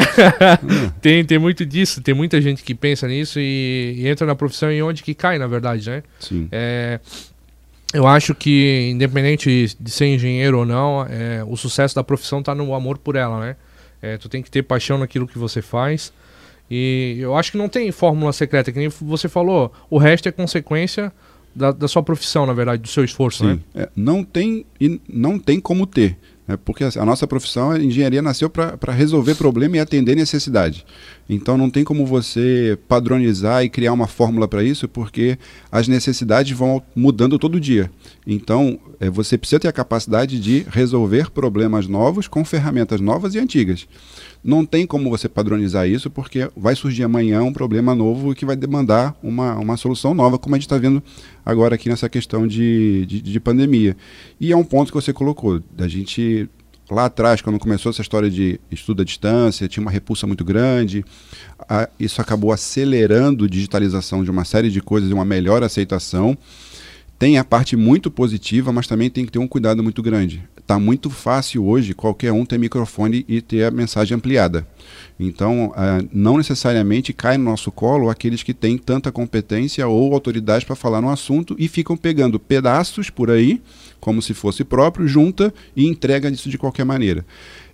tem, 1.00 1.24
tem 1.24 1.38
muito 1.38 1.64
disso, 1.64 2.02
tem 2.02 2.14
muita 2.14 2.38
gente 2.42 2.62
que 2.62 2.74
pensa 2.74 3.08
nisso 3.08 3.40
e, 3.40 3.94
e 3.96 4.08
entra 4.08 4.26
na 4.26 4.34
profissão 4.34 4.70
e 4.70 4.82
onde 4.82 5.02
que 5.02 5.14
cai, 5.14 5.38
na 5.38 5.46
verdade, 5.46 5.88
né? 5.88 6.02
Sim. 6.20 6.48
É, 6.52 7.00
eu 7.96 8.06
acho 8.06 8.34
que, 8.34 8.90
independente 8.92 9.76
de 9.78 9.90
ser 9.90 10.06
engenheiro 10.06 10.58
ou 10.58 10.66
não, 10.66 11.06
é, 11.08 11.42
o 11.44 11.56
sucesso 11.56 11.94
da 11.94 12.04
profissão 12.04 12.40
está 12.40 12.54
no 12.54 12.74
amor 12.74 12.98
por 12.98 13.16
ela, 13.16 13.40
né? 13.40 13.56
É, 14.02 14.18
tu 14.18 14.28
tem 14.28 14.42
que 14.42 14.50
ter 14.50 14.62
paixão 14.62 14.98
naquilo 14.98 15.26
que 15.26 15.38
você 15.38 15.62
faz. 15.62 16.12
E 16.70 17.16
eu 17.18 17.36
acho 17.36 17.52
que 17.52 17.58
não 17.58 17.68
tem 17.68 17.90
fórmula 17.90 18.32
secreta, 18.32 18.70
que 18.70 18.78
nem 18.78 18.88
você 18.88 19.28
falou. 19.28 19.72
O 19.88 19.98
resto 19.98 20.28
é 20.28 20.32
consequência 20.32 21.12
da, 21.56 21.72
da 21.72 21.88
sua 21.88 22.02
profissão, 22.02 22.44
na 22.44 22.52
verdade, 22.52 22.82
do 22.82 22.88
seu 22.88 23.02
esforço, 23.02 23.38
Sim. 23.38 23.46
né? 23.46 23.58
É, 23.74 23.88
não 23.96 24.22
tem 24.22 24.66
e 24.78 25.00
não 25.08 25.38
tem 25.38 25.58
como 25.58 25.86
ter. 25.86 26.18
Né? 26.46 26.56
Porque 26.62 26.84
a 26.84 27.04
nossa 27.04 27.26
profissão, 27.26 27.70
a 27.70 27.78
engenharia 27.82 28.22
nasceu 28.22 28.48
para 28.48 28.92
resolver 28.92 29.34
problema 29.34 29.76
e 29.76 29.80
atender 29.80 30.14
necessidade. 30.14 30.84
Então 31.28 31.58
não 31.58 31.68
tem 31.68 31.82
como 31.82 32.06
você 32.06 32.78
padronizar 32.86 33.64
e 33.64 33.68
criar 33.68 33.92
uma 33.92 34.06
fórmula 34.06 34.46
para 34.46 34.62
isso, 34.62 34.86
porque 34.86 35.38
as 35.72 35.88
necessidades 35.88 36.56
vão 36.56 36.82
mudando 36.94 37.38
todo 37.38 37.58
dia. 37.58 37.90
Então 38.26 38.78
é, 39.00 39.10
você 39.10 39.36
precisa 39.36 39.60
ter 39.60 39.68
a 39.68 39.72
capacidade 39.72 40.38
de 40.38 40.64
resolver 40.70 41.30
problemas 41.30 41.88
novos 41.88 42.28
com 42.28 42.44
ferramentas 42.44 43.00
novas 43.00 43.34
e 43.34 43.38
antigas. 43.38 43.88
Não 44.46 44.64
tem 44.64 44.86
como 44.86 45.10
você 45.10 45.28
padronizar 45.28 45.88
isso, 45.88 46.08
porque 46.08 46.48
vai 46.56 46.76
surgir 46.76 47.02
amanhã 47.02 47.42
um 47.42 47.52
problema 47.52 47.96
novo 47.96 48.32
que 48.32 48.46
vai 48.46 48.54
demandar 48.54 49.12
uma, 49.20 49.56
uma 49.56 49.76
solução 49.76 50.14
nova, 50.14 50.38
como 50.38 50.54
a 50.54 50.58
gente 50.58 50.66
está 50.66 50.78
vendo 50.78 51.02
agora 51.44 51.74
aqui 51.74 51.88
nessa 51.88 52.08
questão 52.08 52.46
de, 52.46 53.04
de, 53.06 53.20
de 53.20 53.40
pandemia. 53.40 53.96
E 54.40 54.52
é 54.52 54.56
um 54.56 54.62
ponto 54.62 54.92
que 54.92 54.94
você 54.94 55.12
colocou, 55.12 55.60
da 55.76 55.88
gente 55.88 56.48
lá 56.88 57.06
atrás, 57.06 57.40
quando 57.42 57.58
começou 57.58 57.90
essa 57.90 58.02
história 58.02 58.30
de 58.30 58.60
estudo 58.70 59.02
à 59.02 59.04
distância, 59.04 59.66
tinha 59.66 59.82
uma 59.82 59.90
repulsa 59.90 60.28
muito 60.28 60.44
grande. 60.44 61.04
Isso 61.98 62.20
acabou 62.20 62.52
acelerando 62.52 63.46
a 63.46 63.48
digitalização 63.48 64.22
de 64.22 64.30
uma 64.30 64.44
série 64.44 64.70
de 64.70 64.80
coisas 64.80 65.10
e 65.10 65.12
uma 65.12 65.24
melhor 65.24 65.64
aceitação. 65.64 66.38
Tem 67.18 67.38
a 67.38 67.44
parte 67.44 67.76
muito 67.76 68.10
positiva, 68.10 68.70
mas 68.72 68.86
também 68.86 69.08
tem 69.08 69.24
que 69.24 69.32
ter 69.32 69.38
um 69.38 69.48
cuidado 69.48 69.82
muito 69.82 70.02
grande. 70.02 70.46
Está 70.58 70.78
muito 70.78 71.08
fácil 71.08 71.64
hoje 71.64 71.94
qualquer 71.94 72.30
um 72.30 72.44
ter 72.44 72.58
microfone 72.58 73.24
e 73.26 73.40
ter 73.40 73.64
a 73.64 73.70
mensagem 73.70 74.14
ampliada. 74.14 74.66
Então, 75.18 75.68
uh, 75.68 76.08
não 76.12 76.36
necessariamente 76.36 77.14
cai 77.14 77.38
no 77.38 77.44
nosso 77.44 77.72
colo 77.72 78.10
aqueles 78.10 78.42
que 78.42 78.52
têm 78.52 78.76
tanta 78.76 79.10
competência 79.10 79.88
ou 79.88 80.12
autoridade 80.12 80.66
para 80.66 80.76
falar 80.76 81.00
no 81.00 81.08
assunto 81.08 81.56
e 81.58 81.68
ficam 81.68 81.96
pegando 81.96 82.38
pedaços 82.38 83.08
por 83.08 83.30
aí 83.30 83.62
como 83.98 84.20
se 84.20 84.34
fosse 84.34 84.62
próprio, 84.62 85.08
junta 85.08 85.54
e 85.74 85.86
entrega 85.86 86.28
isso 86.28 86.50
de 86.50 86.58
qualquer 86.58 86.84
maneira. 86.84 87.24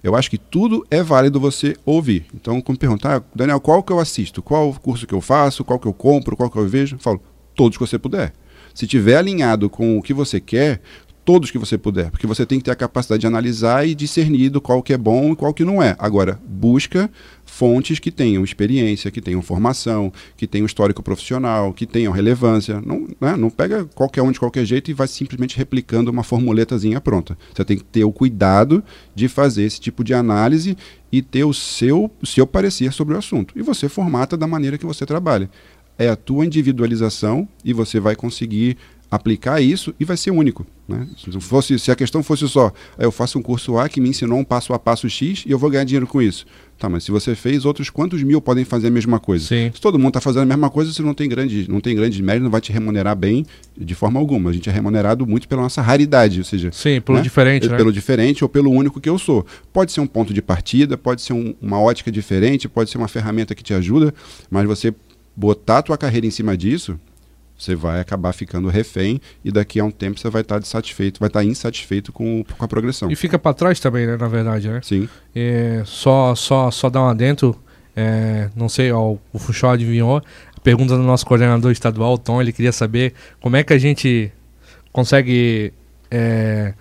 Eu 0.04 0.14
acho 0.14 0.30
que 0.30 0.38
tudo 0.38 0.86
é 0.88 1.02
válido 1.02 1.40
você 1.40 1.74
ouvir. 1.84 2.26
Então, 2.32 2.60
como 2.60 2.78
perguntar, 2.78 3.16
ah, 3.16 3.22
Daniel, 3.34 3.60
qual 3.60 3.82
que 3.82 3.92
eu 3.92 3.98
assisto? 3.98 4.40
Qual 4.40 4.72
curso 4.74 5.06
que 5.06 5.14
eu 5.14 5.20
faço? 5.20 5.64
Qual 5.64 5.80
que 5.80 5.88
eu 5.88 5.92
compro? 5.92 6.36
Qual 6.36 6.48
que 6.48 6.58
eu 6.58 6.68
vejo? 6.68 6.96
Eu 6.96 7.00
falo, 7.00 7.20
todos 7.54 7.76
que 7.76 7.84
você 7.84 7.98
puder. 7.98 8.32
Se 8.74 8.86
tiver 8.86 9.16
alinhado 9.16 9.68
com 9.68 9.98
o 9.98 10.02
que 10.02 10.14
você 10.14 10.40
quer, 10.40 10.80
todos 11.24 11.50
que 11.50 11.58
você 11.58 11.78
puder, 11.78 12.10
porque 12.10 12.26
você 12.26 12.44
tem 12.44 12.58
que 12.58 12.64
ter 12.64 12.70
a 12.70 12.76
capacidade 12.76 13.20
de 13.20 13.26
analisar 13.26 13.86
e 13.86 13.94
discernir 13.94 14.50
do 14.50 14.60
qual 14.60 14.82
que 14.82 14.92
é 14.92 14.98
bom 14.98 15.32
e 15.32 15.36
qual 15.36 15.54
que 15.54 15.64
não 15.64 15.82
é. 15.82 15.94
Agora, 15.98 16.40
busca 16.44 17.10
fontes 17.44 17.98
que 17.98 18.10
tenham 18.10 18.42
experiência, 18.42 19.10
que 19.10 19.20
tenham 19.20 19.42
formação, 19.42 20.12
que 20.36 20.46
tenham 20.46 20.66
histórico 20.66 21.02
profissional, 21.02 21.72
que 21.72 21.86
tenham 21.86 22.12
relevância. 22.12 22.80
Não, 22.84 23.06
né? 23.20 23.36
não 23.36 23.50
pega 23.50 23.84
qualquer 23.94 24.22
um 24.22 24.32
de 24.32 24.40
qualquer 24.40 24.64
jeito 24.64 24.90
e 24.90 24.94
vai 24.94 25.06
simplesmente 25.06 25.56
replicando 25.56 26.10
uma 26.10 26.22
formuletazinha 26.24 27.00
pronta. 27.00 27.36
Você 27.54 27.64
tem 27.64 27.76
que 27.76 27.84
ter 27.84 28.04
o 28.04 28.12
cuidado 28.12 28.82
de 29.14 29.28
fazer 29.28 29.64
esse 29.64 29.80
tipo 29.80 30.02
de 30.02 30.14
análise 30.14 30.76
e 31.10 31.20
ter 31.20 31.44
o 31.44 31.52
seu, 31.52 32.10
o 32.20 32.26
seu 32.26 32.46
parecer 32.46 32.92
sobre 32.92 33.14
o 33.14 33.18
assunto. 33.18 33.56
E 33.56 33.62
você 33.62 33.88
formata 33.88 34.36
da 34.36 34.46
maneira 34.46 34.78
que 34.78 34.86
você 34.86 35.04
trabalha. 35.04 35.48
É 35.98 36.08
a 36.08 36.16
tua 36.16 36.44
individualização 36.44 37.48
e 37.64 37.72
você 37.72 38.00
vai 38.00 38.16
conseguir 38.16 38.76
aplicar 39.12 39.60
isso 39.60 39.94
e 40.00 40.06
vai 40.06 40.16
ser 40.16 40.30
único. 40.30 40.66
Né? 40.88 41.06
Se, 41.18 41.30
fosse, 41.38 41.78
se 41.78 41.90
a 41.90 41.94
questão 41.94 42.22
fosse 42.22 42.48
só, 42.48 42.72
eu 42.98 43.12
faço 43.12 43.38
um 43.38 43.42
curso 43.42 43.76
A 43.76 43.86
que 43.86 44.00
me 44.00 44.08
ensinou 44.08 44.38
um 44.38 44.44
passo 44.44 44.72
a 44.72 44.78
passo 44.78 45.08
X 45.08 45.44
e 45.46 45.50
eu 45.50 45.58
vou 45.58 45.68
ganhar 45.68 45.84
dinheiro 45.84 46.06
com 46.06 46.22
isso. 46.22 46.46
Tá, 46.78 46.88
mas 46.88 47.04
se 47.04 47.10
você 47.10 47.34
fez, 47.34 47.66
outros 47.66 47.90
quantos 47.90 48.22
mil 48.22 48.40
podem 48.40 48.64
fazer 48.64 48.88
a 48.88 48.90
mesma 48.90 49.20
coisa? 49.20 49.46
Sim. 49.46 49.70
Se 49.72 49.82
todo 49.82 49.98
mundo 49.98 50.08
está 50.08 50.20
fazendo 50.20 50.44
a 50.44 50.46
mesma 50.46 50.70
coisa, 50.70 50.90
você 50.90 51.02
não 51.02 51.12
tem 51.12 51.28
grande, 51.28 51.70
não 51.70 51.78
tem 51.78 51.94
grande 51.94 52.22
mérito, 52.22 52.44
não 52.44 52.50
vai 52.50 52.62
te 52.62 52.72
remunerar 52.72 53.14
bem 53.14 53.44
de 53.76 53.94
forma 53.94 54.18
alguma. 54.18 54.48
A 54.48 54.52
gente 54.52 54.70
é 54.70 54.72
remunerado 54.72 55.26
muito 55.26 55.46
pela 55.46 55.60
nossa 55.60 55.82
raridade, 55.82 56.38
ou 56.38 56.44
seja, 56.44 56.70
Sim, 56.72 57.00
pelo 57.02 57.18
né? 57.18 57.22
diferente, 57.22 57.68
né? 57.68 57.76
pelo 57.76 57.92
diferente 57.92 58.42
ou 58.42 58.48
pelo 58.48 58.70
único 58.70 58.98
que 58.98 59.10
eu 59.10 59.18
sou. 59.18 59.46
Pode 59.74 59.92
ser 59.92 60.00
um 60.00 60.06
ponto 60.06 60.32
de 60.32 60.40
partida, 60.40 60.96
pode 60.96 61.20
ser 61.20 61.34
um, 61.34 61.54
uma 61.60 61.78
ótica 61.78 62.10
diferente, 62.10 62.66
pode 62.66 62.88
ser 62.88 62.96
uma 62.96 63.08
ferramenta 63.08 63.54
que 63.54 63.62
te 63.62 63.74
ajuda, 63.74 64.12
mas 64.50 64.66
você 64.66 64.92
botar 65.34 65.78
a 65.78 65.82
tua 65.82 65.98
carreira 65.98 66.26
em 66.26 66.30
cima 66.30 66.56
disso, 66.56 66.98
você 67.58 67.74
vai 67.76 68.00
acabar 68.00 68.32
ficando 68.32 68.68
refém 68.68 69.20
e 69.44 69.52
daqui 69.52 69.78
a 69.78 69.84
um 69.84 69.90
tempo 69.90 70.18
você 70.18 70.28
vai 70.28 70.42
estar 70.42 70.58
insatisfeito, 70.58 71.20
vai 71.20 71.28
estar 71.28 71.44
insatisfeito 71.44 72.12
com, 72.12 72.44
com 72.58 72.64
a 72.64 72.68
progressão. 72.68 73.10
E 73.10 73.16
fica 73.16 73.38
para 73.38 73.54
trás 73.54 73.78
também, 73.78 74.06
né, 74.06 74.16
na 74.16 74.28
verdade, 74.28 74.68
né? 74.68 74.80
Sim. 74.82 75.08
É, 75.34 75.82
só, 75.84 76.34
só, 76.34 76.70
só 76.70 76.90
dar 76.90 77.02
um 77.02 77.08
adentro, 77.08 77.56
é, 77.94 78.50
não 78.56 78.68
sei, 78.68 78.90
ó, 78.90 79.16
o 79.32 79.38
Fuxó 79.38 79.70
adivinhou, 79.70 80.18
a 80.56 80.60
pergunta 80.60 80.96
do 80.96 81.02
nosso 81.02 81.24
coordenador 81.24 81.70
estadual, 81.70 82.18
Tom, 82.18 82.40
ele 82.40 82.52
queria 82.52 82.72
saber 82.72 83.14
como 83.40 83.56
é 83.56 83.62
que 83.62 83.72
a 83.72 83.78
gente 83.78 84.32
consegue 84.92 85.72
é, 86.10 86.74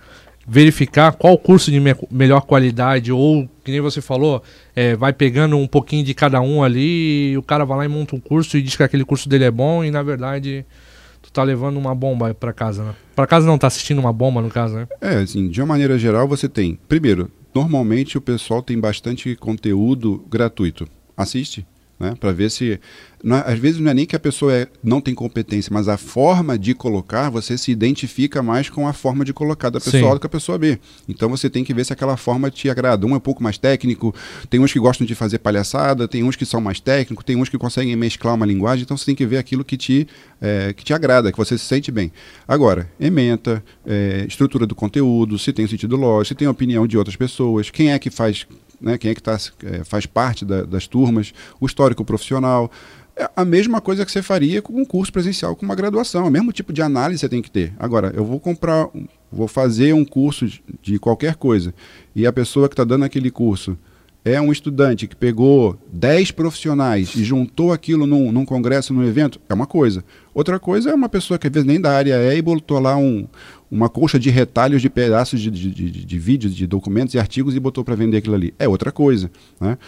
verificar 0.46 1.12
qual 1.12 1.38
curso 1.38 1.70
de 1.70 1.80
me 1.80 1.94
melhor 2.10 2.42
qualidade 2.42 3.12
ou, 3.12 3.48
que 3.62 3.70
nem 3.70 3.80
você 3.80 4.00
falou, 4.00 4.42
é, 4.74 4.96
vai 4.96 5.12
pegando 5.12 5.56
um 5.56 5.66
pouquinho 5.66 6.04
de 6.04 6.14
cada 6.14 6.40
um 6.40 6.62
ali 6.62 7.32
e 7.32 7.38
o 7.38 7.42
cara 7.42 7.64
vai 7.64 7.78
lá 7.78 7.84
e 7.84 7.88
monta 7.88 8.16
um 8.16 8.20
curso 8.20 8.56
e 8.56 8.62
diz 8.62 8.76
que 8.76 8.82
aquele 8.82 9.04
curso 9.04 9.28
dele 9.28 9.44
é 9.44 9.50
bom 9.50 9.84
e 9.84 9.90
na 9.90 10.02
verdade 10.02 10.64
tu 11.20 11.30
tá 11.30 11.42
levando 11.42 11.76
uma 11.76 11.94
bomba 11.94 12.34
para 12.34 12.52
casa, 12.52 12.82
né? 12.82 12.94
Para 13.14 13.26
casa 13.26 13.46
não, 13.46 13.56
tá 13.56 13.68
assistindo 13.68 13.98
uma 13.98 14.12
bomba 14.12 14.42
no 14.42 14.50
caso, 14.50 14.74
né? 14.74 14.88
É, 15.00 15.16
assim, 15.16 15.48
de 15.48 15.60
uma 15.60 15.68
maneira 15.68 15.98
geral 15.98 16.26
você 16.26 16.48
tem, 16.48 16.78
primeiro, 16.88 17.30
normalmente 17.54 18.18
o 18.18 18.20
pessoal 18.20 18.62
tem 18.62 18.78
bastante 18.78 19.36
conteúdo 19.36 20.24
gratuito. 20.28 20.88
Assiste, 21.16 21.64
né? 22.02 22.16
Para 22.18 22.32
ver 22.32 22.50
se 22.50 22.80
não, 23.22 23.36
é, 23.36 23.52
às 23.52 23.58
vezes 23.58 23.80
não 23.80 23.88
é 23.88 23.94
nem 23.94 24.04
que 24.04 24.16
a 24.16 24.18
pessoa 24.18 24.52
é, 24.52 24.66
não 24.82 25.00
tem 25.00 25.14
competência, 25.14 25.70
mas 25.72 25.86
a 25.86 25.96
forma 25.96 26.58
de 26.58 26.74
colocar, 26.74 27.30
você 27.30 27.56
se 27.56 27.70
identifica 27.70 28.42
mais 28.42 28.68
com 28.68 28.88
a 28.88 28.92
forma 28.92 29.24
de 29.24 29.32
colocar 29.32 29.70
da 29.70 29.80
pessoa 29.80 30.10
A 30.10 30.14
do 30.14 30.20
que 30.20 30.26
a 30.26 30.30
pessoa 30.30 30.58
B. 30.58 30.80
Então 31.08 31.28
você 31.28 31.48
tem 31.48 31.62
que 31.62 31.72
ver 31.72 31.84
se 31.84 31.92
aquela 31.92 32.16
forma 32.16 32.50
te 32.50 32.68
agrada. 32.68 33.06
Um 33.06 33.14
é 33.14 33.16
um 33.16 33.20
pouco 33.20 33.40
mais 33.40 33.56
técnico, 33.56 34.12
tem 34.50 34.58
uns 34.58 34.72
que 34.72 34.80
gostam 34.80 35.06
de 35.06 35.14
fazer 35.14 35.38
palhaçada, 35.38 36.08
tem 36.08 36.24
uns 36.24 36.34
que 36.34 36.44
são 36.44 36.60
mais 36.60 36.80
técnicos, 36.80 37.24
tem 37.24 37.36
uns 37.36 37.48
que 37.48 37.56
conseguem 37.56 37.94
mesclar 37.94 38.34
uma 38.34 38.44
linguagem, 38.44 38.82
então 38.82 38.96
você 38.96 39.06
tem 39.06 39.14
que 39.14 39.24
ver 39.24 39.38
aquilo 39.38 39.64
que 39.64 39.76
te, 39.76 40.08
é, 40.40 40.72
que 40.72 40.84
te 40.84 40.92
agrada, 40.92 41.30
que 41.30 41.38
você 41.38 41.56
se 41.56 41.64
sente 41.64 41.92
bem. 41.92 42.10
Agora, 42.48 42.90
ementa, 42.98 43.62
é, 43.86 44.24
estrutura 44.26 44.66
do 44.66 44.74
conteúdo, 44.74 45.38
se 45.38 45.52
tem 45.52 45.68
sentido 45.68 45.94
lógico, 45.94 46.26
se 46.26 46.34
tem 46.34 46.48
opinião 46.48 46.88
de 46.88 46.98
outras 46.98 47.14
pessoas, 47.14 47.70
quem 47.70 47.92
é 47.92 47.98
que 48.00 48.10
faz 48.10 48.46
né, 48.82 48.98
quem 48.98 49.10
é 49.10 49.14
que 49.14 49.22
tá, 49.22 49.38
é, 49.64 49.84
faz 49.84 50.06
parte 50.06 50.44
da, 50.44 50.62
das 50.62 50.86
turmas, 50.86 51.32
o 51.60 51.66
histórico 51.66 52.04
profissional. 52.04 52.70
É 53.14 53.30
a 53.36 53.44
mesma 53.44 53.80
coisa 53.80 54.04
que 54.04 54.10
você 54.10 54.22
faria 54.22 54.62
com 54.62 54.72
um 54.72 54.84
curso 54.84 55.12
presencial, 55.12 55.54
com 55.54 55.64
uma 55.64 55.74
graduação. 55.74 56.24
É 56.24 56.28
o 56.28 56.30
mesmo 56.30 56.52
tipo 56.52 56.72
de 56.72 56.82
análise 56.82 57.20
você 57.20 57.28
tem 57.28 57.42
que 57.42 57.50
ter. 57.50 57.72
Agora, 57.78 58.12
eu 58.14 58.24
vou 58.24 58.40
comprar, 58.40 58.88
vou 59.30 59.46
fazer 59.46 59.92
um 59.92 60.04
curso 60.04 60.46
de 60.80 60.98
qualquer 60.98 61.36
coisa 61.36 61.74
e 62.16 62.26
a 62.26 62.32
pessoa 62.32 62.68
que 62.68 62.72
está 62.72 62.84
dando 62.84 63.04
aquele 63.04 63.30
curso 63.30 63.76
é 64.24 64.40
um 64.40 64.52
estudante 64.52 65.06
que 65.06 65.16
pegou 65.16 65.76
10 65.92 66.30
profissionais 66.30 67.14
e 67.16 67.24
juntou 67.24 67.72
aquilo 67.72 68.06
num, 68.06 68.30
num, 68.30 68.44
congresso, 68.44 68.94
num 68.94 69.04
evento, 69.04 69.40
é 69.48 69.54
uma 69.54 69.66
coisa. 69.66 70.04
Outra 70.32 70.60
coisa 70.60 70.90
é 70.90 70.94
uma 70.94 71.08
pessoa 71.08 71.38
que 71.38 71.48
às 71.48 71.52
vezes 71.52 71.66
nem 71.66 71.80
da 71.80 71.90
área 71.90 72.14
é 72.14 72.36
e 72.36 72.40
botou 72.40 72.78
lá 72.78 72.96
um, 72.96 73.26
uma 73.72 73.88
colcha 73.88 74.18
de 74.18 74.28
retalhos 74.28 74.82
de 74.82 74.90
pedaços 74.90 75.40
de, 75.40 75.50
de, 75.50 75.70
de, 75.70 75.90
de 76.04 76.18
vídeos, 76.18 76.54
de 76.54 76.66
documentos 76.66 77.14
e 77.14 77.18
artigos 77.18 77.56
e 77.56 77.60
botou 77.60 77.82
para 77.82 77.94
vender 77.94 78.18
aquilo 78.18 78.34
ali. 78.34 78.52
É 78.58 78.68
outra 78.68 78.92
coisa. 78.92 79.30
Né? 79.58 79.78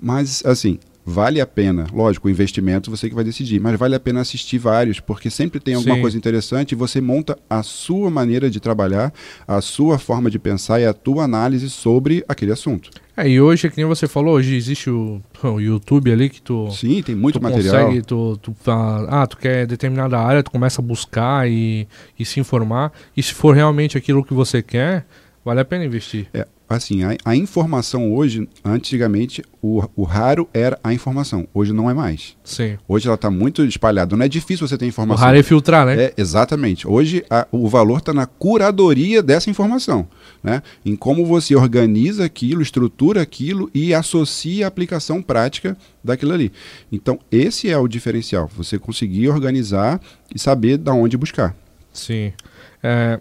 Mas, 0.00 0.46
assim, 0.46 0.78
vale 1.04 1.40
a 1.40 1.46
pena, 1.46 1.88
lógico, 1.92 2.28
o 2.28 2.30
investimento 2.30 2.88
você 2.88 3.08
que 3.08 3.14
vai 3.16 3.24
decidir, 3.24 3.60
mas 3.60 3.76
vale 3.76 3.96
a 3.96 4.00
pena 4.00 4.20
assistir 4.20 4.58
vários, 4.58 5.00
porque 5.00 5.28
sempre 5.28 5.58
tem 5.58 5.74
alguma 5.74 5.96
Sim. 5.96 6.00
coisa 6.00 6.16
interessante 6.16 6.70
e 6.70 6.76
você 6.76 7.00
monta 7.00 7.36
a 7.50 7.64
sua 7.64 8.08
maneira 8.10 8.48
de 8.48 8.60
trabalhar, 8.60 9.12
a 9.44 9.60
sua 9.60 9.98
forma 9.98 10.30
de 10.30 10.38
pensar 10.38 10.80
e 10.80 10.86
a 10.86 10.94
tua 10.94 11.24
análise 11.24 11.68
sobre 11.68 12.24
aquele 12.28 12.52
assunto. 12.52 12.90
É, 13.16 13.28
e 13.28 13.40
hoje, 13.40 13.68
que 13.68 13.76
nem 13.76 13.84
você 13.84 14.08
falou, 14.08 14.34
hoje 14.34 14.56
existe 14.56 14.88
o, 14.88 15.20
o 15.44 15.60
YouTube 15.60 16.10
ali 16.10 16.28
que 16.28 16.40
tu. 16.40 16.70
Sim, 16.70 17.02
tem 17.02 17.14
muito 17.14 17.38
tu 17.38 17.42
material. 17.42 17.86
Consegue, 17.86 18.02
tu, 18.02 18.36
tu, 18.38 18.54
ah, 18.68 19.26
tu 19.26 19.36
quer 19.36 19.66
determinada 19.66 20.18
área, 20.18 20.42
tu 20.42 20.50
começa 20.50 20.80
a 20.80 20.84
buscar 20.84 21.48
e, 21.48 21.86
e 22.18 22.24
se 22.24 22.40
informar. 22.40 22.92
E 23.16 23.22
se 23.22 23.34
for 23.34 23.54
realmente 23.54 23.98
aquilo 23.98 24.24
que 24.24 24.32
você 24.32 24.62
quer, 24.62 25.04
vale 25.44 25.60
a 25.60 25.64
pena 25.64 25.84
investir. 25.84 26.26
É, 26.32 26.46
assim, 26.76 27.02
a, 27.04 27.16
a, 27.24 27.36
informação 27.36 28.12
hoje, 28.12 28.48
antigamente, 28.64 29.42
o, 29.60 29.82
o, 29.96 30.02
raro 30.02 30.48
era 30.52 30.78
a 30.82 30.92
informação. 30.92 31.46
Hoje 31.52 31.72
não 31.72 31.90
é 31.90 31.94
mais. 31.94 32.36
Sim. 32.44 32.78
Hoje 32.86 33.06
ela 33.06 33.14
está 33.14 33.30
muito 33.30 33.64
espalhada. 33.64 34.16
Não 34.16 34.24
é 34.24 34.28
difícil 34.28 34.66
você 34.66 34.76
ter 34.78 34.86
informação. 34.86 35.22
O 35.22 35.26
raro 35.26 35.38
é 35.38 35.42
filtrar, 35.42 35.86
né? 35.86 36.04
É, 36.04 36.14
exatamente. 36.16 36.86
Hoje 36.86 37.24
a, 37.30 37.46
o 37.50 37.68
valor 37.68 37.98
está 37.98 38.12
na 38.12 38.26
curadoria 38.26 39.22
dessa 39.22 39.50
informação. 39.50 40.06
Né? 40.42 40.62
Em 40.84 40.96
como 40.96 41.24
você 41.24 41.54
organiza 41.54 42.24
aquilo, 42.24 42.62
estrutura 42.62 43.22
aquilo 43.22 43.70
e 43.74 43.94
associa 43.94 44.66
a 44.66 44.68
aplicação 44.68 45.22
prática 45.22 45.76
daquilo 46.02 46.32
ali. 46.32 46.52
Então, 46.90 47.18
esse 47.30 47.70
é 47.70 47.78
o 47.78 47.88
diferencial. 47.88 48.50
Você 48.56 48.78
conseguir 48.78 49.28
organizar 49.28 50.00
e 50.34 50.38
saber 50.38 50.76
da 50.76 50.92
onde 50.92 51.16
buscar. 51.16 51.54
Sim. 51.92 52.32
É, 52.82 53.20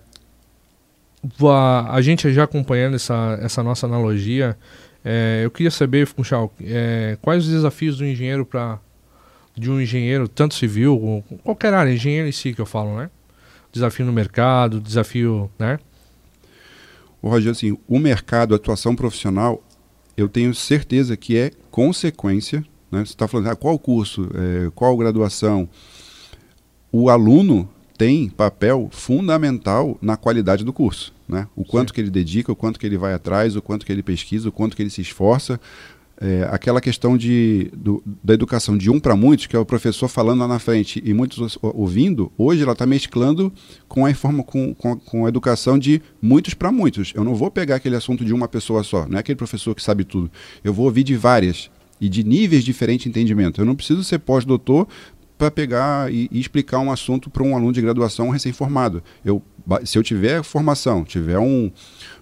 a, 1.43 1.93
a 1.93 2.01
gente 2.01 2.31
já 2.33 2.43
acompanhando 2.43 2.95
essa, 2.95 3.37
essa 3.41 3.61
nossa 3.63 3.85
analogia, 3.85 4.57
é, 5.03 5.41
eu 5.43 5.51
queria 5.51 5.71
saber, 5.71 6.05
Funchal, 6.07 6.53
é, 6.61 7.17
quais 7.21 7.45
os 7.45 7.51
desafios 7.51 7.97
do 7.97 8.05
engenheiro 8.05 8.45
para 8.45 8.79
de 9.55 9.69
um 9.69 9.81
engenheiro, 9.81 10.27
tanto 10.27 10.55
civil, 10.55 11.23
qualquer 11.43 11.73
área, 11.73 11.91
engenheiro 11.91 12.27
em 12.27 12.31
si 12.31 12.53
que 12.53 12.61
eu 12.61 12.65
falo, 12.65 12.95
né? 12.95 13.09
Desafio 13.71 14.05
no 14.05 14.13
mercado, 14.13 14.79
desafio, 14.79 15.51
né? 15.59 15.77
O 17.21 17.29
Roger, 17.29 17.51
assim, 17.51 17.77
o 17.87 17.99
mercado, 17.99 18.53
a 18.53 18.57
atuação 18.57 18.95
profissional, 18.95 19.61
eu 20.15 20.29
tenho 20.29 20.53
certeza 20.55 21.17
que 21.17 21.37
é 21.37 21.51
consequência, 21.69 22.65
né? 22.89 22.99
Você 22.99 23.11
está 23.11 23.27
falando, 23.27 23.47
ah, 23.47 23.55
qual 23.55 23.77
curso, 23.77 24.29
é, 24.33 24.71
qual 24.73 24.95
graduação? 24.97 25.67
O 26.91 27.09
aluno 27.09 27.69
tem 28.01 28.27
papel 28.29 28.89
fundamental 28.91 29.95
na 30.01 30.17
qualidade 30.17 30.65
do 30.65 30.73
curso. 30.73 31.13
Né? 31.29 31.47
O 31.55 31.63
quanto 31.63 31.89
Sim. 31.89 31.93
que 31.93 32.01
ele 32.01 32.09
dedica, 32.09 32.51
o 32.51 32.55
quanto 32.55 32.79
que 32.79 32.85
ele 32.87 32.97
vai 32.97 33.13
atrás, 33.13 33.55
o 33.55 33.61
quanto 33.61 33.85
que 33.85 33.91
ele 33.91 34.01
pesquisa, 34.01 34.49
o 34.49 34.51
quanto 34.51 34.75
que 34.75 34.81
ele 34.81 34.89
se 34.89 35.01
esforça. 35.01 35.61
É, 36.19 36.47
aquela 36.49 36.81
questão 36.81 37.15
de, 37.15 37.69
do, 37.75 38.01
da 38.23 38.33
educação 38.33 38.75
de 38.75 38.89
um 38.89 38.99
para 38.99 39.15
muitos, 39.15 39.45
que 39.45 39.55
é 39.55 39.59
o 39.59 39.65
professor 39.65 40.07
falando 40.07 40.39
lá 40.39 40.47
na 40.47 40.57
frente 40.57 40.99
e 41.05 41.13
muitos 41.13 41.59
ouvindo, 41.61 42.31
hoje 42.39 42.63
ela 42.63 42.71
está 42.71 42.87
mesclando 42.87 43.53
com 43.87 44.03
a, 44.03 44.09
informa, 44.09 44.43
com, 44.43 44.73
com, 44.73 44.97
com 44.97 45.25
a 45.27 45.29
educação 45.29 45.77
de 45.77 46.01
muitos 46.19 46.55
para 46.55 46.71
muitos. 46.71 47.13
Eu 47.15 47.23
não 47.23 47.35
vou 47.35 47.51
pegar 47.51 47.75
aquele 47.75 47.95
assunto 47.95 48.25
de 48.25 48.33
uma 48.33 48.47
pessoa 48.47 48.83
só, 48.83 49.07
não 49.07 49.17
é 49.17 49.19
aquele 49.19 49.35
professor 49.35 49.75
que 49.75 49.83
sabe 49.83 50.03
tudo. 50.03 50.31
Eu 50.63 50.73
vou 50.73 50.85
ouvir 50.85 51.03
de 51.03 51.15
várias 51.15 51.69
e 51.99 52.09
de 52.09 52.23
níveis 52.23 52.63
diferentes 52.63 53.03
de 53.03 53.09
entendimento. 53.09 53.61
Eu 53.61 53.65
não 53.65 53.75
preciso 53.75 54.03
ser 54.03 54.17
pós-doutor 54.17 54.87
para 55.41 55.49
pegar 55.49 56.13
e, 56.13 56.29
e, 56.31 56.39
explicar 56.39 56.77
um 56.77 56.91
assunto 56.91 57.27
para 57.27 57.41
um 57.41 57.55
aluno 57.55 57.73
de 57.73 57.81
graduação 57.81 58.29
recém-formado. 58.29 59.01
Eu, 59.25 59.41
se 59.83 59.97
eu 59.97 60.03
tiver 60.03 60.43
formação, 60.43 61.03
tiver 61.03 61.39
um, 61.39 61.71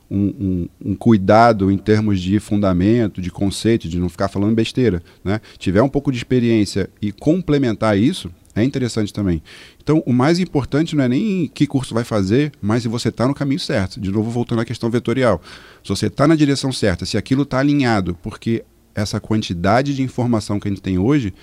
um, 0.10 0.18
um, 0.22 0.70
um, 0.86 0.96
cuidado 0.96 1.70
em 1.70 1.78
termos 1.78 2.22
de 2.22 2.40
fundamento, 2.40 3.22
de 3.22 3.30
conceito, 3.30 3.90
de 3.90 4.00
não 4.00 4.08
ficar 4.08 4.30
falando 4.30 4.56
besteira, 4.56 5.04
né? 5.22 5.42
tiver 5.58 5.82
um 5.82 5.90
pouco 5.90 6.14
de 6.14 6.18
experiência 6.18 6.90
e 7.02 7.12
complementar 7.12 7.98
isso, 7.98 8.32
é 8.56 8.64
interessante 8.64 9.12
também. 9.12 9.44
Então, 9.84 10.02
o 10.06 10.14
mais 10.14 10.40
importante 10.40 10.96
não 10.96 11.04
é 11.04 11.10
nem 11.10 11.52
que 11.54 11.68
curso 11.68 11.94
vai 11.94 12.06
fazer, 12.06 12.54
mas 12.62 12.84
se 12.84 12.88
você 12.88 13.10
está 13.10 13.28
no 13.28 13.36
caminho 13.36 13.60
certo. 13.60 14.00
De 14.00 14.12
novo, 14.12 14.32
voltando 14.32 14.62
à 14.62 14.66
questão 14.66 14.90
vetorial. 14.90 15.42
Se 15.84 15.90
você 15.90 16.08
está 16.08 16.26
na 16.26 16.36
direção 16.36 16.72
certa, 16.72 17.06
se 17.06 17.18
aquilo 17.18 17.44
está 17.44 17.60
alinhado, 17.60 18.18
porque 18.24 18.64
essa 18.96 19.20
quantidade 19.20 19.94
de 19.94 20.02
informação 20.02 20.58
que 20.58 20.70
a 20.70 20.72
gente 20.72 20.82
tem 20.82 20.98
hoje 20.98 21.34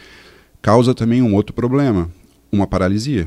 causa 0.60 0.94
também 0.94 1.22
um 1.22 1.34
outro 1.34 1.54
problema, 1.54 2.10
uma 2.50 2.66
paralisia. 2.66 3.26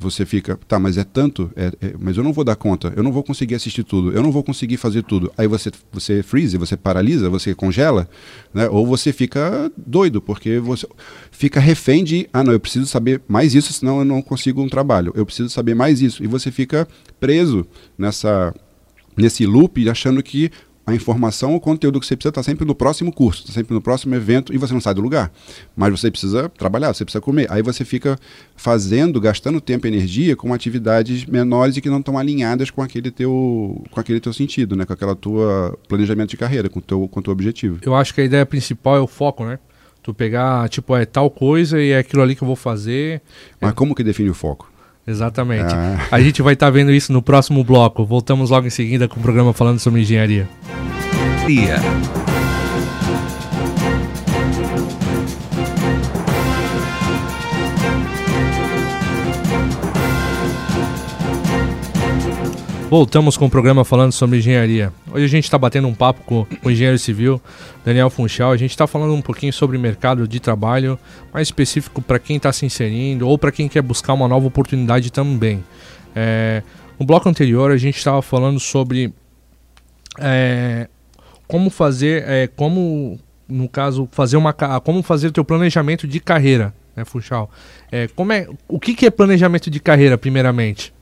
Você 0.00 0.24
fica, 0.24 0.56
tá, 0.68 0.78
mas 0.78 0.96
é 0.96 1.02
tanto, 1.02 1.50
é, 1.56 1.72
é, 1.80 1.94
mas 1.98 2.16
eu 2.16 2.22
não 2.22 2.32
vou 2.32 2.44
dar 2.44 2.54
conta, 2.54 2.92
eu 2.94 3.02
não 3.02 3.10
vou 3.10 3.24
conseguir 3.24 3.56
assistir 3.56 3.82
tudo, 3.82 4.12
eu 4.12 4.22
não 4.22 4.30
vou 4.30 4.44
conseguir 4.44 4.76
fazer 4.76 5.02
tudo. 5.02 5.32
Aí 5.36 5.48
você, 5.48 5.72
você 5.90 6.22
freeze, 6.22 6.56
você 6.56 6.76
paralisa, 6.76 7.28
você 7.28 7.52
congela, 7.52 8.08
né? 8.54 8.68
ou 8.68 8.86
você 8.86 9.12
fica 9.12 9.72
doido, 9.76 10.22
porque 10.22 10.60
você 10.60 10.86
fica 11.32 11.58
refém 11.58 12.04
de, 12.04 12.28
ah, 12.32 12.44
não, 12.44 12.52
eu 12.52 12.60
preciso 12.60 12.86
saber 12.86 13.20
mais 13.26 13.56
isso, 13.56 13.72
senão 13.72 13.98
eu 13.98 14.04
não 14.04 14.22
consigo 14.22 14.62
um 14.62 14.68
trabalho, 14.68 15.12
eu 15.16 15.26
preciso 15.26 15.48
saber 15.48 15.74
mais 15.74 16.00
isso. 16.00 16.22
E 16.22 16.28
você 16.28 16.52
fica 16.52 16.86
preso 17.18 17.66
nessa, 17.96 18.54
nesse 19.16 19.46
loop, 19.46 19.88
achando 19.90 20.22
que 20.22 20.52
a 20.88 20.94
informação, 20.94 21.54
o 21.54 21.60
conteúdo 21.60 22.00
que 22.00 22.06
você 22.06 22.16
precisa 22.16 22.30
está 22.30 22.42
sempre 22.42 22.64
no 22.64 22.74
próximo 22.74 23.12
curso, 23.12 23.42
está 23.42 23.52
sempre 23.52 23.74
no 23.74 23.80
próximo 23.80 24.14
evento 24.14 24.54
e 24.54 24.56
você 24.56 24.72
não 24.72 24.80
sai 24.80 24.94
do 24.94 25.02
lugar. 25.02 25.30
Mas 25.76 25.90
você 25.90 26.10
precisa 26.10 26.48
trabalhar, 26.48 26.94
você 26.94 27.04
precisa 27.04 27.20
comer. 27.20 27.46
Aí 27.50 27.62
você 27.62 27.84
fica 27.84 28.18
fazendo, 28.56 29.20
gastando 29.20 29.60
tempo 29.60 29.86
e 29.86 29.90
energia 29.90 30.34
com 30.34 30.54
atividades 30.54 31.26
menores 31.26 31.76
e 31.76 31.82
que 31.82 31.90
não 31.90 31.98
estão 31.98 32.16
alinhadas 32.16 32.70
com 32.70 32.80
aquele 32.80 33.10
teu, 33.10 33.84
com 33.90 34.00
aquele 34.00 34.18
teu 34.18 34.32
sentido, 34.32 34.74
né? 34.74 34.86
com 34.86 34.94
aquela 34.94 35.14
tua 35.14 35.78
planejamento 35.86 36.30
de 36.30 36.38
carreira, 36.38 36.70
com 36.70 36.78
o 36.78 36.82
teu, 36.82 37.06
com 37.06 37.20
o 37.20 37.22
teu 37.22 37.34
objetivo. 37.34 37.80
Eu 37.82 37.94
acho 37.94 38.14
que 38.14 38.22
a 38.22 38.24
ideia 38.24 38.46
principal 38.46 38.96
é 38.96 39.00
o 39.00 39.06
foco, 39.06 39.44
né? 39.44 39.58
Tu 40.02 40.14
pegar, 40.14 40.70
tipo, 40.70 40.96
é 40.96 41.04
tal 41.04 41.28
coisa 41.28 41.78
e 41.78 41.90
é 41.90 41.98
aquilo 41.98 42.22
ali 42.22 42.34
que 42.34 42.42
eu 42.42 42.46
vou 42.46 42.56
fazer. 42.56 43.20
Mas 43.60 43.72
é... 43.72 43.74
como 43.74 43.94
que 43.94 44.02
define 44.02 44.30
o 44.30 44.34
foco? 44.34 44.72
Exatamente. 45.08 45.74
Ah. 45.74 45.98
A 46.10 46.20
gente 46.20 46.42
vai 46.42 46.52
estar 46.52 46.66
tá 46.66 46.70
vendo 46.70 46.92
isso 46.92 47.12
no 47.12 47.22
próximo 47.22 47.64
bloco. 47.64 48.04
Voltamos 48.04 48.50
logo 48.50 48.66
em 48.66 48.70
seguida 48.70 49.08
com 49.08 49.18
o 49.18 49.22
programa 49.22 49.52
falando 49.54 49.78
sobre 49.78 50.02
engenharia. 50.02 50.46
Yeah. 51.48 51.82
Voltamos 62.90 63.36
com 63.36 63.44
o 63.44 63.50
programa 63.50 63.84
falando 63.84 64.12
sobre 64.12 64.38
engenharia. 64.38 64.90
Hoje 65.12 65.22
a 65.22 65.28
gente 65.28 65.44
está 65.44 65.58
batendo 65.58 65.86
um 65.86 65.92
papo 65.92 66.22
com 66.24 66.46
o 66.64 66.70
engenheiro 66.70 66.98
civil 66.98 67.38
Daniel 67.84 68.08
Funchal. 68.08 68.50
A 68.50 68.56
gente 68.56 68.70
está 68.70 68.86
falando 68.86 69.12
um 69.12 69.20
pouquinho 69.20 69.52
sobre 69.52 69.76
mercado 69.76 70.26
de 70.26 70.40
trabalho, 70.40 70.98
mais 71.30 71.48
específico 71.48 72.00
para 72.00 72.18
quem 72.18 72.38
está 72.38 72.50
se 72.50 72.64
inserindo 72.64 73.28
ou 73.28 73.36
para 73.36 73.52
quem 73.52 73.68
quer 73.68 73.82
buscar 73.82 74.14
uma 74.14 74.26
nova 74.26 74.46
oportunidade 74.46 75.12
também. 75.12 75.62
É, 76.16 76.62
no 76.98 77.04
bloco 77.04 77.28
anterior 77.28 77.70
a 77.70 77.76
gente 77.76 77.98
estava 77.98 78.22
falando 78.22 78.58
sobre 78.58 79.12
é, 80.18 80.88
como 81.46 81.68
fazer, 81.68 82.24
é, 82.26 82.46
como 82.46 83.20
no 83.46 83.68
caso 83.68 84.08
fazer 84.12 84.38
uma, 84.38 84.54
como 84.54 85.02
fazer 85.02 85.26
o 85.26 85.32
teu 85.32 85.44
planejamento 85.44 86.08
de 86.08 86.20
carreira, 86.20 86.72
né, 86.96 87.04
Funchal? 87.04 87.50
É, 87.92 88.08
como 88.08 88.32
é, 88.32 88.48
o 88.66 88.80
que, 88.80 88.94
que 88.94 89.04
é 89.04 89.10
planejamento 89.10 89.70
de 89.70 89.78
carreira, 89.78 90.16
primeiramente? 90.16 90.96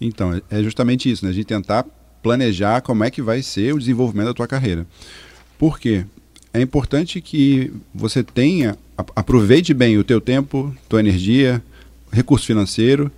Então, 0.00 0.40
é 0.50 0.62
justamente 0.62 1.10
isso, 1.10 1.24
né? 1.24 1.30
A 1.30 1.34
gente 1.34 1.46
tentar 1.46 1.84
planejar 2.22 2.80
como 2.80 3.04
é 3.04 3.10
que 3.10 3.22
vai 3.22 3.42
ser 3.42 3.74
o 3.74 3.78
desenvolvimento 3.78 4.28
da 4.28 4.34
tua 4.34 4.46
carreira. 4.46 4.86
Por 5.58 5.78
quê? 5.78 6.04
É 6.52 6.60
importante 6.60 7.20
que 7.20 7.72
você 7.94 8.22
tenha, 8.22 8.76
aproveite 9.14 9.72
bem 9.72 9.98
o 9.98 10.04
teu 10.04 10.20
tempo, 10.20 10.74
tua 10.88 11.00
energia, 11.00 11.62
recurso 12.10 12.46
financeiro, 12.46 13.10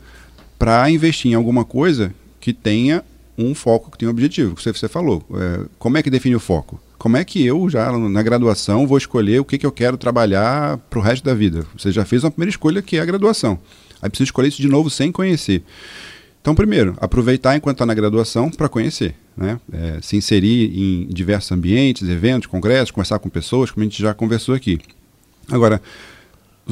para 0.59 0.91
investir 0.91 1.31
em 1.31 1.35
alguma 1.35 1.65
coisa 1.65 2.15
que 2.41 2.53
tenha 2.53 3.03
um 3.39 3.55
foco, 3.55 3.91
que 3.91 3.99
tenha 3.99 4.11
um 4.11 4.13
objetivo, 4.13 4.55
que 4.55 4.63
você 4.63 4.89
falou. 4.89 5.25
É, 5.35 5.65
como 5.79 5.97
é 5.97 6.03
que 6.03 6.11
define 6.11 6.37
o 6.37 6.41
foco? 6.41 6.81
Como 6.99 7.17
é 7.17 7.25
que 7.25 7.45
eu, 7.45 7.69
já 7.69 7.91
na 7.99 8.23
graduação, 8.23 8.87
vou 8.87 8.99
escolher 8.99 9.41
o 9.41 9.45
que, 9.45 9.59
que 9.59 9.67
eu 9.67 9.73
quero 9.73 9.97
trabalhar 9.97 10.79
para 10.91 10.99
o 10.99 11.03
resto 11.03 11.25
da 11.25 11.35
vida? 11.35 11.67
Você 11.77 11.91
já 11.91 12.05
fez 12.05 12.23
uma 12.23 12.31
primeira 12.31 12.51
escolha, 12.51 12.83
que 12.83 12.97
é 12.97 13.01
a 13.01 13.05
graduação. 13.05 13.59
Aí 14.01 14.09
precisa 14.09 14.29
escolher 14.29 14.49
isso 14.49 14.63
de 14.63 14.69
novo 14.69 14.89
sem 14.91 15.11
conhecer. 15.11 15.65
Então, 16.43 16.57
primeiro, 16.57 16.97
aproveitar 17.01 17.57
enquanto 17.57 17.77
está 17.77 17.87
na 17.87 17.95
graduação 17.95 18.51
para 18.51 18.69
conhecer, 18.69 19.15
né? 19.37 19.61
É, 19.73 20.01
se 20.03 20.17
inserir 20.17 20.77
em 20.77 21.07
diversos 21.07 21.53
ambientes, 21.53 22.09
eventos, 22.09 22.49
congressos, 22.49 22.91
conversar 22.91 23.21
com 23.21 23.29
pessoas, 23.29 23.71
como 23.71 23.83
a 23.83 23.89
gente 23.89 24.03
já 24.03 24.13
conversou 24.13 24.53
aqui. 24.53 24.81
Agora, 25.49 25.81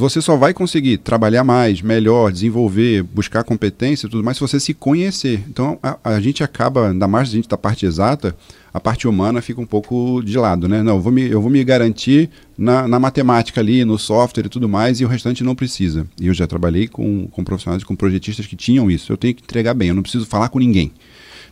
você 0.00 0.20
só 0.20 0.36
vai 0.36 0.52
conseguir 0.54 0.98
trabalhar 0.98 1.44
mais, 1.44 1.82
melhor, 1.82 2.32
desenvolver, 2.32 3.02
buscar 3.02 3.44
competência 3.44 4.06
e 4.06 4.10
tudo 4.10 4.24
mais 4.24 4.36
se 4.36 4.40
você 4.40 4.58
se 4.58 4.74
conhecer. 4.74 5.44
Então, 5.48 5.78
a, 5.82 5.98
a 6.02 6.20
gente 6.20 6.42
acaba, 6.42 6.88
ainda 6.88 7.06
mais 7.06 7.28
a 7.28 7.32
gente 7.32 7.48
da 7.48 7.56
parte 7.56 7.86
exata, 7.86 8.34
a 8.72 8.80
parte 8.80 9.06
humana 9.06 9.42
fica 9.42 9.60
um 9.60 9.66
pouco 9.66 10.22
de 10.22 10.38
lado, 10.38 10.68
né? 10.68 10.82
Não, 10.82 10.96
eu 10.96 11.00
vou 11.00 11.12
me, 11.12 11.28
eu 11.28 11.40
vou 11.40 11.50
me 11.50 11.62
garantir 11.62 12.30
na, 12.56 12.86
na 12.88 12.98
matemática 13.00 13.60
ali, 13.60 13.84
no 13.84 13.98
software 13.98 14.46
e 14.46 14.48
tudo 14.48 14.68
mais, 14.68 15.00
e 15.00 15.04
o 15.04 15.08
restante 15.08 15.44
não 15.44 15.54
precisa. 15.54 16.06
E 16.20 16.28
eu 16.28 16.34
já 16.34 16.46
trabalhei 16.46 16.88
com, 16.88 17.26
com 17.28 17.44
profissionais, 17.44 17.84
com 17.84 17.96
projetistas 17.96 18.46
que 18.46 18.56
tinham 18.56 18.90
isso. 18.90 19.12
Eu 19.12 19.16
tenho 19.16 19.34
que 19.34 19.42
entregar 19.42 19.74
bem, 19.74 19.88
eu 19.88 19.94
não 19.94 20.02
preciso 20.02 20.26
falar 20.26 20.48
com 20.48 20.58
ninguém. 20.58 20.92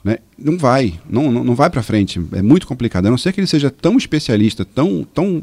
Né? 0.05 0.19
Não 0.39 0.57
vai, 0.57 0.95
não, 1.11 1.31
não, 1.31 1.43
não 1.43 1.55
vai 1.55 1.69
para 1.69 1.83
frente. 1.83 2.21
É 2.33 2.41
muito 2.41 2.67
complicado. 2.67 3.07
A 3.07 3.11
não 3.11 3.19
ser 3.19 3.33
que 3.33 3.41
ele 3.41 3.47
seja 3.47 3.71
tão 3.71 3.97
especialista, 3.97 4.65
tão, 4.65 5.05
tão 5.13 5.43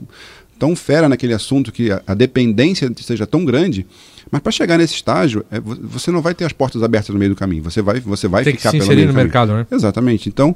tão 0.58 0.76
fera 0.76 1.08
naquele 1.10 1.34
assunto 1.34 1.72
que 1.72 1.91
a, 1.91 2.01
a 2.08 2.14
dependência 2.14 2.91
seja 3.01 3.26
tão 3.28 3.43
grande, 3.45 3.86
mas 4.32 4.41
para 4.41 4.51
chegar 4.51 4.78
nesse 4.78 4.95
estágio, 4.95 5.45
é, 5.51 5.60
você 5.60 6.12
não 6.12 6.22
vai 6.22 6.34
ter 6.34 6.45
as 6.45 6.53
portas 6.53 6.82
abertas 6.82 7.10
no 7.10 7.20
meio 7.20 7.32
do 7.32 7.36
caminho. 7.36 7.64
Você 7.64 7.82
vai, 7.82 7.99
você 7.99 8.28
vai 8.28 8.43
Tem 8.43 8.56
ficar 8.56 8.72
que 8.72 8.78
se 8.78 8.84
inserir 8.84 9.01
no 9.01 9.08
caminho. 9.08 9.24
mercado, 9.24 9.53
né? 9.53 9.68
Exatamente. 9.72 10.30
Então, 10.30 10.56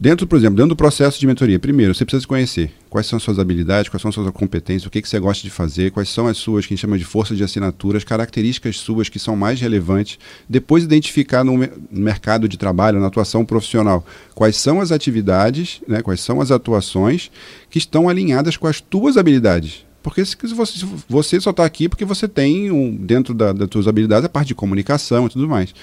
Dentro, 0.00 0.28
por 0.28 0.36
exemplo, 0.38 0.54
dentro 0.54 0.68
do 0.68 0.76
processo 0.76 1.18
de 1.18 1.26
mentoria, 1.26 1.58
primeiro, 1.58 1.92
você 1.92 2.04
precisa 2.04 2.20
se 2.20 2.26
conhecer 2.26 2.72
quais 2.88 3.04
são 3.04 3.16
as 3.16 3.22
suas 3.24 3.36
habilidades, 3.36 3.88
quais 3.88 4.00
são 4.00 4.10
as 4.10 4.14
suas 4.14 4.30
competências, 4.30 4.86
o 4.86 4.90
que, 4.90 5.02
que 5.02 5.08
você 5.08 5.18
gosta 5.18 5.42
de 5.42 5.50
fazer, 5.50 5.90
quais 5.90 6.08
são 6.08 6.28
as 6.28 6.36
suas, 6.36 6.64
que 6.64 6.72
a 6.72 6.76
gente 6.76 6.82
chama 6.82 6.96
de 6.96 7.04
forças 7.04 7.36
de 7.36 7.42
assinatura, 7.42 7.98
as 7.98 8.04
características 8.04 8.76
suas 8.76 9.08
que 9.08 9.18
são 9.18 9.34
mais 9.34 9.60
relevantes. 9.60 10.16
Depois, 10.48 10.84
identificar 10.84 11.42
no 11.42 11.68
mercado 11.90 12.48
de 12.48 12.56
trabalho, 12.56 13.00
na 13.00 13.08
atuação 13.08 13.44
profissional, 13.44 14.06
quais 14.36 14.56
são 14.56 14.80
as 14.80 14.92
atividades, 14.92 15.80
né, 15.88 16.00
quais 16.00 16.20
são 16.20 16.40
as 16.40 16.52
atuações 16.52 17.28
que 17.68 17.78
estão 17.78 18.08
alinhadas 18.08 18.56
com 18.56 18.68
as 18.68 18.80
tuas 18.80 19.16
habilidades. 19.16 19.84
Porque 20.00 20.24
se 20.24 20.36
você, 20.54 20.86
você 21.08 21.40
só 21.40 21.50
está 21.50 21.64
aqui 21.64 21.88
porque 21.88 22.04
você 22.04 22.28
tem, 22.28 22.70
um, 22.70 22.94
dentro 22.94 23.34
da, 23.34 23.52
das 23.52 23.68
suas 23.70 23.88
habilidades, 23.88 24.24
a 24.24 24.28
parte 24.28 24.48
de 24.48 24.54
comunicação 24.54 25.26
e 25.26 25.28
tudo 25.28 25.48
mais 25.48 25.74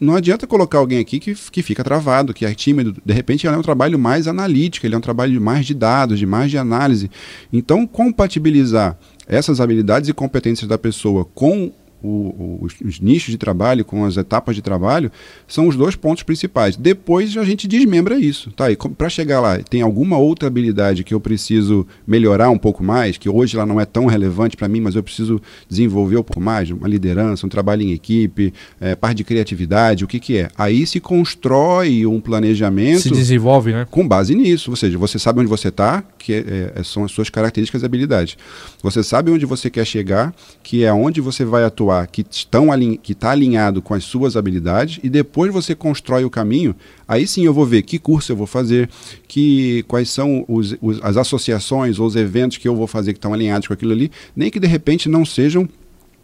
não 0.00 0.16
adianta 0.16 0.46
colocar 0.46 0.78
alguém 0.78 0.98
aqui 0.98 1.20
que, 1.20 1.34
que 1.34 1.62
fica 1.62 1.84
travado, 1.84 2.32
que 2.32 2.44
é 2.46 2.54
tímido. 2.54 2.96
De 3.04 3.12
repente, 3.12 3.46
ele 3.46 3.54
é 3.54 3.58
um 3.58 3.62
trabalho 3.62 3.98
mais 3.98 4.26
analítico, 4.26 4.86
ele 4.86 4.94
é 4.94 4.98
um 4.98 5.02
trabalho 5.02 5.40
mais 5.40 5.66
de 5.66 5.74
dados, 5.74 6.18
de 6.18 6.26
mais 6.26 6.50
de 6.50 6.58
análise. 6.58 7.10
Então, 7.52 7.86
compatibilizar 7.86 8.98
essas 9.26 9.60
habilidades 9.60 10.08
e 10.08 10.12
competências 10.12 10.68
da 10.68 10.78
pessoa 10.78 11.24
com 11.24 11.72
o, 12.02 12.58
os, 12.62 12.74
os, 12.84 13.00
nichos 13.00 13.30
de 13.30 13.38
trabalho, 13.38 13.84
com 13.84 14.04
as 14.04 14.16
etapas 14.16 14.56
de 14.56 14.62
trabalho, 14.62 15.10
são 15.46 15.68
os 15.68 15.76
dois 15.76 15.94
pontos 15.94 16.22
principais. 16.22 16.76
Depois 16.76 17.36
a 17.36 17.44
gente 17.44 17.68
desmembra 17.68 18.18
isso. 18.18 18.50
Tá? 18.52 18.70
E 18.70 18.76
para 18.76 19.08
chegar 19.08 19.40
lá, 19.40 19.58
tem 19.58 19.82
alguma 19.82 20.18
outra 20.18 20.48
habilidade 20.48 21.04
que 21.04 21.12
eu 21.12 21.20
preciso 21.20 21.86
melhorar 22.06 22.50
um 22.50 22.58
pouco 22.58 22.82
mais, 22.82 23.18
que 23.18 23.28
hoje 23.28 23.56
ela 23.56 23.66
não 23.66 23.80
é 23.80 23.84
tão 23.84 24.06
relevante 24.06 24.56
para 24.56 24.68
mim, 24.68 24.80
mas 24.80 24.94
eu 24.94 25.02
preciso 25.02 25.40
desenvolver 25.68 26.16
um 26.16 26.22
pouco 26.22 26.40
mais, 26.40 26.70
uma 26.70 26.88
liderança, 26.88 27.46
um 27.46 27.50
trabalho 27.50 27.82
em 27.82 27.92
equipe, 27.92 28.52
é, 28.80 28.94
parte 28.94 29.18
de 29.18 29.24
criatividade, 29.24 30.04
o 30.04 30.08
que, 30.08 30.18
que 30.18 30.38
é? 30.38 30.48
Aí 30.56 30.86
se 30.86 31.00
constrói 31.00 32.06
um 32.06 32.20
planejamento. 32.20 33.02
Se 33.02 33.10
desenvolve, 33.10 33.72
né? 33.72 33.86
Com 33.90 34.06
base 34.06 34.34
nisso. 34.34 34.70
Ou 34.70 34.76
seja, 34.76 34.96
você 34.96 35.18
sabe 35.18 35.40
onde 35.40 35.48
você 35.48 35.68
está, 35.68 36.02
que 36.18 36.32
é, 36.32 36.72
é, 36.76 36.82
são 36.82 37.04
as 37.04 37.12
suas 37.12 37.28
características 37.28 37.82
e 37.82 37.84
habilidades. 37.84 38.36
Você 38.82 39.02
sabe 39.02 39.30
onde 39.30 39.44
você 39.44 39.68
quer 39.68 39.84
chegar, 39.84 40.34
que 40.62 40.84
é 40.84 40.92
onde 40.92 41.20
você 41.20 41.44
vai 41.44 41.64
atuar 41.64 41.89
que 42.10 42.24
estão 42.28 42.68
que 43.02 43.12
está 43.12 43.30
alinhado 43.30 43.82
com 43.82 43.94
as 43.94 44.04
suas 44.04 44.36
habilidades 44.36 45.00
e 45.02 45.08
depois 45.08 45.52
você 45.52 45.74
constrói 45.74 46.24
o 46.24 46.30
caminho. 46.30 46.74
Aí 47.06 47.26
sim 47.26 47.44
eu 47.44 47.52
vou 47.52 47.66
ver 47.66 47.82
que 47.82 47.98
curso 47.98 48.32
eu 48.32 48.36
vou 48.36 48.46
fazer, 48.46 48.88
que 49.26 49.84
quais 49.88 50.10
são 50.10 50.44
os, 50.48 50.76
os, 50.80 51.02
as 51.02 51.16
associações 51.16 51.98
ou 51.98 52.06
os 52.06 52.16
eventos 52.16 52.58
que 52.58 52.68
eu 52.68 52.76
vou 52.76 52.86
fazer 52.86 53.12
que 53.12 53.18
estão 53.18 53.34
alinhados 53.34 53.68
com 53.68 53.74
aquilo 53.74 53.92
ali, 53.92 54.10
nem 54.34 54.50
que 54.50 54.60
de 54.60 54.66
repente 54.66 55.08
não 55.08 55.24
sejam 55.24 55.68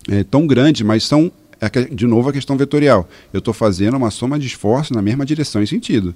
é, 0.09 0.23
tão 0.25 0.47
grandes, 0.47 0.83
mas 0.83 1.05
são 1.05 1.31
de 1.91 2.07
novo 2.07 2.29
a 2.29 2.33
questão 2.33 2.57
vetorial. 2.57 3.09
Eu 3.33 3.39
estou 3.39 3.55
fazendo 3.55 3.97
uma 3.97 4.11
soma 4.11 4.39
de 4.39 4.47
esforço 4.47 4.93
na 4.93 5.01
mesma 5.01 5.25
direção 5.25 5.63
e 5.63 5.67
sentido. 5.67 6.15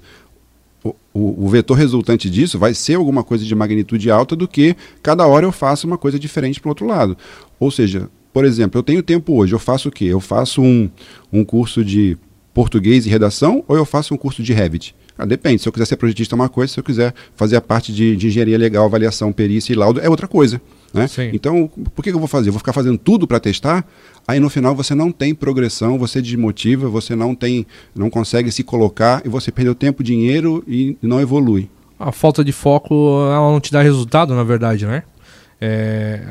O, 0.83 0.95
o, 1.13 1.45
o, 1.45 1.49
vetor 1.49 1.75
resultante 1.75 2.29
disso 2.29 2.57
vai 2.57 2.73
ser 2.73 2.95
alguma 2.95 3.23
coisa 3.23 3.45
de 3.45 3.53
magnitude 3.53 4.09
alta 4.09 4.35
do 4.35 4.47
que 4.47 4.75
cada 5.03 5.27
hora 5.27 5.45
eu 5.45 5.51
faço 5.51 5.85
uma 5.85 5.97
coisa 5.97 6.17
diferente 6.17 6.59
para 6.59 6.69
o 6.69 6.71
outro 6.71 6.87
lado. 6.87 7.15
Ou 7.59 7.69
seja, 7.69 8.09
por 8.33 8.45
exemplo, 8.45 8.79
eu 8.79 8.83
tenho 8.83 9.03
tempo 9.03 9.35
hoje, 9.35 9.53
eu 9.53 9.59
faço 9.59 9.89
o 9.89 9.91
quê? 9.91 10.05
Eu 10.05 10.19
faço 10.19 10.61
um, 10.61 10.89
um 11.31 11.43
curso 11.43 11.83
de 11.83 12.17
português 12.53 13.05
e 13.05 13.09
redação 13.09 13.63
ou 13.67 13.75
eu 13.75 13.85
faço 13.85 14.13
um 14.13 14.17
curso 14.17 14.43
de 14.43 14.53
Revit? 14.53 14.95
Ah, 15.17 15.25
depende. 15.25 15.61
Se 15.61 15.67
eu 15.67 15.73
quiser 15.73 15.85
ser 15.85 15.97
projetista 15.97 16.33
é 16.33 16.37
uma 16.37 16.49
coisa, 16.49 16.73
se 16.73 16.79
eu 16.79 16.83
quiser 16.83 17.13
fazer 17.35 17.55
a 17.55 17.61
parte 17.61 17.93
de, 17.93 18.15
de 18.15 18.27
engenharia 18.27 18.57
legal, 18.57 18.85
avaliação, 18.85 19.31
perícia 19.31 19.71
e 19.71 19.75
laudo, 19.75 19.99
é 19.99 20.09
outra 20.09 20.27
coisa. 20.27 20.59
Né? 20.93 21.07
Então, 21.31 21.69
por 21.95 22.03
que, 22.03 22.09
eu 22.09 22.19
vou 22.19 22.27
fazer? 22.27 22.49
Eu 22.49 22.53
vou 22.53 22.59
ficar 22.59 22.73
fazendo 22.73 22.97
tudo 22.97 23.27
para 23.27 23.39
testar? 23.39 23.85
Aí 24.27 24.39
no 24.39 24.49
final 24.49 24.75
você 24.75 24.93
não 24.93 25.11
tem 25.11 25.33
progressão, 25.33 25.97
você 25.97 26.21
desmotiva, 26.21 26.89
você 26.89 27.15
não 27.15 27.33
tem, 27.35 27.65
não 27.95 28.09
consegue 28.09 28.51
se 28.51 28.63
colocar 28.63 29.21
e 29.23 29.29
você 29.29 29.51
perdeu 29.51 29.75
tempo, 29.75 30.03
dinheiro 30.03 30.63
e 30.67 30.97
não 31.01 31.21
evolui. 31.21 31.69
A 31.99 32.11
falta 32.11 32.43
de 32.43 32.51
foco 32.51 32.93
ela 33.31 33.51
não 33.51 33.59
te 33.59 33.71
dá 33.71 33.81
resultado, 33.81 34.33
na 34.33 34.43
verdade, 34.43 34.85
né? 34.85 35.03
É, 35.59 36.21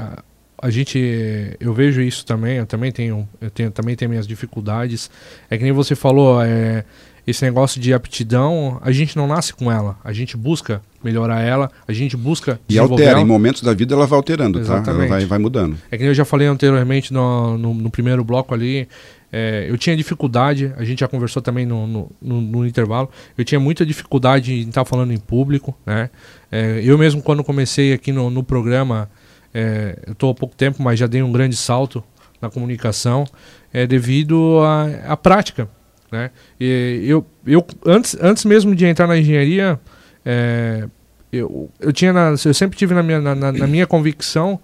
a 0.62 0.70
gente 0.70 1.56
eu 1.58 1.72
vejo 1.72 2.00
isso 2.02 2.24
também 2.24 2.58
eu 2.58 2.66
também 2.66 2.92
tenho 2.92 3.28
eu 3.40 3.50
tenho 3.50 3.70
também 3.70 3.96
tenho 3.96 4.11
minhas 4.11 4.26
dificuldades 4.26 5.11
é 5.48 5.56
que 5.56 5.64
nem 5.64 5.72
você 5.72 5.94
falou 5.94 6.42
é, 6.42 6.84
esse 7.26 7.44
negócio 7.44 7.80
de 7.80 7.94
aptidão 7.94 8.78
a 8.82 8.92
gente 8.92 9.16
não 9.16 9.26
nasce 9.26 9.54
com 9.54 9.72
ela 9.72 9.96
a 10.04 10.12
gente 10.12 10.36
busca 10.36 10.82
melhorar 11.02 11.40
ela 11.40 11.70
a 11.88 11.92
gente 11.92 12.16
busca 12.16 12.61
e 12.68 12.78
altera 12.78 13.12
ela. 13.12 13.20
em 13.20 13.24
momentos 13.24 13.62
da 13.62 13.72
vida 13.72 13.94
ela 13.94 14.06
vai 14.06 14.16
alterando 14.18 14.58
Exatamente. 14.61 14.84
tá 14.84 14.92
ela 14.92 15.08
vai, 15.08 15.24
vai 15.24 15.38
mudando 15.38 15.76
é 15.90 15.96
que 15.96 16.02
nem 16.02 16.08
eu 16.08 16.14
já 16.14 16.24
falei 16.24 16.46
anteriormente 16.46 17.12
no, 17.12 17.56
no, 17.56 17.72
no 17.72 17.90
primeiro 17.90 18.22
bloco 18.22 18.52
ali 18.52 18.86
é, 19.32 19.66
eu 19.68 19.78
tinha 19.78 19.96
dificuldade, 19.96 20.72
a 20.76 20.84
gente 20.84 21.00
já 21.00 21.08
conversou 21.08 21.40
também 21.40 21.64
no, 21.64 21.86
no, 21.86 22.11
no, 22.20 22.40
no 22.40 22.66
intervalo, 22.66 23.08
eu 23.38 23.44
tinha 23.44 23.61
muita 23.61 23.86
dificuldade 23.86 24.52
em 24.52 24.68
estar 24.68 24.84
falando 24.84 25.12
em 25.12 25.18
público, 25.18 25.72
né? 25.86 26.11
É, 26.50 26.80
eu 26.82 26.98
mesmo 26.98 27.22
quando 27.22 27.44
comecei 27.44 27.92
aqui 27.92 28.11
no, 28.11 28.28
no 28.28 28.42
programa, 28.42 29.08
é, 29.53 29.98
eu 30.07 30.12
estou 30.12 30.30
há 30.30 30.34
pouco 30.34 30.55
tempo, 30.55 30.82
mas 30.82 30.98
já 30.98 31.07
dei 31.07 31.22
um 31.22 31.32
grande 31.32 31.57
salto 31.57 32.03
na 32.40 32.48
comunicação, 32.48 33.24
é 33.72 33.86
devido 33.86 34.61
à, 34.61 35.12
à 35.12 35.16
prática. 35.16 35.68
Né? 36.11 36.30
E 36.59 37.05
eu, 37.07 37.24
eu 37.46 37.64
antes, 37.86 38.16
antes 38.20 38.44
mesmo 38.44 38.74
de 38.74 38.84
entrar 38.86 39.07
na 39.07 39.16
engenharia, 39.16 39.78
é, 40.24 40.88
eu, 41.32 41.70
eu, 41.78 41.92
tinha 41.92 42.12
na, 42.12 42.30
eu 42.30 42.55
sempre 42.55 42.76
tive 42.76 42.94
na 42.94 43.03
minha, 43.03 43.20
na, 43.20 43.34
na, 43.34 43.66
minha 43.66 43.86
convicção 43.86 44.59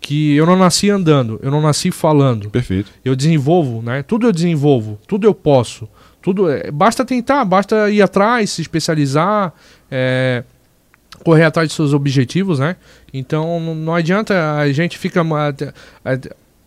que 0.00 0.36
eu 0.36 0.46
não 0.46 0.56
nasci 0.56 0.88
andando, 0.88 1.38
eu 1.42 1.50
não 1.50 1.60
nasci 1.60 1.90
falando. 1.90 2.48
Perfeito. 2.50 2.90
Eu 3.04 3.14
desenvolvo, 3.14 3.82
né? 3.82 4.02
Tudo 4.02 4.26
eu 4.26 4.32
desenvolvo, 4.32 4.98
tudo 5.06 5.26
eu 5.26 5.34
posso. 5.34 5.88
Tudo 6.22 6.50
é, 6.50 6.70
basta 6.70 7.04
tentar, 7.04 7.44
basta 7.44 7.90
ir 7.90 8.02
atrás, 8.02 8.50
se 8.50 8.62
especializar. 8.62 9.52
É, 9.90 10.44
correr 11.24 11.44
atrás 11.44 11.68
de 11.68 11.74
seus 11.74 11.92
objetivos, 11.92 12.58
né? 12.58 12.76
Então 13.12 13.60
não 13.74 13.94
adianta 13.94 14.56
a 14.56 14.70
gente 14.72 14.98
fica 14.98 15.22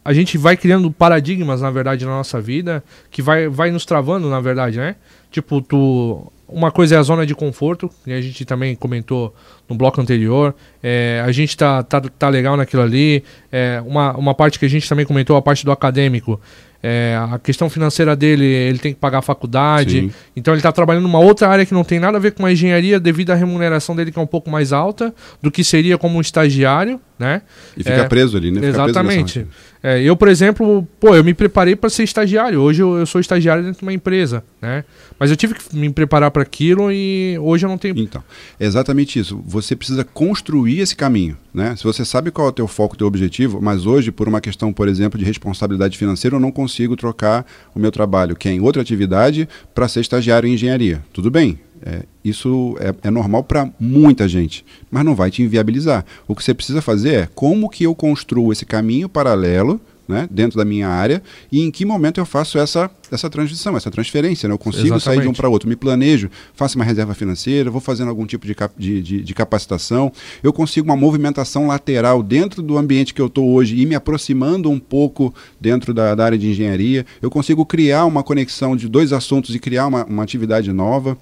a, 0.04 0.14
gente 0.14 0.38
vai 0.38 0.58
criando 0.58 0.92
paradigmas 0.92 1.62
na 1.62 1.70
verdade 1.70 2.06
na 2.06 2.12
nossa 2.12 2.40
vida 2.42 2.84
que 3.12 3.22
vai, 3.22 3.48
vai 3.48 3.72
nos 3.72 3.86
travando 3.86 4.30
na 4.30 4.40
verdade, 4.40 4.78
né? 4.78 4.96
Tipo 5.32 5.62
tu 5.62 6.32
uma 6.52 6.72
coisa 6.72 6.96
é 6.96 6.98
a 6.98 7.04
zona 7.04 7.26
de 7.26 7.36
conforto, 7.36 7.90
que 8.04 8.12
a 8.12 8.20
gente 8.20 8.44
também 8.44 8.76
comentou 8.76 9.34
no 9.70 9.76
bloco 9.76 10.02
anterior. 10.02 10.56
É, 10.82 11.22
a 11.24 11.32
gente 11.32 11.56
tá, 11.56 11.84
tá, 11.84 12.02
tá 12.02 12.28
legal 12.28 12.58
naquilo 12.58 12.82
ali. 12.82 13.24
É, 13.52 13.82
uma, 13.86 14.18
uma 14.18 14.34
parte 14.34 14.58
que 14.58 14.66
a 14.66 14.70
gente 14.70 14.90
também 14.90 15.06
comentou, 15.06 15.38
a 15.38 15.42
parte 15.42 15.64
do 15.64 15.72
acadêmico. 15.72 16.42
É, 16.82 17.20
a 17.32 17.38
questão 17.38 17.70
financeira 17.70 18.16
dele, 18.16 18.46
ele 18.46 18.80
tem 18.80 18.94
que 18.94 19.00
pagar 19.00 19.20
a 19.20 19.22
faculdade. 19.22 20.02
Sim. 20.02 20.12
Então 20.36 20.54
ele 20.54 20.60
está 20.60 20.72
trabalhando 20.72 21.04
numa 21.04 21.20
outra 21.20 21.50
área 21.50 21.66
que 21.66 21.74
não 21.74 21.84
tem 21.84 22.00
nada 22.00 22.18
a 22.18 22.22
ver 22.22 22.32
com 22.32 22.46
a 22.46 22.52
engenharia 22.52 23.00
devido 23.00 23.32
à 23.32 23.36
remuneração 23.36 23.96
dele 23.96 24.12
que 24.12 24.20
é 24.20 24.22
um 24.22 24.28
pouco 24.28 24.50
mais 24.50 24.72
alta 24.72 25.14
do 25.42 25.52
que 25.52 25.64
seria 25.64 25.98
como 25.98 26.18
um 26.18 26.22
estagiário, 26.22 27.00
né? 27.20 27.42
E 27.76 27.84
fica 27.84 27.98
é, 27.98 28.08
preso 28.08 28.38
ali, 28.38 28.50
né? 28.50 28.62
Fica 28.62 28.70
exatamente. 28.70 29.46
É, 29.84 30.02
eu, 30.02 30.16
por 30.16 30.30
exemplo, 30.30 30.88
pô, 31.00 31.16
eu 31.16 31.24
me 31.24 31.34
preparei 31.34 31.76
para 31.76 31.90
ser 31.90 32.04
estagiário. 32.04 32.60
Hoje 32.60 32.82
eu, 32.82 32.98
eu, 32.98 33.06
sou 33.06 33.20
estagiário 33.20 33.64
dentro 33.64 33.80
de 33.80 33.86
uma 33.86 33.94
empresa, 33.94 34.44
né? 34.62 34.84
Mas 35.18 35.30
eu 35.30 35.36
tive 35.36 35.54
que 35.54 35.76
me 35.76 35.90
preparar 35.90 36.32
para 36.32 36.42
aquilo 36.42 36.92
e 36.92 37.38
hoje 37.40 37.66
eu 37.66 37.70
não 37.70 37.78
tenho. 37.78 37.98
Então, 37.98 38.24
é 38.58 38.66
exatamente 38.66 39.20
isso. 39.20 39.42
Você 39.46 39.76
precisa 39.76 40.04
construir 40.04 40.80
esse 40.80 40.96
caminho, 40.96 41.38
né? 41.54 41.76
Se 41.76 41.84
você 41.84 42.06
sabe 42.06 42.32
qual 42.32 42.48
é 42.48 42.50
o 42.50 42.54
teu 42.54 42.68
foco, 42.68 42.96
o 42.96 42.98
teu 42.98 43.08
objetivo, 43.08 43.62
mas 43.62 43.86
hoje 43.86 44.12
por 44.12 44.28
uma 44.28 44.40
questão, 44.40 44.72
por 44.72 44.88
exemplo, 44.88 45.20
de 45.20 45.26
responsabilidade 45.26 45.98
financeira, 45.98 46.38
eu 46.38 46.40
não 46.40 46.52
consigo 46.52 46.96
trocar 46.96 47.46
o 47.76 47.80
meu 47.80 47.92
trabalho, 47.92 48.36
que 48.36 48.48
é 48.48 48.52
em 48.52 48.62
outra 48.62 48.82
atividade, 48.82 49.48
para 49.76 49.88
ser 49.88 50.00
estagiário 50.00 50.48
em 50.48 50.54
engenharia. 50.54 51.04
Tudo 51.12 51.30
bem? 51.30 51.60
É, 51.86 52.04
isso 52.24 52.76
é, 52.80 52.94
é 53.08 53.12
normal 53.12 53.44
para 53.44 53.70
muita 53.80 54.28
gente, 54.28 54.66
mas 54.92 55.06
não 55.06 55.16
vai 55.16 55.32
te 55.32 55.42
inviabilizar. 55.42 56.06
O 56.28 56.36
que 56.36 56.44
você 56.44 56.54
precisa 56.54 56.82
fazer 56.82 57.14
é 57.14 57.30
como 57.34 57.70
que 57.70 57.84
eu 57.84 57.96
construo 57.96 58.52
esse 58.52 58.66
caminho 58.66 59.08
paralelo 59.08 59.80
né, 60.10 60.28
dentro 60.32 60.58
da 60.58 60.66
minha 60.66 60.88
área 60.88 61.22
e 61.52 61.62
em 61.62 61.70
que 61.70 61.86
momento 61.86 62.20
eu 62.20 62.26
faço 62.26 62.58
essa, 62.58 62.90
essa 63.12 63.30
transição, 63.30 63.78
essa 63.78 63.92
transferência. 63.92 64.50
Né? 64.50 64.54
Eu 64.56 64.58
consigo 64.58 64.88
Exatamente. 64.88 65.04
sair 65.04 65.22
de 65.22 65.28
um 65.28 65.34
para 65.34 65.48
outro, 65.48 65.70
me 65.70 65.76
planejo, 65.76 66.32
faço 66.56 66.78
uma 66.78 66.84
reserva 66.84 67.14
financeira, 67.14 67.70
vou 67.70 67.80
fazendo 67.80 68.10
algum 68.10 68.26
tipo 68.26 68.48
de, 68.48 68.56
cap, 68.56 68.74
de, 68.76 69.04
de, 69.04 69.22
de, 69.22 69.34
capacitação, 69.36 70.12
eu 70.42 70.52
consigo 70.52 70.88
uma 70.88 70.98
movimentação 70.98 71.68
lateral 71.68 72.24
dentro 72.24 72.64
do 72.64 72.76
ambiente 72.76 73.14
que 73.14 73.22
eu 73.22 73.28
estou 73.28 73.52
hoje 73.52 73.80
e 73.80 73.86
me 73.86 73.94
aproximando 73.94 74.68
um 74.72 74.80
pouco 74.80 75.32
dentro 75.62 75.94
da, 75.94 76.16
da, 76.16 76.26
área 76.26 76.38
de 76.38 76.50
engenharia, 76.50 77.06
eu 77.22 77.30
consigo 77.30 77.64
criar 77.64 78.06
uma 78.06 78.24
conexão 78.24 78.76
de 78.76 78.90
dois 78.90 79.14
assuntos 79.14 79.54
e 79.54 79.60
criar 79.60 79.86
uma, 79.86 80.06
uma 80.06 80.24
atividade 80.24 80.74
nova. 80.74 81.16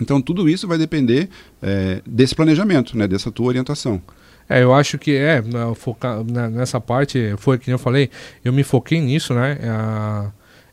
Então, 0.00 0.20
tudo 0.20 0.48
isso 0.48 0.66
vai 0.66 0.78
depender 0.78 1.28
é, 1.62 2.00
desse 2.06 2.34
planejamento, 2.34 2.96
né, 2.96 3.06
dessa 3.06 3.30
tua 3.30 3.46
orientação. 3.46 4.00
É, 4.48 4.62
eu 4.62 4.74
acho 4.74 4.98
que 4.98 5.14
é, 5.14 5.42
focar 5.76 6.24
nessa 6.24 6.80
parte, 6.80 7.34
foi 7.38 7.56
que 7.56 7.70
eu 7.70 7.78
falei, 7.78 8.10
eu 8.44 8.52
me 8.52 8.64
foquei 8.64 9.00
nisso, 9.00 9.32
né? 9.32 9.56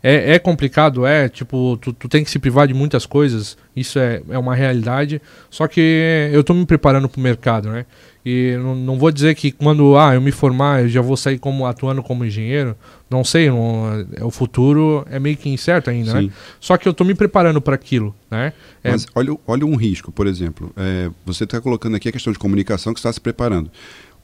É, 0.02 0.34
é 0.36 0.40
complicado, 0.40 1.06
é, 1.06 1.28
tipo, 1.28 1.78
tu, 1.82 1.94
tu 1.94 2.08
tem 2.08 2.24
que 2.24 2.30
se 2.30 2.40
privar 2.40 2.68
de 2.68 2.74
muitas 2.74 3.06
coisas, 3.06 3.58
isso 3.76 4.00
é, 4.00 4.22
é 4.30 4.38
uma 4.38 4.56
realidade, 4.56 5.22
só 5.50 5.68
que 5.68 6.30
eu 6.32 6.44
tô 6.44 6.54
me 6.54 6.66
preparando 6.66 7.10
pro 7.10 7.22
mercado, 7.22 7.70
né? 7.70 7.86
E 8.30 8.58
não, 8.58 8.76
não 8.76 9.00
vou 9.00 9.10
dizer 9.10 9.36
que 9.36 9.54
quando 9.54 9.98
ah, 9.98 10.14
eu 10.14 10.20
me 10.20 10.34
formar, 10.34 10.82
eu 10.82 10.90
já 10.90 11.00
vou 11.00 11.16
sair 11.16 11.40
como 11.40 11.66
atuando 11.66 12.04
como 12.04 12.26
engenheiro. 12.26 12.76
Não 13.10 13.24
sei, 13.24 13.50
não, 13.50 14.06
é, 14.18 14.22
o 14.22 14.30
futuro 14.30 15.08
é 15.10 15.18
meio 15.18 15.38
que 15.38 15.48
incerto 15.48 15.90
ainda, 15.90 16.14
né? 16.14 16.30
Só 16.60 16.76
que 16.76 16.86
eu 16.86 16.92
estou 16.92 17.08
me 17.08 17.16
preparando 17.16 17.62
para 17.62 17.76
aquilo, 17.76 18.14
né? 18.30 18.52
É... 18.84 18.92
Mas 18.92 19.06
olha, 19.16 19.34
olha 19.48 19.66
um 19.66 19.78
risco, 19.78 20.12
por 20.12 20.28
exemplo. 20.28 20.74
É, 20.76 21.10
você 21.26 21.46
está 21.46 21.62
colocando 21.62 21.96
aqui 21.96 22.10
a 22.10 22.12
questão 22.12 22.34
de 22.34 22.38
comunicação 22.38 22.94
que 22.94 23.00
está 23.00 23.14
se 23.14 23.22
preparando 23.22 23.72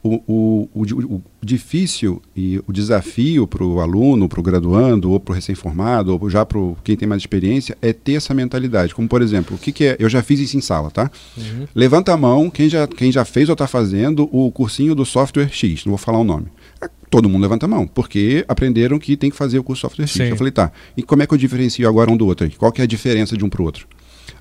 o, 0.04 0.22
o, 0.28 0.70
o, 0.74 1.16
o, 1.16 1.24
difícil 1.42 2.22
e 2.36 2.62
o 2.68 2.74
desafio 2.74 3.48
para 3.48 3.64
o 3.64 3.80
aluno, 3.80 4.28
para 4.28 4.40
o 4.40 4.44
graduando, 4.44 5.10
ou 5.10 5.20
para 5.20 5.32
o 5.32 5.36
recém-formado, 5.36 6.20
ou 6.20 6.30
já 6.30 6.46
para 6.46 6.60
quem 6.84 6.98
tem 6.98 7.08
mais 7.08 7.22
experiência, 7.22 7.78
é 7.82 7.94
ter 7.94 8.16
essa 8.16 8.34
mentalidade. 8.34 8.94
Como, 8.94 9.08
por 9.08 9.22
exemplo, 9.22 9.56
o 9.56 9.60
que, 9.60 9.72
que 9.72 9.86
é? 9.86 9.96
Eu 9.98 10.10
já 10.10 10.22
fiz 10.22 10.42
isso 10.42 10.58
em 10.58 10.62
sala, 10.62 10.92
tá? 10.92 11.10
Uhum. 11.38 11.66
Levanta 11.74 12.12
a 12.14 12.18
mão 12.18 12.50
quem 12.50 12.68
já, 12.68 12.86
quem 12.86 13.12
já 13.12 13.24
fez 13.24 13.48
ou 13.48 13.54
está 13.54 13.66
fazendo 13.66 14.28
o 14.32 14.52
cursinho 14.52 14.94
do 14.94 15.06
software 15.06 15.50
X, 15.50 15.86
não 15.86 15.92
vou 15.92 15.98
falar 15.98 16.20
o 16.20 16.24
nome. 16.26 16.48
É, 16.82 16.90
todo 17.10 17.30
mundo 17.30 17.42
levanta 17.42 17.66
a 17.66 17.70
mão, 17.70 17.88
porque 17.88 18.44
aprenderam 18.48 19.00
que 19.00 19.16
tem 19.16 19.30
que 19.30 19.38
fazer 19.38 19.58
o 19.58 19.64
curso 19.64 19.82
software 19.82 20.08
X. 20.08 20.18
Sim. 20.18 20.30
Eu 20.30 20.36
falei, 20.36 20.52
tá, 20.52 20.70
e 20.98 21.02
como 21.02 21.24
é 21.24 21.28
que 21.28 21.34
eu 21.34 21.38
diferencio 21.38 21.88
agora 21.88 22.12
um 22.12 22.18
do 22.18 22.28
outro? 22.28 22.50
Qual 22.58 22.72
que 22.74 22.82
é 22.82 22.84
a 22.84 22.88
diferença 22.88 23.38
de 23.38 23.46
um 23.46 23.50
para 23.50 23.62
o 23.62 23.66
outro? 23.66 23.88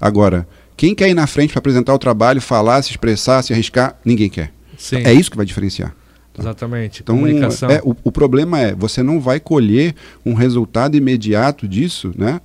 Agora, 0.01 0.49
quem 0.77 0.93
quer 0.93 1.09
ir 1.09 1.15
na 1.15 1.29
frente 1.29 1.51
para 1.51 1.61
apresentar 1.61 1.95
o 1.95 1.99
trabalho, 1.99 2.41
falar, 2.41 2.83
se 2.83 2.91
expressar, 2.91 3.43
se 3.43 3.53
arriscar? 3.53 3.97
Ninguém 4.05 4.29
quer. 4.29 4.53
Sim. 4.83 4.97
É 5.05 5.13
isso 5.13 5.31
que 5.31 5.37
vai 5.37 5.47
diferenciar. 5.47 5.95
Tá? 6.35 6.43
Exatamente. 6.43 7.03
Então, 7.03 7.15
Comunicação. 7.15 7.71
É, 7.71 7.81
o, 7.85 7.95
o, 8.03 8.11
problema 8.11 8.59
é, 8.59 8.75
você 8.75 9.01
não 9.01 9.21
vai 9.21 9.39
colher 9.39 9.95
um 10.27 10.35
resultado 10.35 10.97
imediato 10.97 11.69
disso, 11.69 12.13
né? 12.19 12.41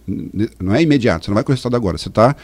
Não 0.60 0.76
é 0.76 0.84
imediato, 0.84 1.26
você 1.26 1.32
não 1.32 1.36
vai 1.36 1.44
colher 1.44 1.56
o 1.56 1.58
resultado 1.58 1.76
agora. 1.76 1.98
Você 1.98 2.10
está 2.10 2.36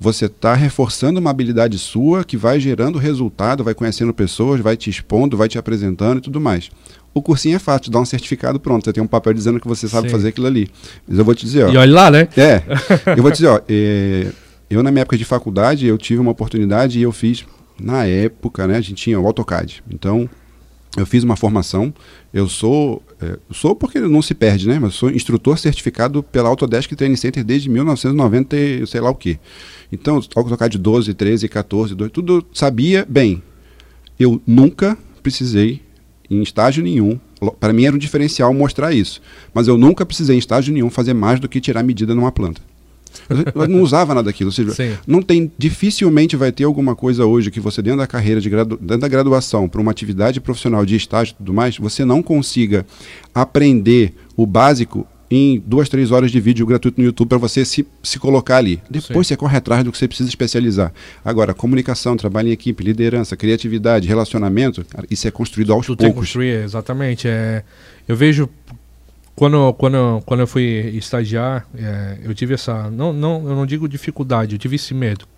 você 0.00 0.28
tá 0.28 0.54
reforçando 0.54 1.18
uma 1.18 1.30
habilidade 1.30 1.76
sua 1.76 2.22
que 2.22 2.36
vai 2.36 2.60
gerando 2.60 2.98
resultado, 2.98 3.64
vai 3.64 3.74
conhecendo 3.74 4.14
pessoas, 4.14 4.60
vai 4.60 4.76
te 4.76 4.90
expondo, 4.90 5.36
vai 5.36 5.48
te 5.48 5.58
apresentando 5.58 6.18
e 6.18 6.20
tudo 6.20 6.40
mais. 6.40 6.70
O 7.12 7.22
cursinho 7.22 7.56
é 7.56 7.58
fácil, 7.58 7.90
dá 7.90 7.98
um 7.98 8.04
certificado 8.04 8.60
pronto. 8.60 8.84
Você 8.84 8.92
tem 8.92 9.02
um 9.02 9.08
papel 9.08 9.32
dizendo 9.32 9.58
que 9.58 9.66
você 9.66 9.88
sabe 9.88 10.08
Sim. 10.08 10.12
fazer 10.12 10.28
aquilo 10.28 10.46
ali. 10.46 10.70
Mas 11.06 11.18
eu 11.18 11.24
vou 11.24 11.34
te 11.34 11.44
dizer, 11.44 11.64
ó. 11.64 11.72
E 11.72 11.76
olha 11.76 11.92
lá, 11.92 12.10
né? 12.10 12.28
É. 12.36 12.62
eu 13.16 13.22
vou 13.22 13.32
te 13.32 13.36
dizer, 13.36 13.48
ó. 13.48 13.60
É, 13.68 14.28
eu, 14.70 14.82
na 14.82 14.92
minha 14.92 15.02
época 15.02 15.16
de 15.16 15.24
faculdade, 15.24 15.86
eu 15.86 15.96
tive 15.96 16.20
uma 16.20 16.30
oportunidade 16.30 16.98
e 16.98 17.02
eu 17.02 17.10
fiz 17.10 17.44
na 17.80 18.04
época, 18.04 18.66
né, 18.66 18.76
a 18.76 18.80
gente 18.80 19.02
tinha 19.02 19.20
o 19.20 19.26
AutoCAD. 19.26 19.82
Então, 19.90 20.28
eu 20.96 21.06
fiz 21.06 21.22
uma 21.22 21.36
formação. 21.36 21.92
Eu 22.32 22.48
sou, 22.48 23.02
é, 23.20 23.38
sou 23.50 23.74
porque 23.74 24.00
não 24.00 24.22
se 24.22 24.34
perde, 24.34 24.66
né? 24.66 24.78
Mas 24.78 24.94
sou 24.94 25.10
instrutor 25.10 25.58
certificado 25.58 26.22
pela 26.22 26.48
Autodesk 26.48 26.90
Training 26.94 27.16
Center 27.16 27.44
desde 27.44 27.68
1990, 27.68 28.56
sei 28.86 29.00
lá 29.00 29.10
o 29.10 29.14
quê. 29.14 29.38
Então, 29.92 30.20
AutoCAD 30.34 30.78
12, 30.78 31.14
13, 31.14 31.48
14, 31.48 31.94
12, 31.94 32.10
tudo 32.10 32.46
sabia 32.52 33.06
bem. 33.08 33.42
Eu 34.18 34.40
nunca 34.46 34.98
precisei, 35.22 35.80
em 36.28 36.42
estágio 36.42 36.82
nenhum, 36.82 37.18
para 37.60 37.72
mim 37.72 37.84
era 37.84 37.94
um 37.94 37.98
diferencial 37.98 38.52
mostrar 38.52 38.92
isso. 38.92 39.20
Mas 39.54 39.68
eu 39.68 39.78
nunca 39.78 40.04
precisei, 40.04 40.36
em 40.36 40.38
estágio 40.38 40.74
nenhum, 40.74 40.90
fazer 40.90 41.14
mais 41.14 41.38
do 41.38 41.48
que 41.48 41.60
tirar 41.60 41.82
medida 41.82 42.14
numa 42.14 42.32
planta. 42.32 42.60
Eu 43.54 43.68
não 43.68 43.82
usava 43.82 44.14
nada 44.14 44.26
daquilo. 44.26 44.48
Ou 44.48 44.52
seja, 44.52 44.72
Sim. 44.72 44.96
não 45.06 45.22
tem, 45.22 45.50
dificilmente 45.58 46.36
vai 46.36 46.52
ter 46.52 46.64
alguma 46.64 46.94
coisa 46.94 47.26
hoje 47.26 47.50
que 47.50 47.60
você, 47.60 47.82
dentro 47.82 47.98
da 47.98 48.06
carreira, 48.06 48.40
de 48.40 48.48
gradu, 48.48 48.76
dentro 48.76 48.98
da 48.98 49.08
graduação, 49.08 49.68
para 49.68 49.80
uma 49.80 49.90
atividade 49.90 50.40
profissional 50.40 50.84
de 50.84 50.96
estágio 50.96 51.32
e 51.32 51.36
tudo 51.36 51.52
mais, 51.52 51.76
você 51.76 52.04
não 52.04 52.22
consiga 52.22 52.86
aprender 53.34 54.14
o 54.36 54.46
básico 54.46 55.06
em 55.30 55.62
duas, 55.64 55.88
três 55.88 56.10
horas 56.10 56.30
de 56.30 56.40
vídeo 56.40 56.64
gratuito 56.64 56.98
no 57.00 57.06
YouTube 57.06 57.28
para 57.28 57.38
você 57.38 57.64
se, 57.64 57.86
se 58.02 58.18
colocar 58.18 58.56
ali. 58.56 58.80
Depois 58.90 59.26
Sim. 59.26 59.34
você 59.34 59.36
corre 59.36 59.56
atrás 59.58 59.84
do 59.84 59.92
que 59.92 59.98
você 59.98 60.08
precisa 60.08 60.28
especializar. 60.28 60.92
Agora, 61.24 61.52
comunicação, 61.52 62.16
trabalho 62.16 62.48
em 62.48 62.52
equipe, 62.52 62.82
liderança, 62.82 63.36
criatividade, 63.36 64.08
relacionamento, 64.08 64.84
cara, 64.84 65.06
isso 65.10 65.28
é 65.28 65.30
construído 65.30 65.72
aos 65.72 65.86
Tudo 65.86 65.98
poucos. 65.98 66.20
Construir, 66.20 66.64
exatamente. 66.64 67.28
É, 67.28 67.62
eu 68.06 68.16
vejo 68.16 68.48
quando, 69.38 69.72
quando, 69.74 70.20
quando 70.26 70.40
eu 70.40 70.48
fui 70.48 70.64
estagiar, 70.96 71.64
é, 71.76 72.18
eu 72.24 72.34
tive 72.34 72.54
essa. 72.54 72.90
Não, 72.90 73.12
não, 73.12 73.48
eu 73.48 73.54
não 73.54 73.64
digo 73.64 73.88
dificuldade, 73.88 74.56
eu 74.56 74.58
tive 74.58 74.74
esse 74.74 74.92
medo 74.92 75.28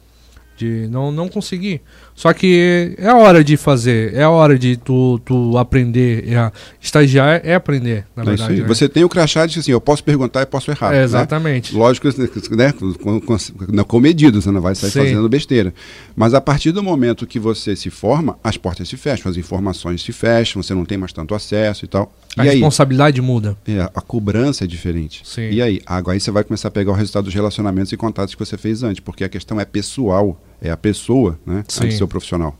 de 0.56 0.88
não, 0.88 1.12
não 1.12 1.28
conseguir. 1.28 1.82
Só 2.20 2.34
que 2.34 2.96
é 2.98 3.08
a 3.08 3.16
hora 3.16 3.42
de 3.42 3.56
fazer, 3.56 4.12
é 4.12 4.22
a 4.22 4.28
hora 4.28 4.58
de 4.58 4.76
tu, 4.76 5.18
tu 5.24 5.56
aprender. 5.56 6.30
É, 6.30 6.52
estagiar 6.78 7.40
é 7.42 7.54
aprender, 7.54 8.04
na 8.14 8.22
é 8.22 8.26
verdade. 8.26 8.60
Né? 8.60 8.68
Você 8.68 8.90
tem 8.90 9.02
o 9.02 9.08
crachá 9.08 9.46
de 9.46 9.58
assim, 9.58 9.72
eu 9.72 9.80
posso 9.80 10.04
perguntar 10.04 10.42
e 10.42 10.44
posso 10.46 10.70
errar. 10.70 10.94
É, 10.94 11.02
exatamente. 11.02 11.72
Né? 11.72 11.80
Lógico, 11.80 12.08
né? 12.54 12.72
Com, 12.72 13.22
com, 13.22 13.38
com 13.84 14.00
medida, 14.00 14.38
você 14.38 14.50
não 14.50 14.60
vai 14.60 14.74
sair 14.74 14.90
Sim. 14.90 14.98
fazendo 14.98 15.26
besteira. 15.30 15.72
Mas 16.14 16.34
a 16.34 16.42
partir 16.42 16.72
do 16.72 16.82
momento 16.82 17.26
que 17.26 17.38
você 17.38 17.74
se 17.74 17.88
forma, 17.88 18.38
as 18.44 18.58
portas 18.58 18.86
se 18.86 18.98
fecham, 18.98 19.30
as 19.30 19.38
informações 19.38 20.02
se 20.02 20.12
fecham, 20.12 20.62
você 20.62 20.74
não 20.74 20.84
tem 20.84 20.98
mais 20.98 21.14
tanto 21.14 21.34
acesso 21.34 21.86
e 21.86 21.88
tal. 21.88 22.12
A 22.36 22.44
e 22.44 22.50
responsabilidade 22.50 23.18
aí? 23.18 23.26
muda. 23.26 23.56
É, 23.66 23.80
a 23.94 24.00
cobrança 24.02 24.64
é 24.64 24.66
diferente. 24.66 25.22
Sim. 25.24 25.48
E 25.48 25.62
aí? 25.62 25.80
Agora 25.86 26.14
aí 26.14 26.20
você 26.20 26.30
vai 26.30 26.44
começar 26.44 26.68
a 26.68 26.70
pegar 26.70 26.92
o 26.92 26.94
resultado 26.94 27.24
dos 27.24 27.34
relacionamentos 27.34 27.90
e 27.92 27.96
contatos 27.96 28.34
que 28.34 28.44
você 28.44 28.58
fez 28.58 28.82
antes, 28.82 29.00
porque 29.00 29.24
a 29.24 29.28
questão 29.30 29.58
é 29.58 29.64
pessoal 29.64 30.38
é 30.60 30.70
a 30.70 30.76
pessoa, 30.76 31.38
né? 31.46 31.64
Sim. 31.68 31.84
Antes 31.84 31.94
de 31.94 31.98
ser 31.98 32.04
o 32.04 32.08
profissional. 32.08 32.56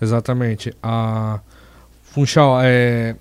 Exatamente. 0.00 0.72
A 0.82 1.40
Funchal, 2.02 2.60
é, 2.62 3.16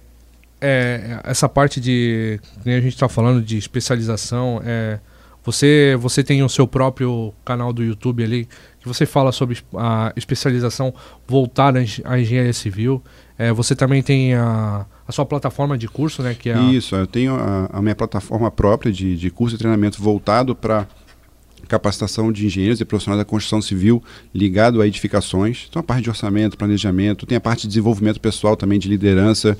é, 0.61 1.19
essa 1.23 1.47
parte 1.49 1.79
de, 1.79 2.39
nem 2.65 2.75
a 2.75 2.81
gente 2.81 2.93
está 2.93 3.09
falando 3.09 3.41
de 3.41 3.57
especialização, 3.57 4.61
é, 4.63 4.99
você, 5.43 5.97
você 5.99 6.23
tem 6.23 6.43
o 6.43 6.49
seu 6.49 6.67
próprio 6.67 7.33
canal 7.45 7.71
do 7.71 7.83
YouTube 7.83 8.23
ali, 8.23 8.49
que 8.81 8.87
você 8.87 9.05
fala 9.05 9.31
sobre 9.31 9.57
a 9.75 10.11
especialização 10.15 10.93
voltada 11.25 11.79
à 12.03 12.19
engenharia 12.19 12.51
civil. 12.51 13.01
É, 13.37 13.53
você 13.53 13.75
também 13.75 14.03
tem 14.03 14.33
a, 14.33 14.85
a 15.07 15.11
sua 15.11 15.25
plataforma 15.25 15.77
de 15.77 15.87
curso, 15.87 16.21
né? 16.21 16.35
Que 16.37 16.49
é 16.49 16.59
Isso, 16.59 16.95
eu 16.95 17.07
tenho 17.07 17.35
a, 17.35 17.69
a 17.71 17.81
minha 17.81 17.95
plataforma 17.95 18.51
própria 18.51 18.91
de, 18.91 19.15
de 19.15 19.29
curso 19.29 19.55
e 19.55 19.57
treinamento 19.57 20.01
voltado 20.01 20.53
para 20.53 20.85
capacitação 21.67 22.31
de 22.31 22.45
engenheiros 22.45 22.79
e 22.79 22.85
profissionais 22.85 23.19
da 23.19 23.25
construção 23.25 23.61
civil 23.61 24.03
ligado 24.33 24.81
a 24.81 24.87
edificações. 24.87 25.67
Então, 25.69 25.79
a 25.79 25.83
parte 25.83 26.03
de 26.03 26.09
orçamento, 26.09 26.57
planejamento, 26.57 27.25
tem 27.25 27.37
a 27.37 27.41
parte 27.41 27.61
de 27.61 27.67
desenvolvimento 27.69 28.19
pessoal 28.19 28.55
também, 28.55 28.79
de 28.79 28.87
liderança, 28.87 29.57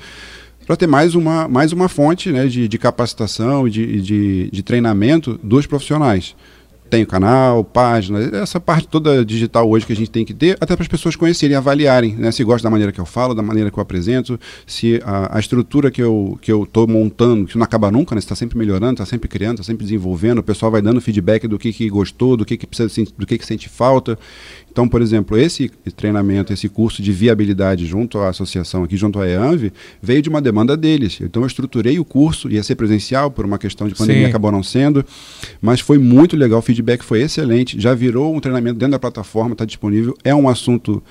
para 0.66 0.76
ter 0.76 0.86
mais 0.86 1.14
uma, 1.14 1.48
mais 1.48 1.72
uma 1.72 1.88
fonte 1.88 2.30
né, 2.30 2.46
de, 2.46 2.68
de 2.68 2.78
capacitação 2.78 3.66
e 3.66 3.70
de, 3.70 4.00
de, 4.02 4.50
de 4.50 4.62
treinamento 4.62 5.38
dos 5.42 5.66
profissionais 5.66 6.34
tem 6.88 7.02
o 7.02 7.06
canal, 7.06 7.62
página, 7.64 8.18
essa 8.36 8.58
parte 8.58 8.88
toda 8.88 9.24
digital 9.24 9.68
hoje 9.68 9.86
que 9.86 9.92
a 9.92 9.96
gente 9.96 10.10
tem 10.10 10.24
que 10.24 10.34
ter, 10.34 10.56
até 10.60 10.74
para 10.74 10.82
as 10.82 10.88
pessoas 10.88 11.16
conhecerem, 11.16 11.56
avaliarem, 11.56 12.14
né, 12.14 12.32
se 12.32 12.42
gostam 12.42 12.68
da 12.68 12.70
maneira 12.70 12.92
que 12.92 13.00
eu 13.00 13.06
falo, 13.06 13.34
da 13.34 13.42
maneira 13.42 13.70
que 13.70 13.78
eu 13.78 13.82
apresento, 13.82 14.38
se 14.66 15.00
a, 15.04 15.36
a 15.36 15.40
estrutura 15.40 15.90
que 15.90 16.02
eu 16.02 16.38
que 16.40 16.50
eu 16.50 16.64
estou 16.64 16.86
montando, 16.86 17.46
que 17.46 17.56
não 17.56 17.64
acaba 17.64 17.90
nunca, 17.90 18.14
né, 18.14 18.18
está 18.18 18.34
sempre 18.34 18.58
melhorando, 18.58 18.94
está 18.94 19.06
sempre 19.06 19.28
criando, 19.28 19.54
está 19.54 19.64
sempre 19.64 19.84
desenvolvendo, 19.84 20.38
o 20.38 20.42
pessoal 20.42 20.72
vai 20.72 20.82
dando 20.82 21.00
feedback 21.00 21.46
do 21.46 21.58
que, 21.58 21.72
que 21.72 21.88
gostou, 21.88 22.36
do 22.36 22.44
que, 22.44 22.56
que 22.56 22.66
precisa, 22.66 23.10
do 23.16 23.26
que, 23.26 23.38
que 23.38 23.46
sente 23.46 23.68
falta. 23.68 24.18
Então, 24.78 24.88
por 24.88 25.02
exemplo, 25.02 25.36
esse 25.36 25.68
treinamento, 25.96 26.52
esse 26.52 26.68
curso 26.68 27.02
de 27.02 27.10
viabilidade 27.10 27.84
junto 27.84 28.16
à 28.18 28.28
associação 28.28 28.84
aqui, 28.84 28.96
junto 28.96 29.18
à 29.18 29.28
EANV, 29.28 29.72
veio 30.00 30.22
de 30.22 30.28
uma 30.28 30.40
demanda 30.40 30.76
deles. 30.76 31.18
Então, 31.20 31.42
eu 31.42 31.48
estruturei 31.48 31.98
o 31.98 32.04
curso, 32.04 32.48
ia 32.48 32.62
ser 32.62 32.76
presencial, 32.76 33.28
por 33.28 33.44
uma 33.44 33.58
questão 33.58 33.88
de 33.88 33.96
pandemia 33.96 34.22
Sim. 34.22 34.28
acabou 34.28 34.52
não 34.52 34.62
sendo, 34.62 35.04
mas 35.60 35.80
foi 35.80 35.98
muito 35.98 36.36
legal, 36.36 36.60
o 36.60 36.62
feedback 36.62 37.02
foi 37.02 37.22
excelente, 37.22 37.80
já 37.80 37.92
virou 37.92 38.32
um 38.32 38.38
treinamento 38.38 38.78
dentro 38.78 38.92
da 38.92 39.00
plataforma, 39.00 39.54
está 39.54 39.64
disponível, 39.64 40.16
é 40.22 40.32
um 40.32 40.48
assunto 40.48 41.02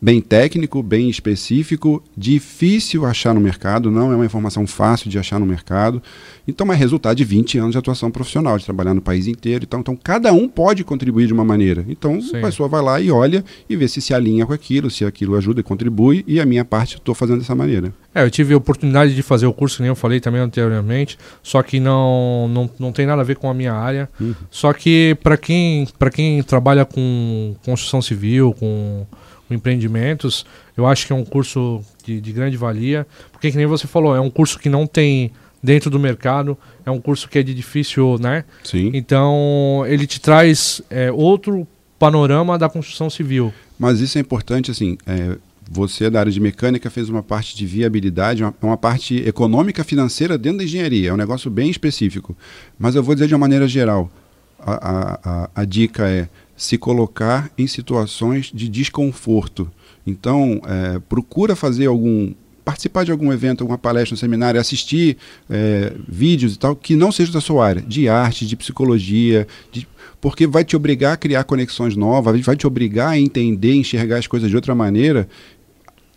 bem 0.00 0.20
técnico, 0.20 0.82
bem 0.82 1.10
específico, 1.10 2.02
difícil 2.16 3.04
achar 3.04 3.34
no 3.34 3.40
mercado, 3.40 3.90
não 3.90 4.12
é 4.12 4.14
uma 4.14 4.24
informação 4.24 4.66
fácil 4.66 5.10
de 5.10 5.18
achar 5.18 5.38
no 5.40 5.46
mercado. 5.46 6.02
Então 6.46 6.72
é 6.72 6.76
resultado 6.76 7.16
de 7.16 7.24
20 7.24 7.58
anos 7.58 7.72
de 7.72 7.78
atuação 7.78 8.10
profissional, 8.10 8.56
de 8.56 8.64
trabalhar 8.64 8.94
no 8.94 9.02
país 9.02 9.26
inteiro. 9.26 9.64
Então, 9.64 9.80
então 9.80 9.96
cada 9.96 10.32
um 10.32 10.48
pode 10.48 10.82
contribuir 10.84 11.26
de 11.26 11.32
uma 11.32 11.44
maneira. 11.44 11.84
Então 11.88 12.20
Sim. 12.20 12.38
a 12.38 12.40
pessoa 12.42 12.68
vai 12.68 12.80
lá 12.80 13.00
e 13.00 13.10
olha 13.10 13.44
e 13.68 13.76
vê 13.76 13.86
se 13.86 14.00
se 14.00 14.14
alinha 14.14 14.46
com 14.46 14.52
aquilo, 14.52 14.90
se 14.90 15.04
aquilo 15.04 15.36
ajuda 15.36 15.60
e 15.60 15.62
contribui, 15.62 16.24
e 16.26 16.40
a 16.40 16.46
minha 16.46 16.64
parte 16.64 16.96
estou 16.96 17.14
fazendo 17.14 17.40
dessa 17.40 17.54
maneira. 17.54 17.92
É, 18.14 18.24
eu 18.24 18.30
tive 18.30 18.54
a 18.54 18.56
oportunidade 18.56 19.14
de 19.14 19.22
fazer 19.22 19.46
o 19.46 19.52
curso, 19.52 19.76
que 19.76 19.82
nem 19.82 19.88
eu 19.88 19.96
falei 19.96 20.20
também 20.20 20.40
anteriormente, 20.40 21.18
só 21.42 21.62
que 21.62 21.78
não, 21.78 22.48
não, 22.48 22.70
não 22.78 22.92
tem 22.92 23.04
nada 23.04 23.20
a 23.20 23.24
ver 23.24 23.36
com 23.36 23.50
a 23.50 23.54
minha 23.54 23.74
área. 23.74 24.08
Uhum. 24.18 24.34
Só 24.50 24.72
que 24.72 25.16
para 25.22 25.36
quem, 25.36 25.86
quem 26.12 26.42
trabalha 26.42 26.84
com 26.84 27.54
construção 27.62 28.00
civil, 28.00 28.54
com 28.58 28.68
com 28.68 29.06
empreendimentos, 29.54 30.44
eu 30.76 30.86
acho 30.86 31.06
que 31.06 31.12
é 31.12 31.16
um 31.16 31.24
curso 31.24 31.82
de, 32.04 32.20
de 32.20 32.32
grande 32.32 32.56
valia, 32.56 33.06
porque 33.32 33.50
que 33.50 33.56
nem 33.56 33.66
você 33.66 33.86
falou, 33.86 34.14
é 34.14 34.20
um 34.20 34.30
curso 34.30 34.58
que 34.58 34.68
não 34.68 34.86
tem 34.86 35.32
dentro 35.62 35.90
do 35.90 35.98
mercado, 35.98 36.56
é 36.84 36.90
um 36.90 37.00
curso 37.00 37.28
que 37.28 37.38
é 37.38 37.42
de 37.42 37.54
difícil, 37.54 38.16
né? 38.20 38.44
Sim. 38.62 38.90
Então, 38.94 39.84
ele 39.86 40.06
te 40.06 40.20
traz 40.20 40.80
é, 40.88 41.10
outro 41.10 41.66
panorama 41.98 42.56
da 42.58 42.68
construção 42.68 43.10
civil. 43.10 43.52
Mas 43.78 44.00
isso 44.00 44.18
é 44.18 44.20
importante, 44.20 44.70
assim, 44.70 44.96
é, 45.06 45.36
você 45.70 46.08
da 46.08 46.20
área 46.20 46.32
de 46.32 46.40
mecânica 46.40 46.88
fez 46.88 47.08
uma 47.08 47.22
parte 47.22 47.56
de 47.56 47.66
viabilidade, 47.66 48.42
uma, 48.42 48.54
uma 48.62 48.76
parte 48.76 49.16
econômica 49.26 49.84
financeira 49.84 50.38
dentro 50.38 50.58
da 50.58 50.64
engenharia. 50.64 51.10
É 51.10 51.12
um 51.12 51.16
negócio 51.16 51.50
bem 51.50 51.70
específico. 51.70 52.36
Mas 52.78 52.94
eu 52.94 53.02
vou 53.02 53.14
dizer 53.14 53.28
de 53.28 53.34
uma 53.34 53.40
maneira 53.40 53.68
geral. 53.68 54.10
A, 54.58 54.72
a, 54.72 55.20
a, 55.24 55.50
a 55.54 55.64
dica 55.64 56.08
é 56.08 56.28
se 56.58 56.76
colocar 56.76 57.50
em 57.56 57.66
situações 57.66 58.50
de 58.52 58.68
desconforto. 58.68 59.70
Então, 60.04 60.60
é, 60.66 60.98
procura 61.08 61.54
fazer 61.54 61.86
algum 61.86 62.34
participar 62.64 63.02
de 63.02 63.10
algum 63.10 63.32
evento, 63.32 63.62
alguma 63.62 63.78
palestra, 63.78 64.12
um 64.12 64.18
seminário, 64.18 64.60
assistir 64.60 65.16
é, 65.48 65.90
vídeos 66.06 66.54
e 66.54 66.58
tal, 66.58 66.76
que 66.76 66.94
não 66.94 67.10
seja 67.10 67.32
da 67.32 67.40
sua 67.40 67.66
área, 67.66 67.80
de 67.80 68.10
arte, 68.10 68.46
de 68.46 68.54
psicologia, 68.56 69.48
de, 69.72 69.88
porque 70.20 70.46
vai 70.46 70.64
te 70.64 70.76
obrigar 70.76 71.14
a 71.14 71.16
criar 71.16 71.44
conexões 71.44 71.96
novas, 71.96 72.44
vai 72.44 72.56
te 72.56 72.66
obrigar 72.66 73.12
a 73.12 73.18
entender, 73.18 73.72
enxergar 73.72 74.18
as 74.18 74.26
coisas 74.26 74.50
de 74.50 74.56
outra 74.56 74.74
maneira. 74.74 75.26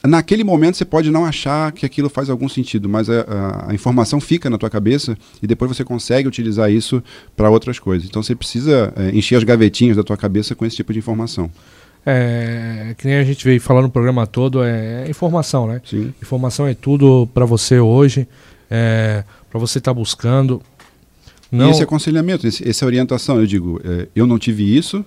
Naquele 0.04 0.44
momento 0.44 0.78
você 0.78 0.86
pode 0.86 1.12
não 1.12 1.26
achar 1.26 1.72
que 1.72 1.86
aquilo 1.86 2.10
faz 2.10 2.30
algum 2.30 2.50
sentido, 2.50 2.90
mas 2.90 3.08
a, 3.08 3.68
a, 3.68 3.74
informação 3.74 4.20
fica 4.20 4.50
na 4.50 4.58
tua 4.58 4.70
cabeça 4.70 5.16
e 5.44 5.46
depois 5.46 5.70
você 5.70 5.84
consegue 5.84 6.28
utilizar 6.28 6.72
isso 6.72 7.04
para 7.36 7.50
outras 7.52 7.78
coisas. 7.78 8.10
Então 8.10 8.24
você 8.24 8.34
precisa 8.34 8.92
é, 8.96 9.10
encher 9.16 9.36
as 9.36 9.44
gavetinhas 9.44 9.98
da 9.98 10.04
tua 10.04 10.18
cabeça 10.18 10.56
com 10.56 10.66
esse 10.66 10.76
tipo 10.76 10.92
de 10.92 10.98
informação. 10.98 11.52
É, 12.04 12.96
que 12.98 13.06
nem 13.06 13.18
a 13.18 13.24
gente 13.24 13.46
veio 13.46 13.62
falando 13.62 13.84
no 13.84 13.92
programa 13.92 14.26
todo, 14.26 14.64
é, 14.64 15.06
é 15.06 15.10
informação, 15.10 15.68
né? 15.68 15.80
Sim. 15.86 16.12
Informação 16.20 16.66
é 16.66 16.74
tudo 16.74 17.30
para 17.32 17.46
você 17.46 17.80
hoje, 17.80 18.28
é, 18.72 19.24
para 19.52 19.60
você 19.60 19.78
estar 19.78 19.92
tá 19.92 19.96
buscando. 19.96 20.62
Não... 21.52 21.68
E 21.68 21.72
esse 21.72 21.84
aconselhamento, 21.84 22.48
esse, 22.48 22.68
essa 22.68 22.88
orientação, 22.88 23.40
eu 23.40 23.46
digo, 23.46 23.80
é, 23.84 24.08
eu 24.16 24.26
não 24.26 24.40
tive 24.40 24.76
isso, 24.76 25.06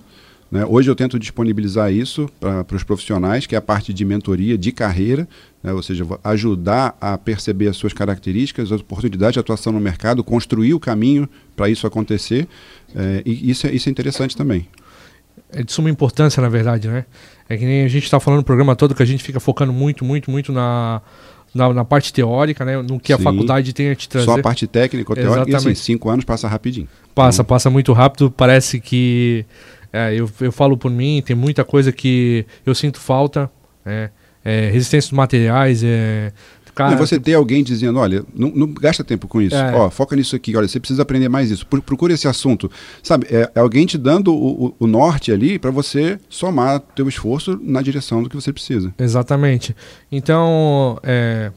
né? 0.55 0.65
hoje 0.65 0.89
eu 0.89 0.95
tento 0.95 1.19
disponibilizar 1.19 1.91
isso 1.91 2.29
para 2.39 2.65
os 2.73 2.83
profissionais, 2.83 3.45
que 3.45 3.55
é 3.55 3.57
a 3.57 3.61
parte 3.61 3.93
de 3.93 4.05
mentoria, 4.05 4.57
de 4.57 4.71
carreira, 4.71 5.27
né? 5.61 5.73
ou 5.73 5.83
seja, 5.83 6.05
ajudar 6.23 6.97
a 7.01 7.17
perceber 7.17 7.67
as 7.67 7.75
suas 7.75 7.91
características, 7.91 8.71
as 8.71 8.79
oportunidades 8.79 9.33
de 9.33 9.39
atuação 9.39 9.73
no 9.73 9.81
mercado, 9.81 10.23
construir 10.23 10.73
o 10.73 10.79
caminho 10.79 11.27
para 11.57 11.69
isso 11.69 11.85
acontecer, 11.85 12.47
é, 12.95 13.21
e 13.25 13.51
isso 13.51 13.67
é, 13.67 13.73
isso 13.73 13.89
é 13.89 13.91
interessante 13.91 14.37
também 14.37 14.67
é 15.51 15.61
de 15.61 15.71
suma 15.71 15.89
importância, 15.89 16.41
na 16.41 16.49
verdade, 16.49 16.87
né? 16.87 17.05
É 17.47 17.57
que 17.57 17.65
nem 17.65 17.83
a 17.83 17.87
gente 17.87 18.03
está 18.03 18.19
falando 18.19 18.39
no 18.39 18.43
programa 18.43 18.75
todo 18.75 18.95
que 18.95 19.03
a 19.03 19.05
gente 19.05 19.23
fica 19.23 19.39
focando 19.39 19.71
muito, 19.71 20.03
muito, 20.03 20.31
muito 20.31 20.51
na, 20.51 21.01
na, 21.53 21.73
na 21.73 21.85
parte 21.85 22.11
teórica, 22.11 22.65
né? 22.65 22.81
No 22.81 22.99
que 22.99 23.07
Sim. 23.07 23.13
a 23.13 23.17
faculdade 23.19 23.71
tem 23.73 23.89
a 23.89 23.95
te 23.95 24.09
trazer. 24.09 24.25
Só 24.25 24.37
a 24.37 24.41
parte 24.41 24.67
técnica, 24.67 25.13
teórica, 25.13 25.49
Exatamente. 25.49 25.67
e 25.67 25.71
assim, 25.71 25.75
cinco 25.75 26.09
anos 26.09 26.25
passa 26.25 26.47
rapidinho. 26.47 26.87
Passa, 27.13 27.41
então... 27.41 27.45
passa 27.45 27.69
muito 27.69 27.93
rápido. 27.93 28.31
Parece 28.31 28.79
que... 28.79 29.45
É, 29.95 30.13
eu, 30.13 30.29
eu 30.41 30.51
falo 30.51 30.77
por 30.77 30.91
mim, 30.91 31.23
tem 31.25 31.35
muita 31.35 31.63
coisa 31.63 31.91
que 31.91 32.45
eu 32.65 32.75
sinto 32.75 32.99
falta, 32.99 33.49
né? 33.85 34.09
É, 34.43 34.69
resistência 34.69 35.09
dos 35.09 35.17
materiais, 35.17 35.83
é, 35.83 36.31
Cara, 36.75 36.97
você 36.97 37.17
ter 37.17 37.33
alguém 37.33 37.63
dizendo, 37.63 37.97
olha, 37.99 38.25
não, 38.35 38.49
não 38.49 38.67
gasta 38.67 39.01
tempo 39.01 39.29
com 39.29 39.41
isso. 39.41 39.55
É. 39.55 39.73
Ó, 39.73 39.89
foca 39.89 40.13
nisso 40.13 40.35
aqui, 40.35 40.55
olha, 40.57 40.67
você 40.67 40.77
precisa 40.77 41.03
aprender 41.03 41.29
mais 41.29 41.49
isso. 41.49 41.65
Procure 41.65 42.13
esse 42.13 42.27
assunto. 42.27 42.69
Sabe, 43.01 43.27
é, 43.31 43.49
é 43.55 43.59
alguém 43.61 43.85
te 43.85 43.97
dando 43.97 44.35
o, 44.35 44.65
o, 44.67 44.75
o 44.79 44.85
norte 44.85 45.31
ali 45.31 45.57
para 45.57 45.71
você 45.71 46.19
somar 46.27 46.81
teu 46.93 47.07
esforço 47.07 47.57
na 47.63 47.81
direção 47.81 48.21
do 48.21 48.29
que 48.29 48.35
você 48.35 48.51
precisa. 48.51 48.93
Exatamente. 48.99 49.73
Então, 50.11 50.99
é, 51.01 51.49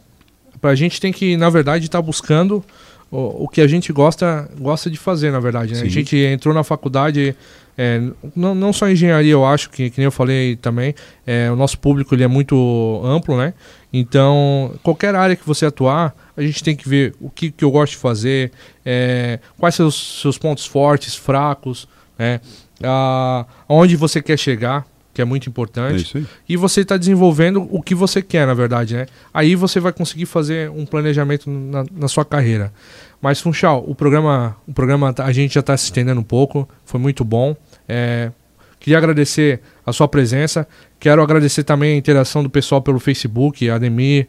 a 0.62 0.74
gente 0.76 1.00
tem 1.00 1.12
que, 1.12 1.36
na 1.36 1.50
verdade, 1.50 1.86
estar 1.86 1.98
tá 1.98 2.02
buscando 2.02 2.64
o, 3.10 3.44
o, 3.44 3.48
que 3.48 3.60
a 3.60 3.66
gente 3.66 3.92
gosta, 3.92 4.50
gosta 4.58 4.90
de 4.90 4.98
fazer, 4.98 5.30
na 5.30 5.40
verdade. 5.40 5.74
Né? 5.74 5.82
A 5.82 5.88
gente 5.88 6.16
entrou 6.16 6.54
na 6.54 6.62
faculdade 6.62 7.34
é, 7.80 8.02
não, 8.34 8.56
não 8.56 8.72
só 8.72 8.90
engenharia, 8.90 9.30
eu 9.30 9.46
acho, 9.46 9.70
que, 9.70 9.88
que 9.88 9.98
nem 9.98 10.06
eu 10.06 10.10
falei 10.10 10.56
também, 10.56 10.96
é, 11.24 11.48
o 11.48 11.54
nosso 11.54 11.78
público 11.78 12.12
ele 12.12 12.24
é 12.24 12.26
muito 12.26 13.00
amplo, 13.04 13.38
né? 13.38 13.54
Então, 13.92 14.74
qualquer 14.82 15.14
área 15.14 15.36
que 15.36 15.46
você 15.46 15.64
atuar, 15.64 16.12
a 16.36 16.42
gente 16.42 16.64
tem 16.64 16.74
que 16.74 16.88
ver 16.88 17.14
o 17.20 17.30
que, 17.30 17.52
que 17.52 17.64
eu 17.64 17.70
gosto 17.70 17.92
de 17.92 17.98
fazer, 17.98 18.50
é, 18.84 19.38
quais 19.56 19.76
são 19.76 19.86
os 19.86 20.20
seus 20.20 20.36
pontos 20.36 20.66
fortes, 20.66 21.14
fracos, 21.14 21.86
né? 22.18 22.40
A, 22.82 23.46
aonde 23.68 23.94
você 23.94 24.20
quer 24.20 24.36
chegar, 24.36 24.84
que 25.18 25.22
é 25.22 25.24
muito 25.24 25.48
importante. 25.48 26.16
É 26.16 26.22
e 26.48 26.56
você 26.56 26.82
está 26.82 26.96
desenvolvendo 26.96 27.66
o 27.72 27.82
que 27.82 27.92
você 27.92 28.22
quer, 28.22 28.46
na 28.46 28.54
verdade, 28.54 28.94
né? 28.94 29.06
Aí 29.34 29.56
você 29.56 29.80
vai 29.80 29.92
conseguir 29.92 30.26
fazer 30.26 30.70
um 30.70 30.86
planejamento 30.86 31.50
na, 31.50 31.84
na 31.90 32.06
sua 32.06 32.24
carreira. 32.24 32.72
Mas, 33.20 33.40
Funchal, 33.40 33.84
o 33.84 33.96
programa, 33.96 34.56
o 34.64 34.72
programa 34.72 35.12
a 35.18 35.32
gente 35.32 35.54
já 35.54 35.58
está 35.58 35.76
se 35.76 35.86
estendendo 35.86 36.20
um 36.20 36.24
pouco, 36.24 36.68
foi 36.84 37.00
muito 37.00 37.24
bom. 37.24 37.56
É, 37.88 38.30
queria 38.78 38.96
agradecer 38.96 39.60
a 39.84 39.92
sua 39.92 40.06
presença. 40.06 40.68
Quero 41.00 41.20
agradecer 41.20 41.64
também 41.64 41.94
a 41.94 41.96
interação 41.96 42.44
do 42.44 42.48
pessoal 42.48 42.80
pelo 42.80 43.00
Facebook, 43.00 43.68
Ademir, 43.68 44.28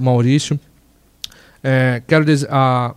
Maurício. 0.00 0.58
É, 1.62 2.02
quero, 2.08 2.24
a, 2.50 2.92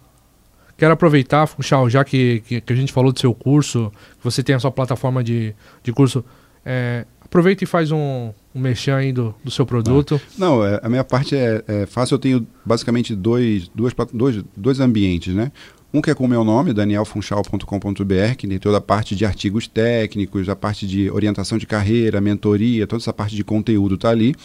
quero 0.75 0.91
aproveitar, 0.91 1.45
Funchal, 1.45 1.87
já 1.87 2.03
que, 2.03 2.41
que, 2.47 2.61
que, 2.61 2.73
a 2.73 2.75
gente 2.75 2.91
falou 2.91 3.11
do 3.11 3.19
seu 3.19 3.31
curso, 3.31 3.91
que 4.17 4.23
você 4.23 4.41
tem 4.41 4.55
a 4.55 4.59
sua 4.59 4.71
plataforma 4.71 5.23
de, 5.23 5.53
de 5.83 5.93
curso. 5.93 6.25
É, 6.65 7.05
aproveita 7.27 7.63
e 7.63 7.67
faz 7.67 7.91
um, 7.91 8.31
um 8.55 8.59
merchan 8.59 8.95
aí 8.95 9.11
do, 9.11 9.35
do 9.43 9.51
seu 9.51 9.65
produto. 9.65 10.19
Ah, 10.23 10.31
não, 10.37 10.65
é, 10.65 10.79
a 10.81 10.89
minha 10.89 11.03
parte 11.03 11.35
é, 11.35 11.63
é, 11.67 11.85
fácil. 11.85 12.15
Eu 12.15 12.19
tenho 12.19 12.47
basicamente 12.65 13.15
dois, 13.15 13.67
duas, 13.67 13.93
dois, 14.13 14.43
dois 14.55 14.79
ambientes, 14.79 15.35
né? 15.35 15.51
Um 15.93 16.01
que 16.01 16.11
é 16.11 16.13
com 16.13 16.25
o 16.25 16.27
meu 16.27 16.43
nome, 16.43 16.73
danielfunchal.com.br, 16.73 18.35
que 18.37 18.45
tem 18.45 18.59
toda 18.59 18.77
a 18.77 18.81
parte 18.81 19.15
de 19.15 19.25
artigos 19.25 19.67
técnicos, 19.67 20.49
a 20.49 20.55
parte 20.55 20.85
de 20.85 21.09
orientação 21.09 21.57
de 21.57 21.65
carreira, 21.65 22.19
mentoria, 22.19 22.85
toda 22.85 23.01
essa 23.01 23.13
parte 23.13 23.37
de 23.37 23.43
conteúdo 23.43 23.95
está 23.95 24.09
ali. 24.09 24.35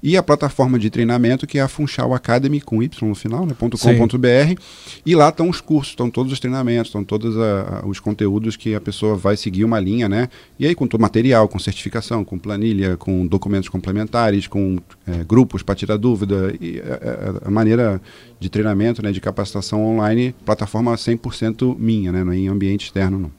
E 0.00 0.16
a 0.16 0.22
plataforma 0.22 0.78
de 0.78 0.88
treinamento, 0.90 1.48
que 1.48 1.58
é 1.58 1.62
a 1.62 1.66
Funchal 1.66 2.14
Academy, 2.14 2.60
com 2.60 2.80
Y 2.80 3.08
no 3.08 3.14
final, 3.16 3.44
né, 3.44 3.56
.com.br. 3.58 4.60
E 5.04 5.16
lá 5.16 5.30
estão 5.30 5.48
os 5.48 5.60
cursos, 5.60 5.90
estão 5.90 6.08
todos 6.08 6.32
os 6.32 6.38
treinamentos, 6.38 6.90
estão 6.90 7.02
todos 7.02 7.36
a, 7.36 7.80
a, 7.82 7.86
os 7.86 7.98
conteúdos 7.98 8.56
que 8.56 8.72
a 8.72 8.80
pessoa 8.80 9.16
vai 9.16 9.36
seguir 9.36 9.64
uma 9.64 9.80
linha, 9.80 10.08
né? 10.08 10.28
E 10.60 10.64
aí 10.64 10.76
com 10.76 10.86
todo 10.86 11.00
material, 11.00 11.48
com 11.48 11.58
certificação, 11.58 12.24
com 12.24 12.38
planilha, 12.38 12.96
com 12.96 13.26
documentos 13.26 13.68
complementares, 13.68 14.46
com 14.46 14.78
é, 15.08 15.24
grupos 15.24 15.60
para 15.60 15.74
tirar 15.74 15.96
dúvida, 15.96 16.54
e 16.60 16.78
a, 16.78 16.82
é, 16.82 16.84
é, 16.84 17.48
a 17.48 17.50
maneira 17.50 18.00
de 18.44 18.50
treinamento, 18.50 19.02
né, 19.02 19.10
de 19.10 19.20
capacitação 19.20 19.82
online, 19.82 20.34
plataforma 20.44 20.94
100% 20.94 21.76
minha, 21.78 22.12
né, 22.12 22.22
não 22.22 22.32
é 22.32 22.36
em 22.36 22.48
ambiente 22.48 22.84
externo 22.84 23.18
não. 23.18 23.30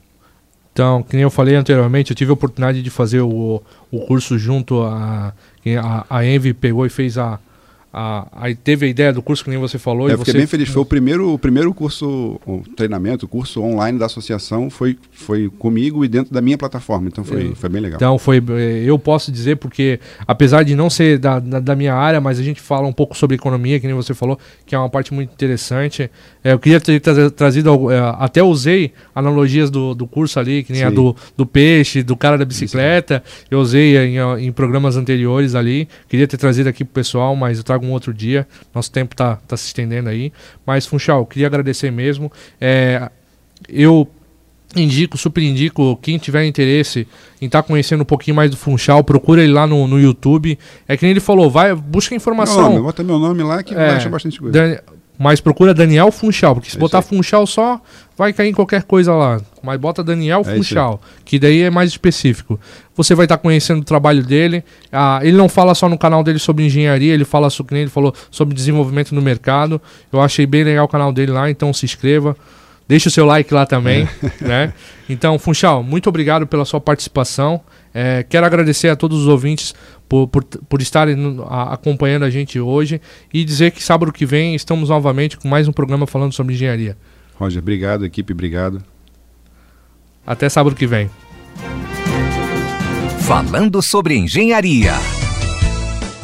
Então, 0.74 1.06
nem 1.14 1.22
eu 1.22 1.30
falei 1.30 1.56
anteriormente, 1.56 2.12
eu 2.12 2.16
tive 2.16 2.32
a 2.32 2.34
oportunidade 2.34 2.82
de 2.82 2.90
fazer 2.90 3.22
o, 3.22 3.62
o 3.92 4.00
curso 4.08 4.38
junto 4.38 4.82
a 4.82 5.34
a, 5.74 6.06
a 6.10 6.26
Envy 6.26 6.54
pegou 6.54 6.86
e 6.86 6.90
fez 6.90 7.18
a, 7.18 7.40
a, 7.98 8.28
aí 8.34 8.54
teve 8.54 8.86
a 8.86 8.90
ideia 8.90 9.14
do 9.14 9.22
curso 9.22 9.42
que 9.42 9.50
nem 9.50 9.58
você 9.58 9.80
falou. 9.80 10.10
É, 10.10 10.14
eu 10.14 10.18
fiquei 10.18 10.34
você... 10.34 10.38
bem 10.40 10.48
feliz. 10.48 10.68
Foi 10.68 10.82
o 10.82 10.86
primeiro, 10.86 11.32
o 11.32 11.40
primeiro 11.40 11.74
curso, 11.74 12.38
o 12.46 12.62
treinamento, 12.76 13.26
o 13.26 13.30
curso 13.30 13.62
online 13.62 13.98
da 13.98 14.08
associação 14.08 14.70
foi, 14.70 14.98
foi 15.14 15.50
comigo 15.58 16.04
e 16.04 16.10
dentro 16.10 16.34
da 16.34 16.42
minha 16.42 16.58
plataforma. 16.58 17.08
Então 17.08 17.24
foi, 17.24 17.52
é. 17.54 17.56
foi 17.56 17.70
bem 17.70 17.82
legal. 17.82 17.96
Então 17.96 18.20
foi, 18.20 18.44
é, 18.50 18.84
eu 18.84 19.00
posso 19.00 19.32
dizer 19.32 19.56
porque 19.56 19.98
apesar 20.28 20.64
de 20.64 20.76
não 20.76 20.90
ser 20.90 21.18
da, 21.18 21.40
da, 21.40 21.62
da, 21.62 21.74
minha 21.74 21.94
área, 21.94 22.20
mas 22.20 22.38
a 22.38 22.44
gente 22.44 22.60
fala 22.60 22.86
um 22.86 22.92
pouco 22.92 23.16
sobre 23.16 23.38
economia, 23.38 23.80
que 23.80 23.88
nem 23.88 23.96
você 23.96 24.14
falou, 24.14 24.38
que 24.66 24.76
é 24.76 24.78
uma 24.78 24.90
parte 24.90 25.14
muito 25.14 25.32
interessante. 25.32 26.12
É, 26.44 26.52
eu 26.52 26.60
queria 26.60 26.82
ter 26.82 27.00
trazido, 27.32 27.90
é, 27.90 28.00
até 28.20 28.44
usei 28.44 28.92
analogias 29.16 29.72
do, 29.72 29.96
do 29.96 30.06
curso 30.06 30.38
ali, 30.38 30.64
que 30.64 30.74
nem 30.74 30.82
Sim. 30.82 30.88
a 30.88 30.90
do, 30.90 31.16
do 31.38 31.46
peixe, 31.46 32.04
do 32.04 32.18
cara 32.18 32.38
da 32.38 32.44
bicicleta. 32.44 33.24
Eu 33.50 33.60
usei 33.60 33.96
em, 33.98 34.18
em 34.48 34.52
programas 34.52 34.98
anteriores 34.98 35.56
ali. 35.56 35.88
Queria 36.10 36.28
ter 36.28 36.36
trazido 36.36 36.68
aqui 36.68 36.84
pro 36.84 36.94
pessoal, 36.94 37.38
mas 37.38 37.58
eu 37.58 37.64
trago 37.64 37.85
algum 37.86 37.94
outro 37.94 38.14
dia. 38.14 38.48
Nosso 38.74 38.92
tempo 38.92 39.14
está 39.14 39.36
tá 39.36 39.56
se 39.56 39.68
estendendo 39.68 40.10
aí. 40.10 40.34
Mas, 40.66 40.86
Funchal, 40.86 41.26
queria 41.26 41.48
agradecer 41.48 41.92
mesmo. 41.92 42.32
É, 42.60 43.10
eu 43.70 44.10
indico, 44.76 45.18
super 45.18 45.42
indico, 45.42 45.98
quem 46.02 46.18
tiver 46.18 46.46
interesse 46.46 47.08
em 47.42 47.46
estar 47.46 47.62
tá 47.62 47.68
conhecendo 47.68 48.02
um 48.02 48.06
pouquinho 48.06 48.36
mais 48.36 48.52
do 48.52 48.58
Funchal, 48.58 49.04
procura 49.04 49.42
ele 49.44 49.54
lá 49.54 49.66
no, 49.66 49.88
no 49.88 50.00
YouTube. 50.00 50.58
É 50.88 50.98
que 50.98 51.04
nem 51.04 51.12
ele 51.12 51.20
falou, 51.20 51.50
vai, 51.50 51.74
busca 51.74 52.16
informação. 52.16 52.64
Meu 52.64 52.72
nome, 52.72 52.82
bota 52.82 53.04
meu 53.04 53.20
nome 53.20 53.44
lá 53.44 53.64
que 53.64 53.74
é, 53.74 53.78
vai 53.78 53.96
achar 53.96 54.10
bastante 54.10 54.40
coisa. 54.40 54.84
Mas 55.18 55.40
procura 55.40 55.74
Daniel 55.74 56.12
Funchal, 56.12 56.56
porque 56.56 56.70
se 56.70 56.78
é 56.78 56.80
botar 56.80 57.02
Funchal 57.02 57.48
só, 57.48 57.82
vai 58.18 58.34
cair 58.34 58.50
em 58.50 58.54
qualquer 58.54 58.84
coisa 58.84 59.14
lá. 59.14 59.42
Mas 59.64 59.80
bota 59.80 60.04
Daniel 60.04 60.42
é 60.42 60.56
Funchal, 60.56 61.02
que 61.24 61.40
daí 61.40 61.62
é 61.62 61.70
mais 61.70 61.90
específico. 61.90 62.60
Você 62.96 63.16
vai 63.16 63.26
estar 63.26 63.38
tá 63.38 63.42
conhecendo 63.42 63.82
o 63.82 63.86
trabalho 63.86 64.24
dele. 64.24 64.64
Ah, 64.92 65.20
ele 65.22 65.38
não 65.38 65.48
fala 65.50 65.74
só 65.74 65.88
no 65.88 65.98
canal 65.98 66.24
dele 66.24 66.40
sobre 66.40 66.66
engenharia, 66.66 67.14
ele 67.14 67.26
fala 67.26 67.50
sobre, 67.50 67.80
ele 67.80 67.90
falou 67.90 68.14
sobre 68.30 68.54
desenvolvimento 68.54 69.16
no 69.16 69.22
mercado. 69.22 69.82
Eu 70.12 70.22
achei 70.22 70.46
bem 70.46 70.64
legal 70.64 70.86
o 70.86 70.90
canal 70.90 71.12
dele 71.14 71.32
lá, 71.32 71.50
então 71.50 71.74
se 71.74 71.86
inscreva. 71.86 72.36
Deixe 72.88 73.08
o 73.08 73.12
seu 73.12 73.26
like 73.26 73.52
lá 73.52 73.66
também, 73.66 74.08
é. 74.42 74.48
né? 74.48 74.74
Então, 75.10 75.40
Funchal, 75.40 75.82
muito 75.82 76.08
obrigado 76.08 76.46
pela 76.46 76.66
sua 76.66 76.80
participação. 76.80 77.62
É, 77.94 78.24
quero 78.28 78.46
agradecer 78.46 78.90
a 78.90 78.96
todos 78.96 79.22
os 79.22 79.28
ouvintes 79.28 79.74
por, 80.08 80.28
por, 80.28 80.44
por 80.44 80.82
estarem 80.82 81.38
a, 81.48 81.74
acompanhando 81.74 82.24
a 82.24 82.30
gente 82.30 82.60
hoje 82.60 83.02
e 83.34 83.44
dizer 83.44 83.72
que 83.72 83.84
sábado 83.84 84.12
que 84.12 84.26
vem 84.26 84.56
estamos 84.56 84.90
novamente 84.90 85.38
com 85.38 85.48
mais 85.48 85.68
um 85.68 85.72
programa 85.72 86.06
falando 86.06 86.34
sobre 86.34 86.54
engenharia. 86.54 86.98
Roger, 87.36 87.62
obrigado, 87.62 88.06
equipe, 88.06 88.34
obrigado. 88.34 88.84
Até 90.26 90.50
sábado 90.50 90.76
que 90.76 90.88
vem. 90.88 91.10
Falando 93.22 93.82
sobre 93.82 94.16
engenharia. 94.16 94.94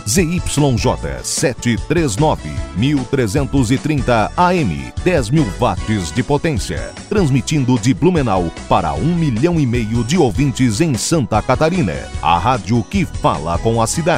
ZYJ 0.08 1.24
739, 1.24 2.50
1330 2.76 4.32
AM, 4.36 4.94
10 5.04 5.30
mil 5.30 5.46
watts 5.60 6.12
de 6.12 6.24
potência. 6.24 6.92
Transmitindo 7.10 7.78
de 7.80 7.94
Blumenau 7.94 8.52
para 8.68 8.94
um 8.94 9.16
milhão 9.16 9.60
e 9.60 9.66
meio 9.66 10.04
de 10.04 10.18
ouvintes 10.18 10.82
em 10.82 10.96
Santa 10.96 11.42
Catarina. 11.42 11.96
A 12.22 12.38
rádio 12.38 12.84
que 12.84 13.06
fala 13.06 13.58
com 13.58 13.82
a 13.82 13.88
cidade. 13.88 14.10